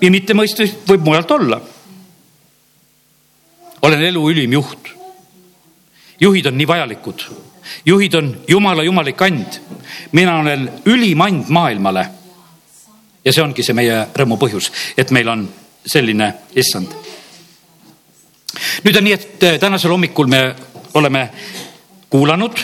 ja 0.00 0.10
mittemõistus 0.12 0.76
võib 0.86 1.06
mujalt 1.08 1.34
olla. 1.38 1.60
olen 3.82 4.02
elu 4.02 4.30
ülim 4.30 4.52
juht. 4.52 4.95
Juhid 6.20 6.46
on 6.46 6.58
nii 6.58 6.68
vajalikud, 6.68 7.26
juhid 7.86 8.14
on 8.14 8.36
jumala 8.48 8.82
jumalik 8.82 9.22
and. 9.22 9.60
mina 10.12 10.38
olen 10.38 10.70
ülim 10.86 11.20
and 11.20 11.44
maailmale. 11.48 12.06
ja 13.24 13.32
see 13.32 13.42
ongi 13.42 13.62
see 13.62 13.74
meie 13.74 14.06
rõõmu 14.14 14.38
põhjus, 14.38 14.72
et 14.96 15.10
meil 15.10 15.28
on 15.28 15.48
selline 15.86 16.34
issand 16.54 16.94
nüüd 18.84 18.96
on 18.96 19.04
nii, 19.04 19.12
et 19.12 19.44
äh, 19.44 19.58
tänasel 19.60 19.90
hommikul 19.90 20.26
me 20.26 20.54
oleme 20.94 21.28
kuulanud 22.10 22.58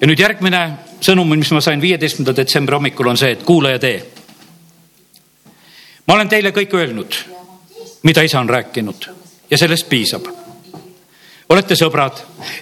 ja 0.00 0.06
nüüd 0.06 0.20
järgmine 0.20 0.62
sõnum, 1.00 1.30
mis 1.38 1.50
ma 1.54 1.60
sain 1.62 1.80
viieteistkümnenda 1.82 2.36
detsembri 2.36 2.78
hommikul, 2.78 3.10
on 3.10 3.18
see, 3.18 3.34
et 3.34 3.44
kuula 3.46 3.74
ja 3.74 3.82
tee. 3.82 4.02
ma 6.06 6.14
olen 6.14 6.28
teile 6.28 6.52
kõik 6.56 6.74
öelnud, 6.74 7.18
mida 8.02 8.22
isa 8.22 8.40
on 8.40 8.48
rääkinud 8.48 9.08
ja 9.50 9.58
sellest 9.58 9.88
piisab. 9.88 10.26
Olete 11.48 11.74
sõbrad, 11.76 12.18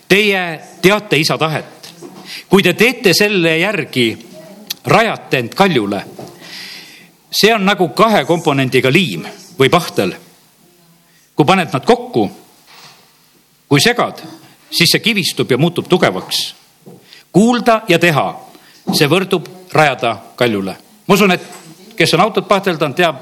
teie 0.08 0.60
teate 0.82 1.18
isa 1.18 1.38
tahet. 1.38 1.92
kui 2.48 2.62
te 2.62 2.72
teete 2.72 3.14
selle 3.14 3.58
järgi, 3.58 4.16
rajate 4.84 5.38
end 5.38 5.54
kaljule. 5.54 6.04
see 7.30 7.54
on 7.54 7.64
nagu 7.64 7.88
kahe 7.88 8.24
komponendiga 8.24 8.90
liim 8.90 9.26
või 9.58 9.68
pahtel 9.70 10.14
kui 11.36 11.44
paned 11.44 11.72
nad 11.72 11.84
kokku, 11.84 12.24
kui 13.68 13.82
segad, 13.82 14.22
siis 14.72 14.94
see 14.94 15.04
kivistub 15.04 15.50
ja 15.52 15.58
muutub 15.60 15.88
tugevaks. 15.88 16.54
kuulda 17.32 17.82
ja 17.88 17.98
teha, 17.98 18.26
see 18.92 19.08
võrdub 19.08 19.48
rajada 19.72 20.16
kaljule. 20.36 20.76
ma 21.06 21.14
usun, 21.14 21.32
et 21.32 21.42
kes 21.96 22.14
on 22.14 22.20
autot 22.20 22.48
pahteldanud, 22.48 22.96
teab, 22.96 23.20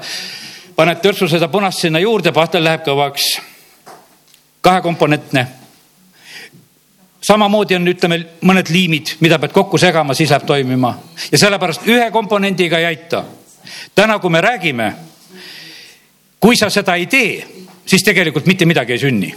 paned 0.75 1.01
törtsu 1.01 1.27
seda 1.27 1.47
punast 1.47 1.79
sinna 1.79 1.99
juurde, 1.99 2.31
pahtel 2.31 2.63
läheb 2.63 2.85
kõvaks. 2.87 3.41
Kahekomponentne. 4.65 5.47
samamoodi 7.21 7.77
on, 7.77 7.87
ütleme, 7.87 8.19
mõned 8.41 8.69
liimid, 8.69 9.15
mida 9.21 9.39
pead 9.39 9.53
kokku 9.53 9.77
segama, 9.81 10.13
siis 10.13 10.33
läheb 10.33 10.45
toimima 10.45 10.95
ja 11.31 11.37
sellepärast 11.37 11.87
ühe 11.87 12.09
komponendiga 12.11 12.81
ei 12.81 12.85
aita. 12.85 13.23
täna, 13.95 14.19
kui 14.19 14.29
me 14.29 14.41
räägime, 14.41 14.93
kui 16.39 16.57
sa 16.57 16.69
seda 16.69 16.95
ei 16.95 17.05
tee 17.05 17.65
siis 17.85 18.03
tegelikult 18.03 18.45
mitte 18.45 18.65
midagi 18.65 18.95
ei 18.95 18.99
sünni. 19.01 19.33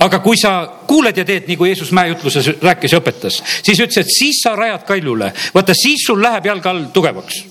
aga 0.00 0.20
kui 0.22 0.36
sa 0.38 0.68
kuuled 0.86 1.16
ja 1.18 1.24
teed, 1.26 1.48
nagu 1.50 1.66
Jeesus 1.66 1.90
mäejutluses 1.92 2.46
rääkis 2.62 2.92
ja 2.94 3.00
õpetas, 3.00 3.40
siis 3.62 3.80
ütles, 3.80 3.98
et 3.98 4.12
siis 4.14 4.38
sa 4.42 4.52
rajad 4.56 4.84
kaljule, 4.86 5.32
vaata 5.54 5.74
siis 5.74 6.04
sul 6.06 6.22
läheb 6.22 6.46
jalge 6.46 6.68
all 6.68 6.84
tugevaks. 6.94 7.42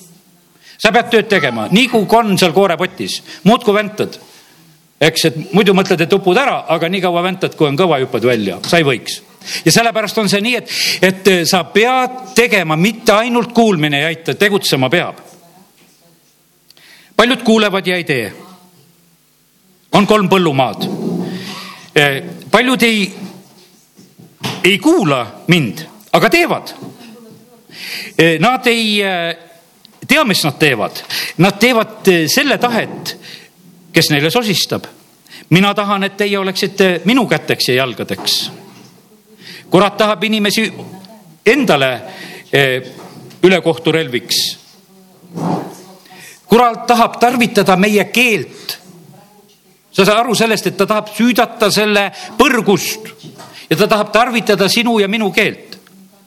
sa 0.79 0.91
pead 0.91 1.09
tööd 1.11 1.27
tegema, 1.27 1.67
nii 1.71 1.87
kui 1.91 2.05
konn 2.07 2.37
seal 2.37 2.55
koorepotis, 2.55 3.21
muudkui 3.43 3.73
väntad. 3.73 4.19
Eks, 4.99 5.25
et 5.29 5.39
muidu 5.53 5.73
mõtled, 5.77 6.01
et 6.01 6.13
upud 6.13 6.37
ära, 6.37 6.63
aga 6.67 6.89
nii 6.89 7.01
kaua 7.03 7.23
väntad, 7.23 7.55
kui 7.55 7.67
on 7.69 7.79
kõva, 7.79 8.01
hüppad 8.03 8.25
välja, 8.27 8.59
sa 8.67 8.81
ei 8.81 8.87
võiks 8.87 9.21
ja 9.65 9.71
sellepärast 9.71 10.17
on 10.19 10.27
see 10.29 10.41
nii, 10.43 10.59
et, 10.59 10.73
et 11.07 11.29
sa 11.47 11.63
pead 11.71 12.35
tegema, 12.35 12.75
mitte 12.75 13.15
ainult 13.15 13.53
kuulmine 13.55 14.01
ei 14.01 14.11
aita, 14.11 14.35
tegutsema 14.35 14.89
peab. 14.91 15.23
paljud 17.15 17.43
kuulevad 17.43 17.87
ja 17.87 17.95
ei 17.95 18.03
tee 18.03 18.27
on 19.91 20.07
kolm 20.07 20.29
põllumaad. 20.29 20.85
Eh, 21.95 22.23
paljud 22.51 22.83
ei, 22.85 23.03
ei 24.63 24.77
kuula 24.79 25.23
mind, 25.47 25.83
aga 26.13 26.29
teevad. 26.29 26.73
Eh, 28.17 28.37
nad 28.41 28.67
ei 28.69 28.99
eh, 29.01 29.37
tea, 30.07 30.23
mis 30.27 30.43
nad 30.45 30.59
teevad, 30.61 31.01
nad 31.41 31.57
teevad 31.61 32.11
selle 32.29 32.57
tahet, 32.61 33.15
kes 33.93 34.09
neile 34.09 34.29
sosistab. 34.29 34.83
mina 35.49 35.73
tahan, 35.73 36.03
et 36.03 36.17
teie 36.17 36.39
oleksite 36.39 37.01
minu 37.05 37.27
käteks 37.27 37.69
ja 37.69 37.75
jalgadeks. 37.75 38.51
kurat 39.69 39.97
tahab 39.97 40.23
inimesi 40.23 40.73
endale 41.45 42.01
ülekohturelviks. 43.43 44.57
kurat 46.47 46.87
tahab 46.87 47.19
tarvitada 47.19 47.75
meie 47.75 48.05
keelt 48.05 48.79
sa 49.91 50.05
saad 50.05 50.21
aru 50.23 50.35
sellest, 50.35 50.69
et 50.69 50.77
ta 50.77 50.87
tahab 50.87 51.09
süüdata 51.11 51.67
selle 51.73 52.09
põrgust 52.37 53.09
ja 53.69 53.77
ta 53.77 53.87
tahab 53.87 54.13
tarvitada 54.13 54.69
sinu 54.69 54.99
ja 54.99 55.07
minu 55.07 55.31
keelt. 55.31 55.77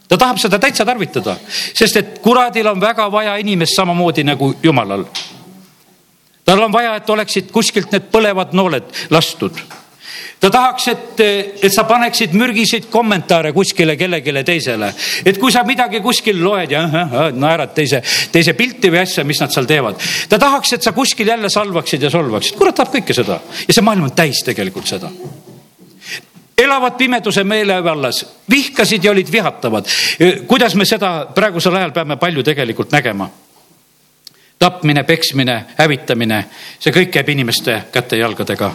ta 0.09 0.19
tahab 0.19 0.37
seda 0.39 0.59
täitsa 0.61 0.85
tarvitada, 0.85 1.39
sest 1.73 1.97
et 1.97 2.19
kuradil 2.21 2.67
on 2.69 2.81
väga 2.81 3.07
vaja 3.13 3.37
inimest 3.41 3.77
samamoodi 3.77 4.25
nagu 4.25 4.55
jumalal. 4.63 5.07
Tal 6.45 6.63
on 6.63 6.73
vaja, 6.73 6.97
et 6.97 7.11
oleksid 7.11 7.53
kuskilt 7.55 7.93
need 7.93 8.11
põlevad 8.13 8.57
nooled 8.57 8.91
lastud 9.11 9.61
ta 10.43 10.51
tahaks, 10.51 10.89
et, 10.91 11.21
et 11.63 11.73
sa 11.73 11.85
paneksid 11.87 12.35
mürgiseid 12.35 12.89
kommentaare 12.91 13.53
kuskile 13.55 13.95
kellelegi 13.99 14.43
teisele, 14.47 14.89
et 15.25 15.39
kui 15.39 15.55
sa 15.55 15.63
midagi 15.67 16.01
kuskil 16.03 16.41
loed 16.43 16.75
ja 16.75 16.83
naerad 17.31 17.75
teise, 17.77 18.03
teise 18.33 18.57
pilti 18.59 18.91
või 18.91 19.05
asja, 19.05 19.25
mis 19.29 19.41
nad 19.43 19.55
seal 19.55 19.71
teevad. 19.71 20.03
ta 20.29 20.41
tahaks, 20.43 20.75
et 20.75 20.83
sa 20.83 20.93
kuskil 20.97 21.31
jälle 21.31 21.51
salvaksid 21.53 22.03
ja 22.03 22.11
solvaksid, 22.11 22.59
kurat 22.59 22.75
tahab 22.75 22.95
kõike 22.97 23.15
seda 23.15 23.39
ja 23.39 23.71
see 23.71 23.87
maailm 23.87 24.11
on 24.11 24.17
täis 24.19 24.43
tegelikult 24.47 24.91
seda 24.91 25.13
elavad 26.63 26.95
pimeduse 26.99 27.45
meelevallas, 27.45 28.25
vihkasid 28.51 29.05
ja 29.05 29.11
olid 29.11 29.33
vihatavad. 29.33 29.87
kuidas 30.47 30.75
me 30.75 30.85
seda 30.85 31.27
praegusel 31.35 31.75
ajal 31.77 31.95
peame 31.95 32.17
palju 32.17 32.43
tegelikult 32.43 32.93
nägema? 32.93 33.31
Tapmine, 34.63 35.03
peksmine, 35.03 35.59
hävitamine, 35.75 36.45
see 36.79 36.95
kõik 36.95 37.11
käib 37.11 37.35
inimeste 37.35 37.81
käte-jalgadega 37.93 38.71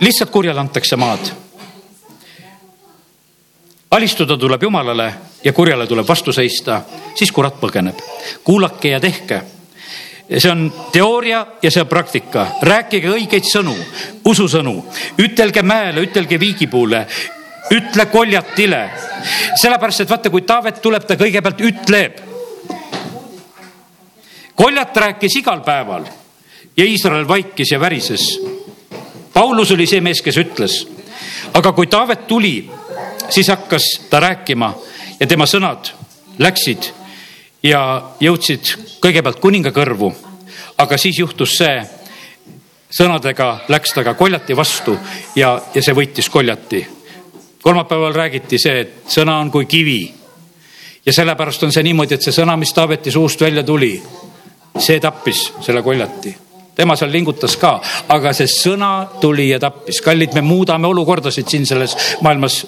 lihtsalt 0.00 0.30
kurjale 0.30 0.60
antakse 0.60 0.96
maad. 0.96 1.30
alistuda 3.90 4.36
tuleb 4.36 4.62
Jumalale 4.62 5.14
ja 5.44 5.52
kurjale 5.52 5.86
tuleb 5.86 6.08
vastu 6.08 6.32
seista, 6.32 6.82
siis 7.14 7.32
kurat 7.32 7.60
põgeneb. 7.60 7.98
kuulake 8.44 8.88
ja 8.88 9.00
tehke. 9.00 9.42
see 10.38 10.50
on 10.50 10.72
teooria 10.92 11.46
ja 11.62 11.70
see 11.70 11.82
on 11.82 11.88
praktika, 11.88 12.46
rääkige 12.62 13.08
õigeid 13.08 13.44
sõnu, 13.44 13.76
ususõnu, 14.24 14.84
ütelge 15.18 15.62
mäele, 15.62 16.00
ütelge 16.00 16.40
viigipuule, 16.40 17.06
ütle 17.70 18.06
koljatile. 18.06 18.90
sellepärast, 19.60 20.00
et 20.00 20.10
vaata, 20.10 20.30
kui 20.30 20.42
Taavet 20.42 20.82
tuleb, 20.82 21.06
ta 21.06 21.14
kõigepealt 21.16 21.60
ütleb. 21.60 22.33
Koljat 24.54 24.96
rääkis 24.96 25.36
igal 25.36 25.60
päeval 25.60 26.04
ja 26.76 26.84
Iisrael 26.84 27.28
vaikis 27.28 27.72
ja 27.72 27.80
värises 27.80 28.40
Paulus 29.34 29.72
oli 29.74 29.86
see 29.90 30.00
mees, 30.00 30.20
kes 30.22 30.36
ütles, 30.38 30.74
aga 31.58 31.72
kui 31.74 31.88
Taavet 31.90 32.28
tuli, 32.30 32.70
siis 33.34 33.48
hakkas 33.50 33.88
ta 34.10 34.20
rääkima 34.22 34.68
ja 35.18 35.26
tema 35.26 35.46
sõnad 35.50 35.90
läksid 36.38 36.86
ja 37.66 37.80
jõudsid 38.22 38.70
kõigepealt 39.02 39.40
kuninga 39.42 39.74
kõrvu. 39.74 40.12
aga 40.78 40.98
siis 40.98 41.18
juhtus 41.18 41.56
see, 41.58 41.82
sõnadega 42.90 43.64
läks 43.68 43.92
ta 43.94 44.04
ka 44.04 44.14
koljati 44.14 44.56
vastu 44.56 44.96
ja, 45.36 45.60
ja 45.74 45.82
see 45.82 45.94
võitis 45.94 46.30
koljati. 46.30 46.86
kolmapäeval 47.62 48.14
räägiti 48.14 48.58
see, 48.58 48.80
et 48.80 48.94
sõna 49.08 49.40
on 49.40 49.50
kui 49.50 49.66
kivi. 49.66 50.14
ja 51.06 51.12
sellepärast 51.12 51.62
on 51.62 51.72
see 51.72 51.82
niimoodi, 51.82 52.14
et 52.14 52.22
see 52.22 52.32
sõna, 52.32 52.56
mis 52.56 52.72
Taaveti 52.72 53.10
suust 53.10 53.40
välja 53.40 53.62
tuli, 53.62 54.02
see 54.78 55.00
tappis 55.00 55.52
selle 55.60 55.82
koljati 55.82 56.44
tema 56.74 56.96
seal 56.96 57.12
lingutas 57.14 57.56
ka, 57.60 57.76
aga 58.10 58.32
see 58.34 58.48
sõna 58.50 59.06
tuli 59.20 59.48
ja 59.50 59.60
tappis. 59.62 60.00
kallid, 60.02 60.34
me 60.34 60.42
muudame 60.42 60.88
olukordasid 60.90 61.48
siin 61.48 61.66
selles 61.66 61.96
maailmas 62.22 62.64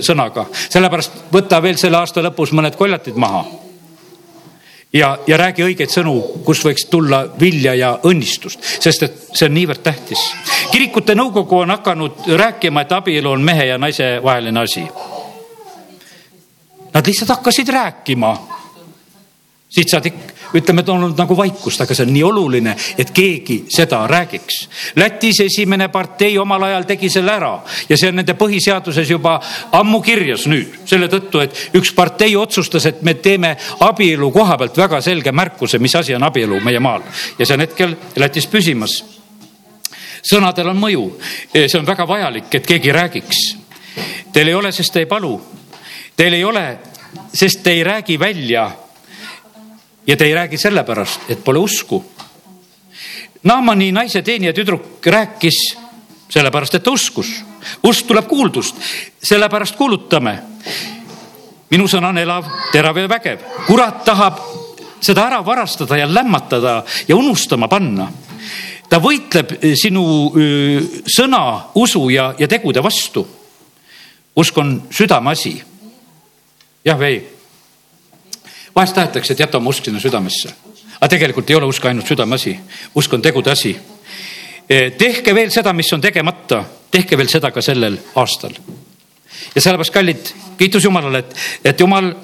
sõnaga, 0.00 0.46
sellepärast 0.68 1.26
võta 1.32 1.60
veel 1.62 1.76
selle 1.80 2.00
aasta 2.00 2.24
lõpus 2.24 2.54
mõned 2.56 2.76
koljatid 2.76 3.16
maha. 3.20 3.44
ja, 4.92 5.18
ja 5.26 5.36
räägi 5.36 5.64
õigeid 5.66 5.92
sõnu, 5.92 6.16
kust 6.44 6.64
võiks 6.64 6.86
tulla 6.90 7.26
vilja 7.40 7.74
ja 7.74 7.92
õnnistust, 8.04 8.64
sest 8.80 9.02
et 9.02 9.20
see 9.32 9.46
on 9.46 9.54
niivõrd 9.54 9.82
tähtis. 9.82 10.24
kirikute 10.72 11.14
nõukogu 11.14 11.60
on 11.60 11.76
hakanud 11.76 12.26
rääkima, 12.36 12.80
et 12.80 12.92
abielu 12.92 13.30
on 13.30 13.42
mehe 13.42 13.66
ja 13.66 13.78
naise 13.78 14.18
vaheline 14.24 14.60
asi. 14.60 14.86
Nad 16.92 17.06
lihtsalt 17.06 17.28
hakkasid 17.30 17.68
rääkima 17.68 18.34
siit 19.70 19.88
saadik 19.88 20.14
ütleme, 20.54 20.82
et 20.82 20.88
on 20.88 21.04
olnud 21.04 21.18
nagu 21.18 21.36
vaikust, 21.36 21.80
aga 21.84 21.94
see 21.94 22.06
on 22.06 22.12
nii 22.14 22.24
oluline, 22.26 22.74
et 22.98 23.12
keegi 23.14 23.64
seda 23.72 24.02
räägiks. 24.10 24.60
Lätis 24.96 25.42
esimene 25.44 25.88
partei 25.88 26.38
omal 26.38 26.68
ajal 26.68 26.88
tegi 26.88 27.10
selle 27.12 27.34
ära 27.36 27.52
ja 27.88 27.96
see 27.96 28.10
on 28.10 28.20
nende 28.20 28.36
põhiseaduses 28.38 29.10
juba 29.10 29.36
ammu 29.78 30.02
kirjas 30.04 30.46
nüüd 30.50 30.82
selle 30.90 31.10
tõttu, 31.12 31.44
et 31.44 31.76
üks 31.78 31.94
partei 31.96 32.36
otsustas, 32.36 32.86
et 32.86 33.02
me 33.02 33.14
teeme 33.14 33.56
abielu 33.86 34.30
koha 34.34 34.58
pealt 34.58 34.76
väga 34.78 35.00
selge 35.04 35.32
märkuse, 35.32 35.78
mis 35.78 35.96
asi 35.96 36.14
on 36.14 36.26
abielu 36.26 36.60
meie 36.64 36.82
maal 36.82 37.06
ja 37.38 37.46
see 37.46 37.56
on 37.56 37.66
hetkel 37.66 37.96
Lätis 38.20 38.46
püsimas 38.50 39.00
sõnadel 40.26 40.70
on 40.72 40.80
mõju, 40.80 41.06
see 41.54 41.78
on 41.78 41.88
väga 41.88 42.06
vajalik, 42.08 42.52
et 42.54 42.66
keegi 42.66 42.92
räägiks. 42.92 43.40
Teil 44.32 44.52
ei 44.52 44.54
ole, 44.54 44.72
sest 44.72 44.92
te 44.94 45.04
ei 45.04 45.08
palu. 45.10 45.34
Teil 46.16 46.36
ei 46.36 46.44
ole, 46.44 46.64
sest 47.32 47.62
te 47.64 47.74
ei 47.74 47.84
räägi 47.84 48.18
välja. 48.20 48.70
Ja 50.06 50.16
te 50.16 50.24
ei 50.24 50.34
räägi 50.34 50.58
sellepärast, 50.58 51.30
et 51.30 51.44
pole 51.44 51.58
usku. 51.58 52.04
Naamani 53.42 53.92
naise 53.92 54.22
teenija 54.22 54.52
tüdruk 54.52 55.06
rääkis 55.06 55.60
sellepärast, 56.28 56.74
et 56.74 56.82
ta 56.82 56.90
uskus. 56.90 57.44
usk 57.82 58.06
tuleb 58.06 58.26
kuuldust, 58.28 58.76
sellepärast 59.22 59.76
kuulutame. 59.76 60.38
minu 61.70 61.86
sõna 61.88 62.08
on 62.08 62.18
elav, 62.18 62.44
terav 62.72 62.96
ja 62.96 63.08
vägev. 63.08 63.38
kurat 63.66 64.04
tahab 64.04 64.40
seda 65.00 65.26
ära 65.26 65.44
varastada 65.46 65.96
ja 65.96 66.06
lämmatada 66.14 66.84
ja 67.08 67.16
unustama 67.16 67.68
panna 67.68 68.08
ta 68.90 68.98
võitleb 68.98 69.54
sinu 69.78 70.04
sõna, 71.06 71.42
usu 71.78 72.08
ja, 72.10 72.32
ja 72.38 72.48
tegude 72.50 72.82
vastu. 72.82 73.26
usk 74.36 74.58
on 74.58 74.82
südameasi. 74.90 75.62
jah 76.84 76.98
või 76.98 77.06
ei? 77.06 77.39
Vahest 78.76 78.94
tahetakse, 78.94 79.32
et 79.32 79.40
jäta 79.40 79.58
oma 79.58 79.70
usk 79.70 79.84
sinna 79.84 80.00
südamesse, 80.00 80.52
aga 80.96 81.08
tegelikult 81.08 81.50
ei 81.50 81.56
ole 81.56 81.66
usk 81.70 81.86
ainult 81.86 82.08
südameasi, 82.08 82.56
usk 82.94 83.12
on 83.12 83.22
tegude 83.22 83.50
asi. 83.50 83.76
Eh, 84.70 84.92
tehke 84.98 85.34
veel 85.34 85.50
seda, 85.50 85.72
mis 85.72 85.92
on 85.92 86.00
tegemata, 86.00 86.64
tehke 86.90 87.18
veel 87.18 87.28
seda 87.28 87.50
ka 87.50 87.62
sellel 87.62 87.98
aastal. 88.14 88.54
ja 89.54 89.60
sellepärast, 89.60 89.92
kallid, 89.92 90.32
kiitus 90.58 90.84
Jumalale, 90.84 91.18
et, 91.18 91.34
et 91.64 91.80
Jumal 91.80 92.14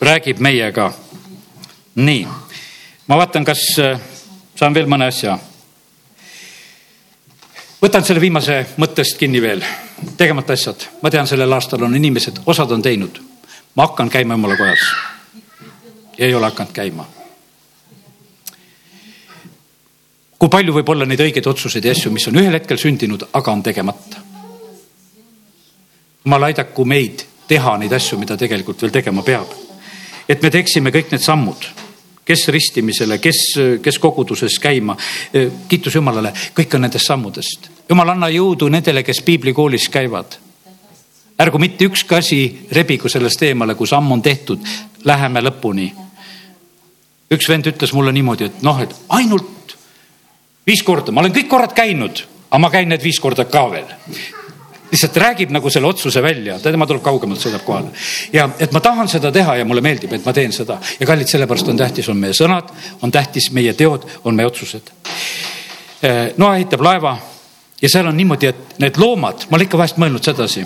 räägib 0.00 0.38
meiega. 0.38 0.92
nii, 1.94 2.26
ma 3.06 3.16
vaatan, 3.16 3.44
kas 3.44 3.64
eh, 3.78 4.00
saan 4.54 4.74
veel 4.74 4.86
mõne 4.86 5.10
asja 5.10 5.38
võtan 7.82 8.04
selle 8.04 8.20
viimase 8.20 8.58
mõttest 8.76 9.18
kinni 9.18 9.42
veel, 9.42 9.62
tegemata 10.16 10.56
asjad, 10.56 10.88
ma 11.02 11.10
tean, 11.10 11.26
sellel 11.30 11.52
aastal 11.52 11.84
on 11.86 11.94
inimesed, 11.96 12.42
osad 12.46 12.72
on 12.74 12.82
teinud, 12.82 13.20
ma 13.74 13.86
hakkan 13.86 14.10
käima 14.10 14.38
jumala 14.38 14.56
kojas. 14.58 14.88
Ei 16.18 16.34
ole 16.34 16.50
hakanud 16.50 16.72
käima. 16.72 17.06
kui 20.38 20.48
palju 20.48 20.72
võib 20.72 20.90
olla 20.92 21.06
neid 21.06 21.20
õigeid 21.20 21.46
otsuseid 21.50 21.84
ja 21.84 21.92
asju, 21.92 22.12
mis 22.14 22.28
on 22.30 22.36
ühel 22.38 22.54
hetkel 22.54 22.78
sündinud, 22.78 23.24
aga 23.32 23.52
on 23.52 23.62
tegemata. 23.62 24.22
jumal 26.24 26.42
aidaku 26.42 26.84
meid 26.84 27.26
teha 27.48 27.76
neid 27.78 27.92
asju, 27.92 28.18
mida 28.18 28.36
tegelikult 28.36 28.82
veel 28.82 28.92
tegema 28.92 29.22
peab. 29.22 29.52
et 30.28 30.42
me 30.42 30.50
teeksime 30.50 30.90
kõik 30.90 31.10
need 31.10 31.22
sammud 31.22 31.70
kes 32.28 32.48
ristimisele, 32.52 33.18
kes, 33.18 33.38
kes 33.82 33.98
koguduses 33.98 34.58
käima. 34.60 34.96
kiitus 35.68 35.94
Jumalale, 35.94 36.32
kõik 36.54 36.74
on 36.76 36.84
nendest 36.84 37.08
sammudest. 37.08 37.70
Jumal, 37.88 38.12
anna 38.12 38.28
jõudu 38.28 38.68
nendele, 38.68 39.02
kes 39.02 39.22
piiblikoolis 39.24 39.88
käivad. 39.88 40.36
ärgu 41.40 41.58
mitte 41.58 41.84
ükski 41.84 42.14
asi 42.14 42.66
rebigu 42.72 43.08
sellest 43.08 43.42
eemale, 43.42 43.74
kui 43.74 43.86
samm 43.86 44.12
on 44.12 44.22
tehtud, 44.22 44.60
läheme 45.04 45.40
lõpuni. 45.40 45.92
Üks 47.30 47.48
vend 47.48 47.68
ütles 47.70 47.92
mulle 47.92 48.12
niimoodi, 48.12 48.48
et 48.48 48.62
noh, 48.62 48.80
et 48.82 48.94
ainult 49.08 49.76
viis 50.66 50.82
korda, 50.84 51.12
ma 51.12 51.22
olen 51.24 51.34
kõik 51.34 51.48
korrad 51.48 51.76
käinud, 51.76 52.24
aga 52.48 52.60
ma 52.62 52.70
käin 52.72 52.88
need 52.92 53.04
viis 53.04 53.20
korda 53.20 53.48
ka 53.48 53.68
veel 53.72 53.88
lihtsalt 54.90 55.16
räägib 55.16 55.50
nagu 55.52 55.70
selle 55.70 55.86
otsuse 55.86 56.22
välja, 56.22 56.58
tema 56.62 56.86
tuleb 56.88 57.02
kaugemalt, 57.04 57.40
sõidab 57.42 57.64
kohale. 57.64 57.90
ja 58.32 58.48
et 58.58 58.72
ma 58.72 58.80
tahan 58.80 59.08
seda 59.08 59.32
teha 59.32 59.56
ja 59.60 59.64
mulle 59.68 59.82
meeldib, 59.84 60.12
et 60.12 60.24
ma 60.24 60.32
teen 60.32 60.52
seda 60.52 60.78
ja 61.00 61.06
kallid, 61.06 61.28
sellepärast 61.28 61.68
on 61.68 61.76
tähtis, 61.76 62.08
on 62.08 62.16
meie 62.16 62.32
sõnad, 62.36 62.70
on 63.02 63.12
tähtis 63.12 63.50
meie 63.52 63.74
teod, 63.74 64.06
on 64.24 64.36
meie 64.36 64.48
otsused. 64.48 64.92
Eh, 66.02 66.32
Noa 66.36 66.56
ehitab 66.56 66.80
laeva 66.84 67.16
ja 67.82 67.88
seal 67.88 68.06
on 68.06 68.16
niimoodi, 68.16 68.46
et 68.46 68.78
need 68.78 68.96
loomad, 68.96 69.48
ma 69.50 69.58
olen 69.58 69.68
ikka 69.68 69.78
vahest 69.78 70.00
mõelnud 70.00 70.24
sedasi. 70.24 70.64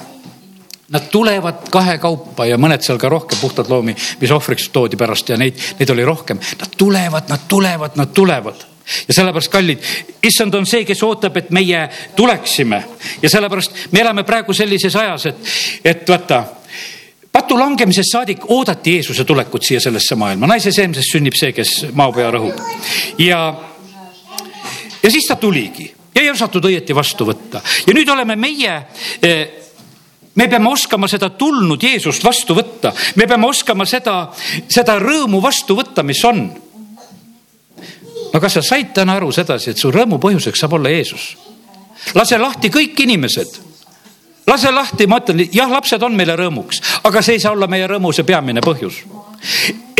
Nad 0.92 1.08
tulevad 1.08 1.70
kahekaupa 1.72 2.44
ja 2.50 2.58
mõned 2.60 2.84
seal 2.84 2.98
ka 3.00 3.08
rohkem 3.08 3.38
puhtad 3.40 3.70
loomi, 3.72 3.94
mis 4.20 4.32
ohvriks 4.34 4.68
toodi 4.74 4.98
pärast 5.00 5.32
ja 5.32 5.38
neid, 5.40 5.56
neid 5.78 5.90
oli 5.94 6.04
rohkem. 6.04 6.40
Nad 6.60 6.76
tulevad, 6.76 7.30
nad 7.32 7.48
tulevad, 7.48 7.96
nad 7.96 8.12
tulevad. 8.12 8.66
Ja 9.08 9.14
sellepärast, 9.14 9.48
kallid, 9.48 9.84
issand 10.26 10.54
on 10.54 10.66
see, 10.66 10.84
kes 10.84 11.02
ootab, 11.06 11.36
et 11.38 11.52
meie 11.54 11.86
tuleksime. 12.16 12.82
Ja 13.22 13.30
sellepärast 13.30 13.86
me 13.92 14.02
elame 14.02 14.26
praegu 14.28 14.52
sellises 14.52 14.96
ajas, 14.98 15.30
et, 15.30 15.54
et 15.94 16.08
vaata 16.08 16.42
patu 17.32 17.56
langemisest 17.58 18.12
saadik 18.12 18.44
oodati 18.52 18.98
Jeesuse 18.98 19.24
tulekut 19.24 19.64
siia 19.64 19.80
sellesse 19.80 20.18
maailma, 20.20 20.50
naise 20.50 20.72
seemsest 20.74 21.14
sünnib 21.14 21.36
see, 21.38 21.54
kes 21.56 21.72
maopea 21.96 22.30
rõhub. 22.34 22.60
ja, 23.18 23.40
ja 25.02 25.10
siis 25.10 25.26
ta 25.28 25.36
tuligi. 25.40 25.88
Ja 26.12 26.20
ei 26.20 26.30
osatud 26.30 26.66
õieti 26.68 26.92
vastu 26.92 27.24
võtta. 27.24 27.62
Ja 27.86 27.94
nüüd 27.96 28.08
oleme 28.12 28.36
meie 28.36 28.74
eh, 29.22 29.46
me 30.34 30.48
peame 30.48 30.68
oskama 30.70 31.08
seda 31.08 31.30
tulnud 31.36 31.82
Jeesust 31.82 32.24
vastu 32.24 32.56
võtta, 32.56 32.92
me 33.16 33.26
peame 33.26 33.46
oskama 33.46 33.86
seda, 33.88 34.32
seda 34.68 34.98
rõõmu 35.02 35.42
vastu 35.42 35.76
võtta, 35.78 36.04
mis 36.06 36.22
on 36.24 36.46
no 38.32 38.40
kas 38.40 38.58
sa 38.58 38.62
said 38.64 38.94
täna 38.96 39.18
aru 39.20 39.32
sedasi, 39.32 39.72
et 39.72 39.80
su 39.80 39.92
rõõmu 39.92 40.20
põhjuseks 40.22 40.64
saab 40.64 40.78
olla 40.78 40.92
Jeesus? 40.92 41.32
lase 42.14 42.38
lahti 42.38 42.70
kõik 42.72 42.98
inimesed. 43.04 43.58
lase 44.46 44.70
lahti, 44.72 45.06
ma 45.06 45.20
ütlen, 45.20 45.44
jah, 45.52 45.70
lapsed 45.70 46.02
on 46.02 46.16
meile 46.16 46.36
rõõmuks, 46.36 46.82
aga 47.04 47.22
see 47.22 47.38
ei 47.38 47.44
saa 47.44 47.52
olla 47.52 47.68
meie 47.70 47.86
rõõmu 47.86 48.12
see 48.12 48.26
peamine 48.26 48.60
põhjus. 48.64 49.04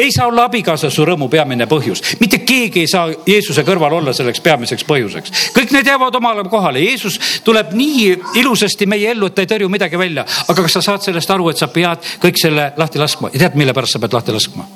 Ei 0.02 0.12
saa 0.12 0.26
olla 0.26 0.46
abikaasa 0.48 0.90
su 0.90 1.04
rõõmu 1.06 1.28
peamine 1.30 1.66
põhjus, 1.70 2.02
mitte 2.20 2.42
keegi 2.42 2.82
ei 2.82 2.90
saa 2.90 3.08
Jeesuse 3.26 3.62
kõrval 3.66 3.94
olla 4.00 4.12
selleks 4.16 4.42
peamiseks 4.42 4.84
põhjuseks. 4.88 5.32
kõik 5.54 5.74
need 5.74 5.86
jäävad 5.86 6.14
omale 6.18 6.44
kohale, 6.50 6.82
Jeesus 6.82 7.18
tuleb 7.44 7.72
nii 7.78 8.16
ilusasti 8.42 8.86
meie 8.86 9.10
ellu, 9.14 9.30
et 9.30 9.34
ta 9.34 9.44
ei 9.44 9.50
tõrju 9.54 9.70
midagi 9.70 9.98
välja, 9.98 10.26
aga 10.48 10.62
kas 10.62 10.78
sa 10.78 10.82
saad 10.82 11.04
sellest 11.06 11.30
aru, 11.30 11.50
et 11.50 11.60
sa 11.60 11.68
pead 11.72 12.02
kõik 12.22 12.40
selle 12.40 12.72
lahti 12.76 12.98
laskma 12.98 13.30
ja 13.32 13.44
tead, 13.44 13.58
mille 13.60 13.74
pärast 13.76 13.98
sa 13.98 14.02
pead 14.02 14.18
lahti 14.18 14.34
laskma? 14.34 14.66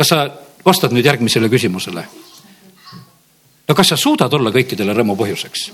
kas 0.00 0.08
sa 0.08 0.24
vastad 0.64 0.94
nüüd 0.96 1.06
järgmisele 1.06 1.48
küsimusele. 1.52 2.04
no 3.68 3.74
kas 3.74 3.94
sa 3.94 3.96
suudad 3.96 4.32
olla 4.32 4.50
kõikidele 4.50 4.96
rõõmu 4.96 5.16
põhjuseks? 5.20 5.70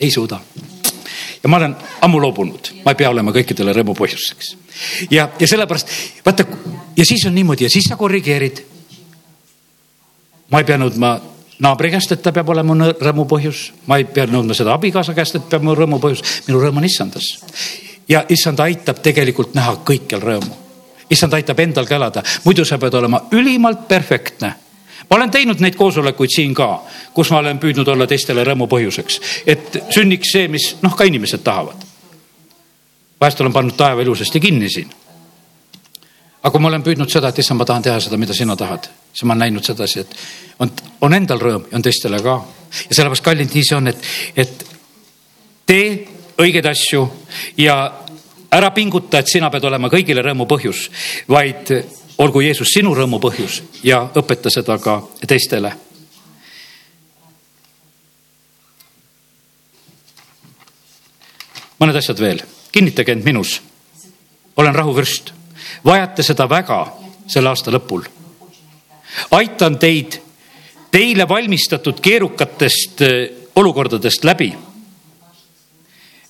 ei 0.00 0.10
suuda. 0.10 0.40
Ja 1.42 1.48
ma 1.48 1.56
olen 1.60 1.76
ammu 2.00 2.20
loobunud, 2.20 2.72
ma 2.84 2.92
ei 2.92 2.98
pea 2.98 3.10
olema 3.10 3.32
kõikidele 3.34 3.74
rõõmu 3.76 3.94
põhjuseks. 3.98 4.56
ja, 5.10 5.28
ja 5.38 5.48
sellepärast 5.48 5.92
vaata 6.26 6.46
ja 6.96 7.04
siis 7.04 7.26
on 7.26 7.34
niimoodi 7.34 7.64
ja 7.64 7.70
siis 7.70 7.88
sa 7.88 7.96
korrigeerid. 7.96 8.62
ma 10.50 10.62
ei 10.62 10.64
pea 10.64 10.78
nõudma 10.78 11.16
naabri 11.58 11.90
käest, 11.90 12.12
et 12.12 12.22
ta 12.22 12.32
peab 12.32 12.48
olema 12.48 12.92
rõõmu 12.92 13.26
põhjus, 13.28 13.72
ma 13.86 13.96
ei 13.96 14.04
pea 14.04 14.26
nõudma 14.26 14.54
seda 14.54 14.74
abikaasa 14.74 15.14
käest, 15.14 15.36
et 15.36 15.48
peab 15.48 15.62
olema 15.62 15.80
rõõmu 15.80 16.02
põhjus, 16.02 16.42
minu 16.48 16.60
rõõm 16.60 16.82
on 16.82 16.84
issandas. 16.84 17.32
ja 18.08 18.24
issand 18.28 18.60
aitab 18.60 19.02
tegelikult 19.02 19.54
näha 19.54 19.80
kõikjal 19.84 20.22
rõõmu 20.22 20.62
issand 21.10 21.34
aitab 21.34 21.60
endal 21.60 21.86
ka 21.86 21.94
elada, 21.94 22.22
muidu 22.44 22.64
sa 22.64 22.78
pead 22.78 22.94
olema 22.94 23.20
ülimalt 23.32 23.88
perfektne 23.88 24.54
ma 25.10 25.16
olen 25.16 25.30
teinud 25.30 25.60
neid 25.62 25.76
koosolekuid 25.78 26.32
siin 26.34 26.54
ka, 26.54 26.68
kus 27.14 27.30
ma 27.30 27.40
olen 27.42 27.58
püüdnud 27.62 27.88
olla 27.88 28.06
teistele 28.10 28.44
rõõmu 28.44 28.68
põhjuseks, 28.70 29.20
et 29.46 29.80
sünniks 29.94 30.32
see, 30.34 30.48
mis 30.52 30.74
noh, 30.82 30.96
ka 30.96 31.06
inimesed 31.06 31.44
tahavad. 31.46 31.84
vahest 33.20 33.40
olen 33.40 33.52
pannud 33.52 33.76
taeva 33.76 34.02
ilusasti 34.02 34.40
kinni 34.40 34.70
siin. 34.70 34.90
aga 36.42 36.50
kui 36.50 36.60
ma 36.60 36.68
olen 36.68 36.82
püüdnud 36.82 37.10
seda, 37.10 37.28
et 37.28 37.38
issand, 37.38 37.58
ma 37.58 37.64
tahan 37.64 37.82
teha 37.82 38.00
seda, 38.00 38.16
mida 38.16 38.34
sina 38.34 38.56
tahad, 38.56 38.88
siis 39.12 39.24
ma 39.24 39.32
olen 39.32 39.46
näinud 39.46 39.64
sedasi, 39.64 40.00
et 40.00 40.16
on, 40.58 40.70
on 41.00 41.14
endal 41.14 41.38
rõõm 41.38 41.70
ja 41.70 41.76
on 41.76 41.82
teistele 41.82 42.22
ka. 42.22 42.40
ja 42.88 42.94
sellepärast, 42.94 43.24
kallid, 43.24 43.54
nii 43.54 43.64
see 43.64 43.76
on, 43.76 43.86
et, 43.88 44.10
et 44.36 44.66
tee 45.66 46.08
õigeid 46.38 46.66
asju 46.66 47.06
ja 47.58 47.76
ära 48.50 48.70
pinguta, 48.70 49.18
et 49.18 49.30
sina 49.30 49.50
pead 49.50 49.64
olema 49.64 49.90
kõigile 49.92 50.22
rõõmu 50.22 50.46
põhjus, 50.48 50.88
vaid 51.28 51.72
olgu 52.18 52.40
Jeesus 52.40 52.72
sinu 52.72 52.94
rõõmu 52.96 53.20
põhjus 53.20 53.60
ja 53.84 54.04
õpeta 54.16 54.52
seda 54.52 54.78
ka 54.78 55.00
teistele. 55.26 55.72
mõned 61.76 61.96
asjad 61.98 62.16
veel, 62.16 62.40
kinnitage 62.72 63.12
end 63.12 63.24
minus. 63.24 63.60
olen 64.56 64.74
rahuvürst, 64.74 65.32
vajate 65.84 66.22
seda 66.22 66.48
väga 66.48 66.96
selle 67.26 67.48
aasta 67.48 67.70
lõpul. 67.70 68.04
aitan 69.30 69.78
teid 69.78 70.20
teile 70.90 71.28
valmistatud 71.28 72.00
keerukatest 72.00 73.00
eh, 73.00 73.30
olukordadest 73.56 74.24
läbi. 74.24 74.54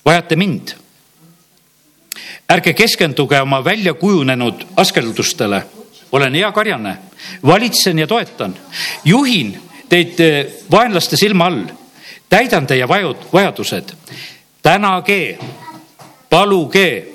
vajate 0.05 0.35
mind 0.35 0.75
ärge 2.49 2.73
keskenduge 2.73 3.41
oma 3.41 3.63
välja 3.63 3.93
kujunenud 3.93 4.67
askeldustele 4.75 5.63
olen 6.11 6.35
hea 6.35 6.51
karjane, 6.51 6.97
valitsen 7.45 7.99
ja 7.99 8.07
toetan, 8.07 8.55
juhin 9.05 9.61
teid 9.89 10.19
eh, 10.19 10.53
vaenlaste 10.71 11.17
silma 11.17 11.45
all, 11.45 11.65
täidan 12.29 12.67
teie 12.67 12.87
vajud, 12.87 13.27
vajadused. 13.33 13.93
tänage, 14.61 15.39
paluge 16.29 17.07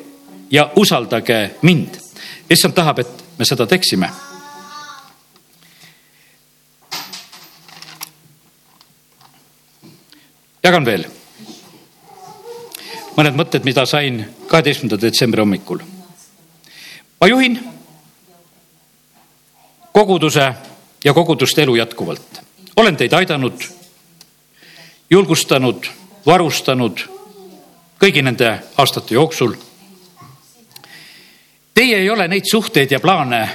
ja 0.51 0.71
usaldage 0.77 1.51
mind. 1.63 1.97
issand 2.51 2.75
tahab, 2.75 2.99
et 2.99 3.25
me 3.39 3.45
seda 3.45 3.67
teeksime 3.67 4.11
jagan 10.63 10.85
veel 10.87 11.07
mõned 13.17 13.37
mõtted, 13.37 13.65
mida 13.67 13.85
sain 13.87 14.23
kaheteistkümnenda 14.49 15.01
detsembri 15.01 15.43
hommikul. 15.43 15.83
ma 17.21 17.29
juhin 17.29 17.59
koguduse 19.93 20.53
ja 21.05 21.15
koguduste 21.15 21.63
elu 21.63 21.75
jätkuvalt. 21.75 22.43
olen 22.77 22.97
teid 22.97 23.13
aidanud, 23.13 23.63
julgustanud, 25.11 25.87
varustanud 26.27 27.01
kõigi 28.03 28.23
nende 28.23 28.49
aastate 28.79 29.15
jooksul. 29.15 29.55
Teie 31.75 31.99
ei 31.99 32.11
ole 32.11 32.29
neid 32.29 32.49
suhteid 32.51 32.91
ja 32.91 33.01
plaane 33.01 33.49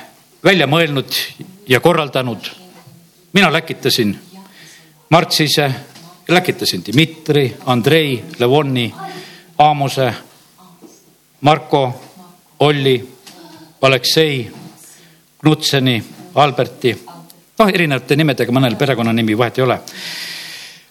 välja 0.44 0.68
mõelnud 0.68 1.18
ja 1.68 1.80
korraldanud. 1.80 2.52
mina 3.34 3.54
läkitasin 3.54 4.20
Mart 5.10 5.32
Sise, 5.32 5.72
läkitasin 6.28 6.84
Dmitri, 6.86 7.58
Andrei, 7.66 8.24
Levoni, 8.40 8.94
Aamuse, 9.58 10.14
Marko, 11.42 12.02
Olli, 12.60 13.10
Aleksei, 13.82 14.52
Knutseni, 15.40 16.04
Alberti, 16.42 16.94
noh, 17.60 17.70
erinevate 17.74 18.16
nimedega, 18.16 18.54
mõnel 18.54 18.78
perekonnanimi 18.78 19.38
vahet 19.38 19.58
ei 19.58 19.64
ole. 19.64 19.80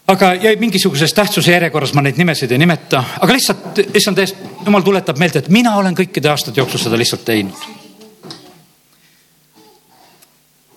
aga, 0.07 0.35
ja 0.35 0.53
mingisuguses 0.59 1.15
tähtsuse 1.15 1.53
järjekorras 1.53 1.95
ma 1.95 2.03
neid 2.03 2.19
nimesid 2.19 2.53
ei 2.53 2.59
nimeta, 2.59 3.05
aga 3.21 3.33
lihtsalt, 3.33 3.81
issand 3.95 4.19
eest, 4.19 4.37
jumal 4.67 4.83
tuletab 4.87 5.19
meelde, 5.19 5.39
et 5.43 5.49
mina 5.49 5.77
olen 5.77 5.95
kõikide 5.95 6.31
aastate 6.31 6.61
jooksul 6.61 6.87
seda 6.87 6.99
lihtsalt 6.99 7.25
teinud. 7.25 7.67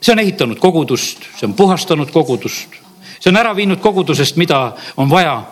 see 0.01 0.13
on 0.13 0.19
ehitanud 0.19 0.59
kogudust, 0.59 1.25
see 1.37 1.45
on 1.45 1.53
puhastanud 1.53 2.11
kogudust, 2.11 2.75
see 3.19 3.29
on 3.29 3.37
ära 3.37 3.55
viinud 3.55 3.81
kogudusest, 3.83 4.37
mida 4.37 4.71
on 4.97 5.09
vaja 5.09 5.43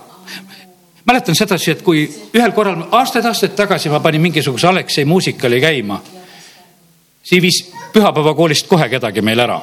mäletan 1.07 1.35
sedasi, 1.35 1.71
et 1.71 1.81
kui 1.81 2.05
ühel 2.35 2.51
korral 2.51 2.83
aastaid-aastaid 2.91 3.55
tagasi 3.55 3.89
ma 3.89 3.99
panin 4.03 4.21
mingisuguse 4.21 4.67
Aleksei 4.67 5.05
muusikali 5.05 5.61
käima, 5.63 6.01
siis 7.27 7.41
viis 7.43 7.57
pühapäevakoolist 7.93 8.67
kohe 8.67 8.89
kedagi 8.89 9.21
meil 9.21 9.39
ära, 9.43 9.57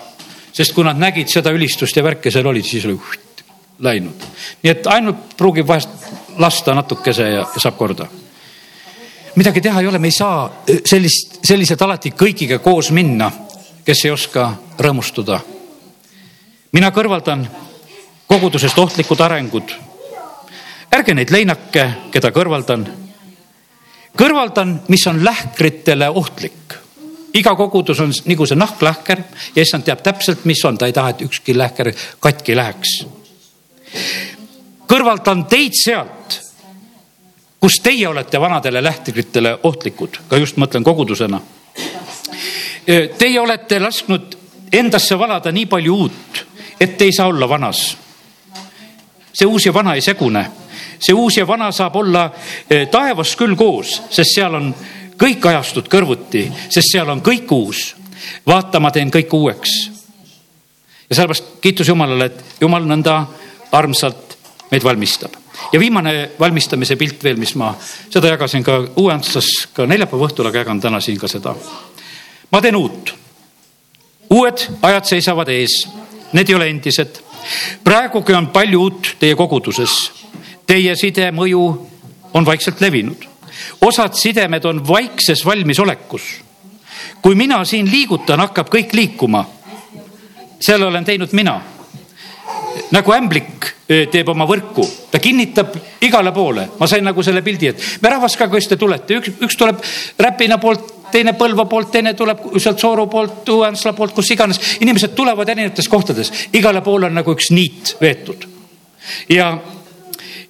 sest 0.53 0.75
kui 0.75 0.85
nad 0.85 0.99
nägid 1.01 1.31
seda 1.33 1.53
ülistust 1.55 1.97
ja 1.97 2.05
värke 2.05 2.31
seal 2.31 2.47
olid, 2.47 2.67
siis 2.69 2.85
oli 2.89 2.99
uht, 2.99 3.45
läinud. 3.85 4.27
nii 4.63 4.73
et 4.73 4.87
ainult 4.93 5.37
pruugib 5.39 5.69
vahest 5.69 5.89
lasta 6.39 6.75
natukese 6.75 7.31
ja, 7.31 7.47
ja 7.47 7.63
saab 7.63 7.79
korda. 7.79 8.07
midagi 9.35 9.61
teha 9.61 9.81
ei 9.81 9.89
ole, 9.89 9.99
me 9.99 10.13
ei 10.13 10.19
saa 10.19 10.65
sellist, 10.85 11.41
sellised 11.43 11.81
alati 11.83 12.11
kõigiga 12.11 12.59
koos 12.59 12.91
minna, 12.91 13.31
kes 13.85 14.05
ei 14.05 14.11
oska 14.11 14.53
rõõmustada. 14.79 15.41
mina 16.73 16.91
kõrvaldan 16.91 17.49
kogudusest 18.27 18.79
ohtlikud 18.79 19.21
arengud 19.21 19.75
ärge 20.95 21.15
neid 21.17 21.33
leinake, 21.35 21.85
keda 22.15 22.31
kõrvaldan. 22.35 22.87
kõrvaldan, 24.17 24.81
mis 24.89 25.07
on 25.07 25.25
lähkritele 25.25 26.09
ohtlik. 26.11 26.84
Iga 27.35 27.55
kogudus 27.55 28.01
on 28.01 28.13
nagu 28.25 28.47
see 28.47 28.59
nahklähker 28.59 29.23
ja 29.55 29.63
issand 29.63 29.85
teab 29.87 30.03
täpselt, 30.03 30.45
mis 30.45 30.63
on, 30.65 30.79
ta 30.79 30.87
ei 30.87 30.95
taha, 30.95 31.15
et 31.15 31.25
ükski 31.27 31.57
lähker 31.59 31.93
katki 32.21 32.57
läheks. 32.57 32.95
kõrvaldan 34.89 35.45
teid 35.51 35.75
sealt, 35.79 36.39
kus 37.61 37.81
teie 37.83 38.09
olete 38.09 38.41
vanadele 38.41 38.83
lähkritele 38.85 39.59
ohtlikud, 39.63 40.21
ka 40.29 40.37
just 40.37 40.57
mõtlen 40.57 40.85
kogudusena. 40.85 41.41
Teie 43.19 43.41
olete 43.41 43.81
lasknud 43.81 44.37
endasse 44.73 45.19
valada 45.19 45.53
nii 45.53 45.67
palju 45.67 45.95
uut, 45.95 46.45
et 46.81 47.03
ei 47.03 47.13
saa 47.13 47.27
olla 47.27 47.49
vanas. 47.49 47.97
see 49.35 49.47
uus 49.47 49.67
ja 49.67 49.75
vana 49.75 49.95
ei 49.95 50.01
segune 50.01 50.51
see 50.99 51.15
uus 51.15 51.37
ja 51.37 51.47
vana 51.47 51.73
saab 51.73 51.97
olla 51.97 52.31
eh, 52.71 52.89
taevas 52.89 53.35
küll 53.37 53.57
koos, 53.57 54.03
sest 54.11 54.37
seal 54.37 54.55
on 54.55 54.75
kõik 55.21 55.47
ajastud 55.47 55.89
kõrvuti, 55.91 56.47
sest 56.69 56.93
seal 56.93 57.09
on 57.11 57.23
kõik 57.23 57.53
uus. 57.53 57.95
vaata, 58.47 58.81
ma 58.81 58.91
teen 58.91 59.11
kõik 59.11 59.33
uueks. 59.33 59.71
ja 61.11 61.17
sellepärast 61.17 61.45
kiitus 61.61 61.89
Jumalale, 61.89 62.25
et 62.25 62.45
Jumal 62.61 62.85
nõnda 62.85 63.27
armsalt 63.73 64.37
meid 64.71 64.85
valmistab. 64.85 65.33
ja 65.73 65.81
viimane 65.81 66.31
valmistamise 66.41 66.97
pilt 66.97 67.25
veel, 67.25 67.37
mis 67.37 67.55
ma, 67.55 67.75
seda 68.11 68.29
jagasin 68.29 68.65
ka 68.65 68.79
uuendustes 68.97 69.69
ka 69.73 69.87
neljapäeva 69.87 70.27
õhtul, 70.27 70.49
aga 70.49 70.59
jagan 70.59 70.81
täna 70.81 71.01
siin 71.01 71.19
ka 71.19 71.29
seda. 71.29 71.55
ma 72.51 72.61
teen 72.61 72.77
uut. 72.77 73.15
uued 74.31 74.69
ajad 74.83 75.05
seisavad 75.05 75.49
ees, 75.49 75.87
need 76.33 76.49
ei 76.49 76.55
ole 76.55 76.69
endised. 76.69 77.21
praegugi 77.85 78.33
on 78.33 78.47
palju 78.49 78.81
uut 78.81 79.17
teie 79.19 79.35
koguduses 79.35 80.25
Teie 80.67 80.95
sidemõju 80.97 81.63
on 82.35 82.47
vaikselt 82.47 82.81
levinud. 82.81 83.27
Osad 83.81 84.15
sidemed 84.15 84.65
on 84.65 84.89
vaikses 84.89 85.45
valmisolekus. 85.47 86.23
kui 87.23 87.35
mina 87.35 87.65
siin 87.65 87.91
liigutan, 87.91 88.41
hakkab 88.41 88.69
kõik 88.69 88.93
liikuma. 88.93 89.45
selle 90.61 90.87
olen 90.87 91.05
teinud 91.05 91.33
mina. 91.33 91.61
nagu 92.91 93.13
ämblik 93.13 93.75
teeb 93.87 94.29
oma 94.29 94.47
võrku, 94.49 94.87
ta 95.11 95.19
kinnitab 95.19 95.77
igale 96.01 96.33
poole. 96.33 96.69
ma 96.79 96.87
sain 96.87 97.05
nagu 97.05 97.23
selle 97.23 97.43
pildi, 97.43 97.69
et 97.69 97.83
me 98.03 98.09
rahvaskaga, 98.09 98.57
kes 98.57 98.69
te 98.69 98.77
tulete, 98.77 99.19
üks, 99.21 99.33
üks 99.41 99.57
tuleb 99.57 99.83
Räpina 100.19 100.59
poolt 100.59 100.95
teine 101.15 101.35
Põlva 101.39 101.67
poolt, 101.71 101.93
teine 101.95 102.15
tuleb 102.19 102.41
sealt 102.59 102.81
Sooru 102.81 103.07
poolt, 103.07 103.49
Uuensla 103.49 103.93
poolt, 103.93 104.15
kus 104.17 104.31
iganes. 104.35 104.61
inimesed 104.81 105.15
tulevad 105.15 105.49
erinevates 105.49 105.89
kohtades, 105.89 106.33
igale 106.53 106.81
poole 106.83 107.07
on 107.07 107.15
nagu 107.15 107.35
üks 107.37 107.51
niit 107.55 107.97
veetud. 108.01 108.49
ja 109.29 109.59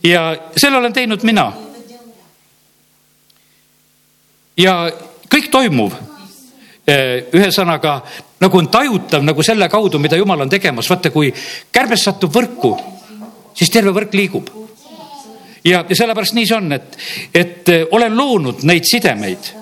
ja 0.04 0.36
selle 0.56 0.76
olen 0.76 0.92
teinud 0.92 1.22
mina. 1.22 1.52
Ja 4.56 4.74
kõik 5.30 5.50
toimuv 5.50 5.94
eh, 6.86 7.30
ühesõnaga 7.34 8.00
nagu 8.44 8.58
on 8.58 8.68
tajutav 8.68 9.24
nagu 9.24 9.42
selle 9.42 9.68
kaudu, 9.72 9.98
mida 9.98 10.18
jumal 10.20 10.44
on 10.44 10.52
tegemas, 10.52 10.90
vaata, 10.90 11.10
kui 11.14 11.32
kärbes 11.72 12.04
satub 12.06 12.32
võrku, 12.34 12.74
siis 13.56 13.72
terve 13.72 13.94
võrk 13.94 14.14
liigub. 14.14 14.50
ja, 15.64 15.84
ja 15.88 15.96
sellepärast 15.96 16.36
nii 16.36 16.46
see 16.46 16.56
on, 16.56 16.72
et, 16.72 16.96
et 17.34 17.68
eh, 17.68 17.86
olen 17.90 18.16
loonud 18.16 18.64
neid 18.68 18.86
sidemeid 18.88 19.52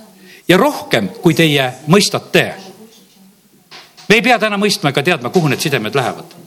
ja 0.48 0.58
rohkem, 0.58 1.08
kui 1.22 1.34
teie 1.34 1.72
mõistate. 1.86 2.46
me 4.08 4.14
ei 4.14 4.22
pea 4.22 4.38
täna 4.38 4.58
mõistma 4.58 4.90
ega 4.90 5.02
teadma, 5.02 5.30
kuhu 5.30 5.48
need 5.48 5.60
sidemed 5.60 5.94
lähevad 5.94 6.38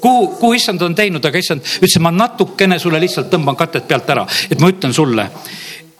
kuhu, 0.00 0.28
kuhu 0.40 0.52
issand 0.52 0.82
on 0.82 0.94
teinud, 0.94 1.24
aga 1.24 1.38
issand 1.38 1.62
ütles, 1.62 1.98
ma 2.00 2.10
natukene 2.10 2.78
sulle 2.78 3.00
lihtsalt 3.00 3.30
tõmban 3.32 3.56
katet 3.56 3.88
pealt 3.88 4.08
ära, 4.10 4.26
et 4.50 4.60
ma 4.60 4.70
ütlen 4.72 4.94
sulle. 4.96 5.30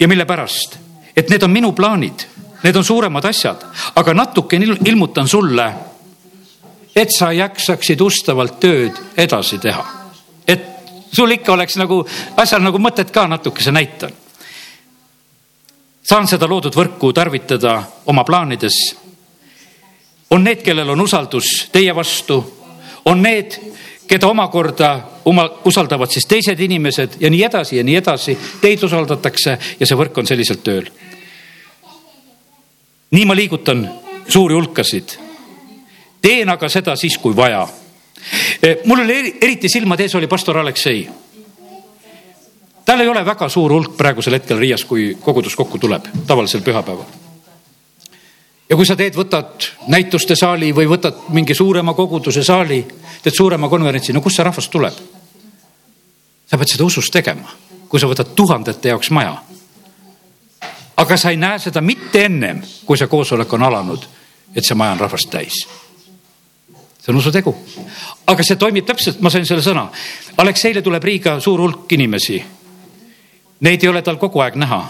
ja 0.01 0.09
mille 0.09 0.25
pärast? 0.25 0.90
Et 1.21 1.29
need 1.29 1.43
on 1.45 1.53
minu 1.53 1.73
plaanid, 1.77 2.25
need 2.63 2.77
on 2.77 2.85
suuremad 2.85 3.25
asjad, 3.29 3.65
aga 4.01 4.15
natuke 4.17 4.57
ilmutan 4.89 5.29
sulle, 5.29 5.67
et 6.97 7.13
sa 7.13 7.29
jaksaksid 7.33 8.01
ustavalt 8.01 8.57
tööd 8.61 8.97
edasi 9.17 9.59
teha. 9.59 9.85
et 10.49 10.65
sul 11.13 11.31
ikka 11.31 11.53
oleks 11.53 11.77
nagu 11.77 12.01
asjal 12.37 12.63
nagu 12.63 12.79
mõtet 12.79 13.11
ka 13.13 13.27
natukese 13.27 13.73
näitan. 13.73 14.11
saan 16.03 16.27
seda 16.27 16.49
loodud 16.49 16.75
võrku 16.75 17.13
tarvitada 17.13 17.83
oma 18.07 18.25
plaanides. 18.25 18.97
on 20.31 20.45
need, 20.45 20.63
kellel 20.63 20.91
on 20.91 21.01
usaldus 21.01 21.69
teie 21.73 21.95
vastu, 21.95 22.41
on 23.05 23.23
need, 23.23 23.59
keda 24.07 24.27
omakorda 24.27 25.01
oma, 25.25 25.45
usaldavad 25.65 26.11
siis 26.11 26.27
teised 26.27 26.61
inimesed 26.61 27.21
ja 27.21 27.31
nii 27.31 27.45
edasi 27.45 27.77
ja 27.77 27.85
nii 27.85 27.97
edasi. 27.97 28.39
Teid 28.61 28.83
usaldatakse 28.83 29.59
ja 29.81 29.87
see 29.87 29.99
võrk 29.99 30.19
on 30.19 30.27
selliselt 30.27 30.65
tööl. 30.67 30.89
Nii 33.11 33.25
ma 33.27 33.37
liigutan 33.37 33.89
suuri 34.29 34.55
hulkasid. 34.55 35.17
teen 36.23 36.49
aga 36.49 36.69
seda 36.69 36.97
siis, 36.97 37.19
kui 37.19 37.37
vaja. 37.37 37.69
E, 38.63 38.77
mul 38.85 39.01
oli 39.05 39.39
eriti 39.41 39.69
silmade 39.69 40.05
ees 40.05 40.15
oli 40.15 40.27
pastor 40.27 40.59
Aleksei. 40.59 41.09
tal 42.85 43.01
ei 43.01 43.09
ole 43.09 43.25
väga 43.25 43.49
suur 43.49 43.73
hulk 43.73 43.97
praegusel 43.97 44.35
hetkel 44.35 44.59
Riias, 44.59 44.85
kui 44.85 45.17
kogudus 45.21 45.57
kokku 45.57 45.79
tuleb, 45.79 46.05
tavalisel 46.27 46.61
pühapäeval 46.61 47.31
ja 48.71 48.77
kui 48.77 48.87
sa 48.87 48.97
teed, 48.97 49.17
võtad 49.19 49.67
näituste 49.91 50.37
saali 50.39 50.71
või 50.75 50.87
võtad 50.91 51.27
mingi 51.35 51.55
suurema 51.55 51.95
koguduse 51.95 52.45
saali, 52.47 52.85
teed 53.23 53.35
suurema 53.35 53.69
konverentsi, 53.69 54.15
no 54.15 54.23
kust 54.23 54.39
see 54.39 54.47
rahvas 54.47 54.69
tuleb? 54.71 55.01
sa 56.51 56.59
pead 56.59 56.71
seda 56.73 56.85
usus 56.85 57.07
tegema, 57.15 57.51
kui 57.89 58.01
sa 58.03 58.09
võtad 58.11 58.33
tuhandete 58.35 58.91
jaoks 58.91 59.13
maja. 59.15 59.37
Aga 61.01 61.17
sa 61.17 61.31
ei 61.31 61.37
näe 61.41 61.59
seda 61.59 61.81
mitte 61.81 62.25
ennem, 62.29 62.61
kui 62.85 62.99
see 62.99 63.09
koosolek 63.09 63.53
on 63.57 63.65
alanud, 63.65 64.05
et 64.55 64.67
see 64.67 64.77
maja 64.77 64.93
on 64.97 65.01
rahvast 65.01 65.31
täis. 65.33 65.63
see 67.01 67.13
on 67.13 67.17
usutegu, 67.17 67.55
aga 68.29 68.45
see 68.45 68.61
toimib 68.61 68.85
täpselt, 68.87 69.21
ma 69.25 69.33
sain 69.33 69.47
selle 69.49 69.65
sõna. 69.65 69.87
Alekseile 70.37 70.83
tuleb 70.85 71.05
Riiga 71.05 71.39
suur 71.41 71.61
hulk 71.61 71.93
inimesi. 71.97 72.43
Neid 73.61 73.83
ei 73.85 73.89
ole 73.89 74.03
tal 74.03 74.21
kogu 74.21 74.41
aeg 74.45 74.57
näha 74.61 74.81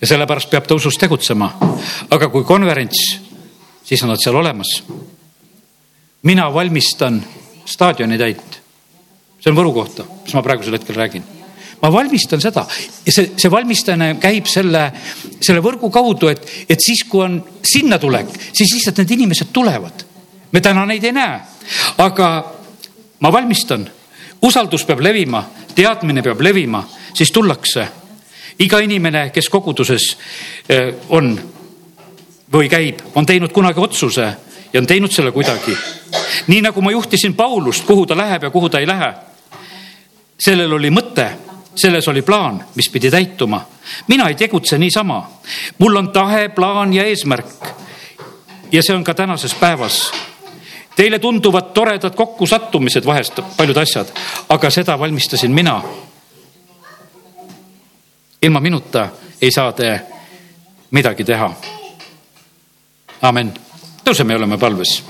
ja 0.00 0.06
sellepärast 0.06 0.50
peab 0.50 0.66
ta 0.66 0.74
usus 0.74 0.98
tegutsema. 0.98 1.52
aga 2.10 2.28
kui 2.28 2.44
konverents, 2.44 3.20
siis 3.84 4.02
on 4.02 4.08
nad 4.08 4.18
seal 4.22 4.34
olemas. 4.34 4.82
mina 6.22 6.54
valmistan 6.54 7.22
staadioni 7.64 8.18
täit. 8.18 8.62
see 9.40 9.50
on 9.50 9.56
Võru 9.56 9.72
kohta, 9.72 10.04
mis 10.24 10.34
ma 10.34 10.42
praegusel 10.42 10.74
hetkel 10.74 10.96
räägin 10.96 11.39
ma 11.82 11.92
valmistan 11.92 12.40
seda 12.42 12.66
ja 13.06 13.12
see, 13.12 13.32
see 13.36 13.50
valmistamine 13.50 14.18
käib 14.20 14.48
selle, 14.50 14.86
selle 15.40 15.62
võrgu 15.64 15.90
kaudu, 15.92 16.28
et, 16.32 16.42
et 16.68 16.80
siis, 16.80 17.04
kui 17.08 17.24
on 17.24 17.38
sinna 17.62 17.98
tulek, 17.98 18.32
siis 18.52 18.74
lihtsalt 18.76 19.00
need 19.02 19.16
inimesed 19.18 19.52
tulevad. 19.52 20.04
me 20.52 20.60
täna 20.60 20.84
neid 20.86 21.04
ei 21.04 21.14
näe, 21.14 21.40
aga 21.98 22.28
ma 23.20 23.32
valmistan, 23.32 23.86
usaldus 24.42 24.84
peab 24.84 25.00
levima, 25.00 25.44
teadmine 25.74 26.22
peab 26.22 26.40
levima, 26.40 26.82
siis 27.14 27.30
tullakse 27.32 27.86
iga 28.60 28.80
inimene, 28.84 29.30
kes 29.32 29.48
koguduses 29.48 30.10
eh, 30.68 30.92
on 31.08 31.32
või 32.52 32.68
käib, 32.68 33.00
on 33.14 33.26
teinud 33.26 33.52
kunagi 33.54 33.80
otsuse 33.80 34.26
ja 34.72 34.80
on 34.80 34.86
teinud 34.86 35.12
selle 35.12 35.32
kuidagi. 35.32 35.76
nii 36.46 36.60
nagu 36.62 36.82
ma 36.82 36.90
juhtisin 36.90 37.34
Paulust, 37.34 37.84
kuhu 37.86 38.06
ta 38.06 38.16
läheb 38.16 38.42
ja 38.42 38.50
kuhu 38.50 38.68
ta 38.68 38.78
ei 38.78 38.86
lähe. 38.86 39.14
sellel 40.38 40.72
oli 40.72 40.90
mõte, 40.90 41.30
selles 41.74 42.08
oli 42.08 42.22
plaan, 42.22 42.64
mis 42.74 42.88
pidi 42.88 43.10
täituma. 43.10 43.66
mina 44.06 44.28
ei 44.28 44.34
tegutse 44.34 44.78
niisama. 44.78 45.30
mul 45.78 45.96
on 45.96 46.12
tahe, 46.12 46.48
plaan 46.48 46.92
ja 46.92 47.04
eesmärk. 47.04 47.46
ja 48.72 48.82
see 48.82 48.96
on 48.96 49.04
ka 49.04 49.14
tänases 49.14 49.54
päevas. 49.54 50.12
Teile 50.96 51.18
tunduvad 51.18 51.72
toredad 51.74 52.14
kokkusattumised 52.14 53.06
vahest, 53.06 53.40
paljud 53.56 53.76
asjad, 53.76 54.06
aga 54.48 54.70
seda 54.70 54.98
valmistasin 54.98 55.50
mina 55.50 55.82
ilma 58.42 58.60
minuta 58.60 59.08
ei 59.42 59.50
saa 59.52 59.72
te 59.72 60.00
midagi 60.90 61.24
teha. 61.24 61.50
amen. 63.22 63.52
tõuseme 64.04 64.32
ja 64.32 64.38
oleme 64.38 64.58
palves. 64.58 65.02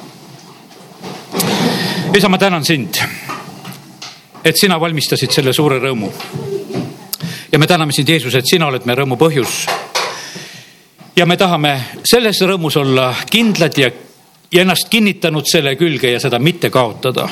isa, 2.16 2.28
ma 2.28 2.38
tänan 2.38 2.64
sind, 2.64 2.94
et 4.44 4.56
sina 4.56 4.80
valmistasid 4.80 5.30
selle 5.30 5.52
suure 5.52 5.78
rõõmu. 5.78 6.10
Ja 7.52 7.58
me 7.58 7.66
täname 7.66 7.92
sind, 7.92 8.08
Jeesus, 8.08 8.34
et 8.34 8.46
sina 8.46 8.66
oled 8.66 8.86
meie 8.86 8.98
rõõmu 9.00 9.18
põhjus. 9.18 9.66
ja 11.16 11.26
me 11.26 11.36
tahame 11.36 11.74
selles 12.04 12.40
rõõmus 12.40 12.76
olla 12.80 13.14
kindlad 13.30 13.78
ja, 13.78 13.90
ja 14.52 14.62
ennast 14.62 14.88
kinnitanud 14.90 15.46
selle 15.46 15.74
külge 15.76 16.12
ja 16.12 16.20
seda 16.20 16.38
mitte 16.38 16.70
kaotada. 16.70 17.28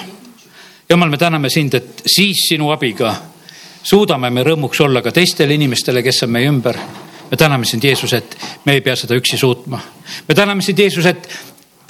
jumal, 0.91 1.11
me 1.11 1.17
täname 1.17 1.51
sind, 1.51 1.75
et 1.75 2.03
siis 2.07 2.49
sinu 2.49 2.71
abiga 2.71 3.15
suudame 3.83 4.31
me 4.31 4.43
rõõmuks 4.45 4.81
olla 4.85 5.03
ka 5.03 5.13
teistele 5.13 5.55
inimestele, 5.55 6.03
kes 6.03 6.23
on 6.23 6.31
meie 6.31 6.49
ümber. 6.49 6.79
me 7.31 7.37
täname 7.37 7.65
sind, 7.65 7.85
Jeesus, 7.85 8.13
et 8.13 8.37
me 8.65 8.73
ei 8.73 8.81
pea 8.81 8.97
seda 8.97 9.15
üksi 9.15 9.39
suutma. 9.39 9.81
me 10.29 10.35
täname 10.35 10.63
sind, 10.63 10.79
Jeesus, 10.79 11.07
et 11.07 11.29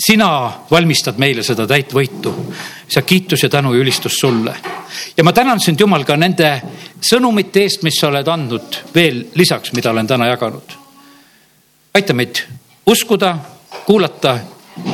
sina 0.06 0.52
valmistad 0.70 1.18
meile 1.18 1.42
seda 1.42 1.66
täit 1.66 1.92
võitu. 1.94 2.34
sa 2.88 3.02
kiitus 3.02 3.42
ja 3.42 3.48
tänu 3.48 3.74
ja 3.74 3.80
ülistus 3.80 4.12
sulle. 4.20 4.54
ja 5.16 5.24
ma 5.24 5.32
tänan 5.32 5.60
sind, 5.60 5.80
Jumal, 5.80 6.04
ka 6.04 6.16
nende 6.16 6.62
sõnumite 7.00 7.62
eest, 7.62 7.82
mis 7.82 8.00
sa 8.00 8.08
oled 8.08 8.28
andnud 8.28 8.78
veel 8.94 9.26
lisaks, 9.34 9.72
mida 9.72 9.90
olen 9.90 10.06
täna 10.06 10.26
jaganud. 10.26 10.76
aita 11.94 12.14
meid 12.14 12.44
uskuda, 12.86 13.38
kuulata 13.86 14.38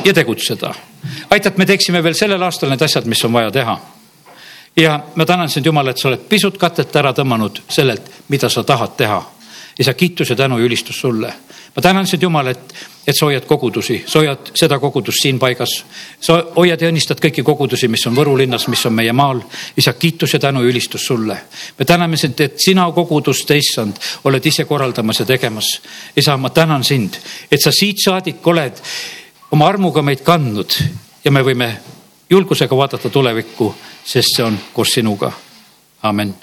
ja 0.05 0.13
tegutseda. 0.13 0.73
aita, 1.29 1.49
et 1.49 1.57
me 1.57 1.65
teeksime 1.65 2.03
veel 2.03 2.15
sellel 2.15 2.43
aastal 2.43 2.69
need 2.69 2.81
asjad, 2.81 3.05
mis 3.05 3.23
on 3.25 3.33
vaja 3.33 3.51
teha 3.51 3.79
ja 4.75 4.99
ma 5.15 5.25
tänan 5.25 5.49
sind, 5.49 5.65
Jumal, 5.65 5.87
et 5.87 5.97
sa 5.97 6.09
oled 6.09 6.27
pisut 6.29 6.57
katet 6.57 6.95
ära 6.95 7.13
tõmmanud 7.15 7.61
sellelt, 7.69 8.09
mida 8.27 8.49
sa 8.49 8.63
tahad 8.63 8.97
teha. 8.97 9.23
isa, 9.79 9.93
kiitus 9.93 10.29
ja 10.29 10.35
tänu 10.35 10.57
ja 10.57 10.65
ülistus 10.65 10.99
sulle. 10.99 11.33
Ma 11.75 11.81
tänan 11.81 12.07
sind, 12.07 12.21
Jumal, 12.23 12.47
et, 12.47 12.73
et 13.07 13.15
sa 13.15 13.25
hoiad 13.25 13.45
kogudusi, 13.45 14.03
sa 14.07 14.19
hoiad 14.19 14.51
seda 14.55 14.79
kogudust 14.79 15.19
siin 15.21 15.39
paigas. 15.39 15.85
sa 16.21 16.37
hoiad 16.55 16.81
ja 16.81 16.89
õnnistad 16.89 17.19
kõiki 17.19 17.43
kogudusi, 17.43 17.87
mis 17.87 18.05
on 18.07 18.15
Võru 18.15 18.37
linnas, 18.37 18.67
mis 18.67 18.85
on 18.85 18.93
meie 18.93 19.13
maal. 19.13 19.41
isa, 19.77 19.93
kiitus 19.93 20.33
ja 20.33 20.39
tänu 20.39 20.63
ja 20.63 20.69
ülistus 20.69 21.05
sulle. 21.05 21.37
me 21.79 21.85
täname 21.85 22.17
sind, 22.17 22.39
et 22.39 22.55
sina 22.59 22.91
kogudust, 22.91 23.51
issand, 23.51 23.99
oled 24.23 24.45
ise 24.45 24.65
korraldamas 24.65 25.19
ja 25.19 25.25
tegemas. 25.25 25.81
isa, 26.17 26.37
ma 26.37 26.49
tänan 26.49 26.83
sind, 26.83 27.17
et 27.51 27.61
sa 27.61 27.71
siit 27.71 27.97
saadik 28.05 28.47
oled 28.47 28.81
oma 29.51 29.67
armuga 29.67 30.01
meid 30.01 30.23
kandnud 30.23 30.79
ja 31.25 31.31
me 31.31 31.43
võime 31.43 31.75
julgusega 32.29 32.77
vaadata 32.77 33.09
tulevikku, 33.09 33.75
sest 34.05 34.35
see 34.35 34.43
on 34.43 34.59
koos 34.73 34.95
sinuga. 34.95 35.31
amin 36.03 36.35